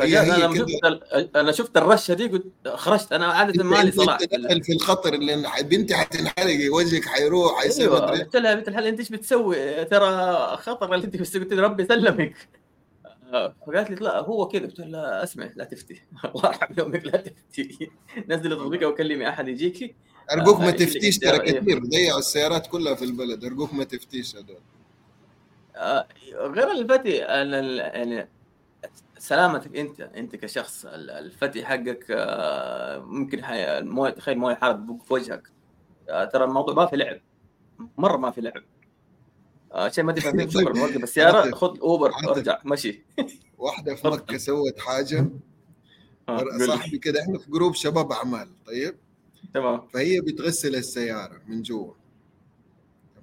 أنا. 0.00 0.54
شفت. 0.54 1.36
أنا 1.36 1.52
شفت 1.52 1.76
الرشة 1.76 2.14
دي 2.14 2.26
قلت 2.26 2.68
خرجت 2.68 3.12
أنا 3.12 3.26
عادة 3.26 3.64
ما 3.64 3.82
لي 3.82 3.92
صلاح. 3.92 4.18
في 4.62 4.72
الخطر 4.72 5.14
اللي 5.14 5.44
بنتي 5.62 5.94
حتنحرقي 5.94 6.68
وجهك 6.68 7.04
حيروح 7.04 7.62
حيصير 7.62 7.92
مدري. 7.92 8.22
قلت 8.22 8.36
لها 8.36 8.54
بنت 8.54 8.68
الحلال 8.68 8.86
أنت 8.86 8.98
إيش 8.98 9.08
بتسوي؟ 9.08 9.84
ترى 9.84 10.36
خطر 10.56 10.94
اللي 10.94 11.06
أنت 11.06 11.16
قلت 11.16 11.52
لها 11.52 11.64
ربي 11.64 11.82
يسلمك 11.82 12.48
آه، 13.32 13.54
فقالت 13.66 13.90
لي 13.90 13.96
لا 13.96 14.18
هو 14.20 14.48
كذا. 14.48 14.62
قلت 14.62 14.80
لها 14.80 15.22
أسمع 15.22 15.50
لا 15.56 15.64
تفتي. 15.64 15.94
الله 16.34 16.46
يرحم 16.46 16.74
يومك 16.78 17.04
لا 17.06 17.16
تفتي. 17.16 17.90
نزلي 18.28 18.56
تطبيق 18.56 18.88
وكلمي 18.88 19.28
أحد 19.28 19.48
يجيكي 19.48 19.94
أرجوك 20.32 20.60
ما 20.60 20.68
آه، 20.68 20.70
تفتيش 20.70 21.22
إيه. 21.22 21.30
ترى 21.30 21.38
كثير 21.38 21.78
ضيعوا 21.78 22.18
السيارات 22.18 22.66
كلها 22.66 22.94
في 22.94 23.04
البلد. 23.04 23.44
أرجوك 23.44 23.74
ما 23.74 23.84
تفتيش 23.84 24.36
هذول. 24.36 24.58
آه، 25.76 26.06
غير 26.34 26.70
الفتي 26.70 27.22
أنا 27.22 27.58
يعني 27.96 28.28
سلامتك 29.24 29.76
انت 29.76 30.00
انت 30.00 30.36
كشخص 30.36 30.86
ال- 30.86 31.10
الفتي 31.10 31.64
حقك 31.66 32.06
آه، 32.10 32.98
ممكن 32.98 33.44
حي... 33.44 33.78
المويه 33.78 34.10
تخيل 34.10 34.38
موية 34.38 34.54
حارة 34.54 34.98
في 35.06 35.12
وجهك. 35.14 35.48
آه، 36.08 36.24
ترى 36.24 36.44
الموضوع 36.44 36.74
ما 36.74 36.86
في 36.86 36.96
لعب. 36.96 37.20
مرة 37.98 38.16
ما 38.16 38.30
في 38.30 38.40
لعب. 38.40 38.62
آه، 39.72 39.88
شيء 39.88 40.04
ما 40.04 40.12
تفهم 40.12 40.38
فيه. 40.38 40.60
شكرا 40.60 40.82
وقف 40.82 40.96
السياره. 40.96 41.50
خذ 41.54 41.78
أوبر. 41.80 42.10
أرجع. 42.28 42.58
مشي. 42.64 43.04
واحدة 43.58 43.94
في. 43.94 44.08
مكة 44.08 44.36
سوت 44.36 44.78
حاجة. 44.78 45.30
آه،. 46.28 46.44
صاحبي 46.66 46.98
كده 46.98 47.20
إحنا 47.22 47.38
في 47.38 47.50
group 47.50 47.74
شباب 47.74 48.12
أعمال 48.12 48.48
طيب؟ 48.66 48.96
تمام. 49.54 49.86
فهي 49.86 50.20
بتغسل 50.20 50.74
السيارة 50.76 51.42
من 51.46 51.62
جوا. 51.62 51.92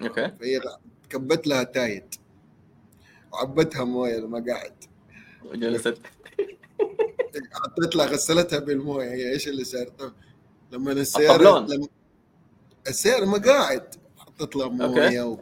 أوكي. 0.01 0.31
فهي 0.39 0.61
كبت 1.09 1.47
لها 1.47 1.63
Tide. 1.63 2.15
وعبتها 3.33 3.83
موية 3.83 4.17
المقاعد 4.17 4.83
وجلست 5.45 5.97
حطيت 7.53 7.95
لها 7.95 8.05
غسلتها 8.05 8.59
بالموية. 8.59 9.11
هي 9.11 9.31
إيش 9.33 9.47
اللي 9.47 9.63
صار 9.63 9.87
طب 9.87 10.13
لما 10.71 10.91
السياره. 10.91 11.59
لما 11.59 11.87
السياره 12.87 13.25
مقاعد 13.25 13.95
حطيت 14.17 14.55
لها 14.55 14.67
موية. 14.67 15.37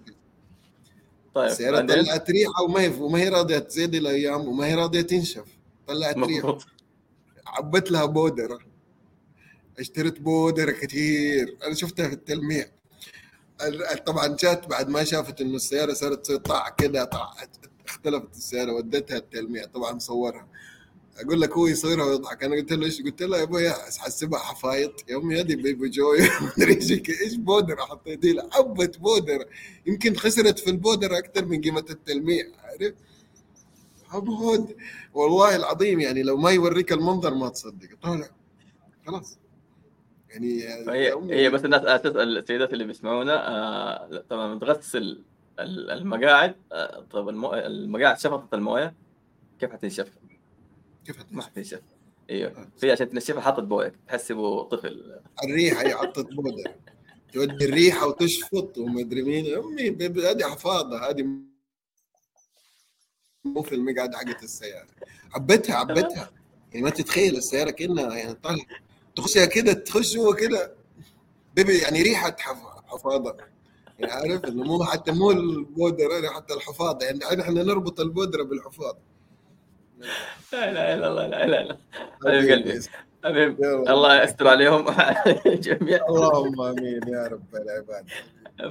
طيب 1.36 1.46
السياره 1.52 1.80
طلعت 1.82 2.32
ريحة 2.32 2.64
وما 2.64 2.82
هي 2.82 2.88
وما 2.88 3.20
هي 3.20 3.30
راضية 3.30 3.58
تزيد 3.60 3.96
الأيام 3.96 4.48
وما 4.48 4.66
هي 4.66 4.76
راضية 4.76 5.02
تنشف. 5.02 5.46
طلعت 5.88 6.18
ريحة. 6.18 6.58
عبت 7.48 7.92
لها 7.92 8.06
بودرة. 8.06 8.60
اشتريت 9.80 10.20
بودرة 10.22 10.72
كثير. 10.72 11.58
أنا 11.64 11.74
شفتها 11.74 12.08
في 12.08 12.14
التلميع. 12.14 12.66
ال- 13.62 14.04
طبعا 14.04 14.28
جات 14.40 14.68
بعد 14.68 14.90
ما 14.90 15.04
شافت 15.04 15.42
إنه 15.42 15.56
السياره 15.56 15.94
صارت 15.94 16.20
تسوي 16.26 16.40
طع 16.40 16.70
كده 16.70 17.04
طع 17.04 17.34
اختلفت 17.90 18.36
السياره 18.36 18.72
ودتها 18.74 19.18
التلميع 19.18 19.66
طبعا 19.66 20.00
صورها. 20.00 20.48
أقول 21.20 21.42
لك 21.42 21.52
هو 21.52 21.68
يصورها 21.68 22.06
ويضحك. 22.06 22.44
أنا 22.44 22.56
قلت 22.56 22.72
له 22.74 22.86
إيش؟ 22.86 23.02
قلت 23.02 23.22
له 23.24 23.38
يا 23.38 23.44
أبوي 23.44 23.70
حسبها 24.00 24.40
حفايط. 24.40 25.10
يا 25.10 25.18
امي 25.18 25.40
هذه 25.40 25.56
بيبي 25.56 25.90
جوي 25.90 26.18
مدري 26.58 26.74
إيش 27.24 27.36
بودرة 27.36 27.76
حطيتي 27.82 28.34
لها 28.34 28.50
حبه 28.52 28.92
بودرة. 29.00 29.46
يمكن 29.86 30.16
خسرت 30.16 30.60
في 30.60 30.70
البودرة 30.70 31.18
أكثر 31.18 31.46
من 31.46 31.62
قيمة 31.62 31.86
التلميع 31.90 32.46
عارف؟ 32.64 32.94
حبود 34.08 34.76
والله 35.14 35.56
العظيم 35.56 36.00
يعني 36.00 36.24
لو 36.24 36.38
ما 36.38 36.52
يوريك 36.52 36.94
المنظر 36.94 37.34
ما 37.34 37.50
تصدق 37.50 37.88
طالع. 38.04 38.30
خلاص. 39.08 39.38
يعني 40.30 40.64
هي 41.34 41.50
بس 41.50 41.66
الناس 41.66 42.02
تسأل 42.02 42.38
السيدات 42.38 42.74
اللي 42.74 42.84
بيسمعونا 42.84 43.48
آه 43.48 44.24
طبعا 44.30 44.60
تغسل 44.60 44.98
ال- 44.98 45.24
المقاعد 45.64 46.56
آه 46.72 47.06
طب 47.12 47.30
المو... 47.30 47.54
المقاعد 47.54 48.20
شفطت 48.20 48.54
الموية 48.54 48.94
كيف 49.60 49.72
حتنشف؟ 49.72 50.10
كيف 51.06 51.18
ما 51.18 51.24
هتنشف؟ 51.24 51.48
حتنشف. 51.50 51.82
إيوه. 52.30 52.68
فهي 52.78 52.92
عشان 52.92 53.10
تنشفها 53.10 53.42
حطت 53.42 53.64
بوية 53.64 53.94
تحسبه 54.08 54.64
طفل. 54.64 55.20
الريحة 55.44 55.82
هي 55.82 55.96
حطت 55.96 56.34
بودره 56.34 56.76
تودي 57.34 57.66
الريحة 57.66 58.08
وتشفط 58.08 58.78
وما 58.78 59.02
أدري 59.02 59.22
مين. 59.22 59.58
أمي 59.58 59.90
هذه 60.30 60.44
حفاضة 60.44 61.10
هذه 61.10 61.26
مو 63.46 63.62
في 63.62 63.76
المقعد 63.76 64.16
حقت 64.16 64.44
السيارة. 64.44 64.88
عبتها 65.34 65.76
عبتها 65.76 66.32
يعني 66.72 66.84
ما 66.84 66.90
تتخيل 66.90 67.38
السيارة 67.38 67.72
كأنها 67.72 68.16
يعني 68.16 68.34
طالع 68.34 68.64
تخشها 69.16 69.46
كده 69.46 69.74
تخش 69.74 70.14
جوا 70.14 70.36
كده. 70.36 70.74
بيبي 71.56 71.78
يعني 71.78 72.02
ريحة 72.02 72.36
حف- 72.40 72.84
حفاضة. 72.86 73.38
يعني 74.00 74.12
عارف؟ 74.34 74.46
إنه 74.46 74.64
مو 74.64 74.84
حتى 74.84 75.12
مو 75.12 75.32
البودرة 75.32 76.30
حتى 76.36 76.54
الحفاضه 76.54 77.06
يعني 77.06 77.42
إحنا 77.42 77.64
نربط 77.64 78.00
البودرة 78.00 78.44
بالحفاض 78.44 78.98
لا 80.54 80.94
الله 80.94 81.28
لا 81.28 81.46
اله 81.46 81.46
الا 81.46 81.62
الله 81.62 81.78
حبيب 82.26 82.52
قلبي. 82.52 82.80
حبيب. 83.26 83.64
الله 83.64 84.24
يستر 84.24 84.48
عليهم. 84.48 84.86
جميعا 85.68 86.08
اللهم 86.10 86.62
آمين 86.62 87.00
يا 87.08 87.28
رب 87.28 87.56
العباد. 87.56 88.06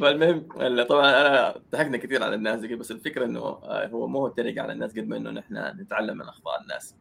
فالمهم 0.01 0.49
ال- 0.61 0.87
طبعا 0.87 1.11
أنا 1.11 1.55
ضحكنا 1.73 1.97
كثير 1.97 2.23
على 2.23 2.35
الناس 2.35 2.61
بس 2.61 2.91
الفكرة 2.91 3.25
إنه 3.25 3.41
آه، 3.41 3.87
هو 3.87 4.07
مو 4.07 4.19
هو 4.19 4.29
تريق 4.29 4.63
على 4.63 4.73
الناس 4.73 4.91
قد 4.91 5.09
ما 5.09 5.17
إنه 5.17 5.31
نحن 5.31 5.57
نتعلم 5.81 6.15
من 6.19 6.23
أخطاء 6.29 6.61
الناس. 6.63 6.95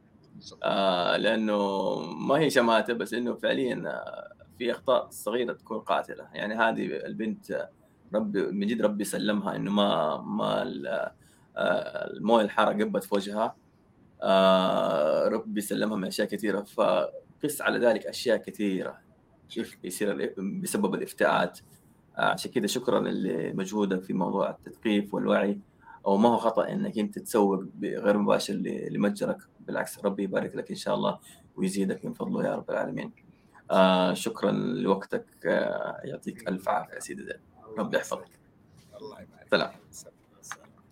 آه 0.64 1.18
لأنه 1.18 1.96
ما 2.00 2.36
هي 2.40 2.50
شماتة 2.50 2.94
بس 2.94 3.14
إنه 3.14 3.34
فعليا 3.36 3.84
آه، 3.88 4.32
في 4.58 4.72
أخطاء 4.72 5.08
صغيرة 5.10 5.54
تكون 5.54 5.80
قاتلة. 5.80 6.28
يعني 6.34 6.56
هذه 6.56 6.86
البنت 7.06 7.68
ربي 8.16 8.42
من 8.42 8.68
جد 8.68 8.82
ربي 8.82 9.04
سلمها 9.04 9.56
إنه 9.56 9.72
ما 9.72 10.18
ما 10.22 10.62
آه، 11.58 12.14
الموية 12.14 12.44
الحارة 12.46 12.84
قبت 12.84 13.04
في 13.04 13.16
وجهها. 13.16 13.56
آه 14.22 15.28
ربي 15.28 15.62
سلمها 15.62 15.98
من 15.98 16.06
أشياء 16.06 16.28
كثيرة. 16.28 16.62
فقس 16.62 17.62
على 17.62 17.80
ذلك 17.80 18.06
أشياء 18.06 18.38
كثيرة. 18.38 19.00
كيف 19.50 19.78
يصير 19.84 20.12
ال- 20.12 20.60
بسبب 20.62 20.96
الافتاءات. 20.96 21.60
آه، 22.18 22.22
عشان 22.22 22.52
كذا 22.52 22.68
شكرا 22.68 23.00
لمجهودك 23.00 24.04
في 24.04 24.14
موضوع 24.14 24.50
التثقيف 24.50 25.14
والوعي. 25.14 25.60
أو 26.06 26.18
ما 26.18 26.30
هو 26.30 26.38
خطأ 26.38 26.70
إنك 26.70 26.98
أنت 27.00 27.20
تسوق 27.20 27.64
غير 27.84 28.18
مباشر 28.18 28.54
لمتجرك. 28.92 29.38
بالعكس 29.60 30.06
ربي 30.06 30.24
يبارك 30.24 30.56
لك 30.56 30.70
إن 30.70 30.76
شاء 30.76 30.96
الله 30.96 31.20
ويزيدك 31.56 32.06
من 32.06 32.14
فضله 32.14 32.46
يا 32.46 32.56
رب 32.56 32.72
العالمين. 32.72 33.12
آه 33.72 34.14
شكرا 34.14 34.52
لوقتك. 34.52 35.26
آه 35.46 36.02
يعطيك 36.04 36.48
ألف 36.50 36.70
عافية 36.70 37.00
سيدي 37.00 37.34
ربي 37.80 37.98
يحفظك 37.98 38.28
الله 39.02 39.22
يبارك 39.22 39.48
سلام. 39.52 39.72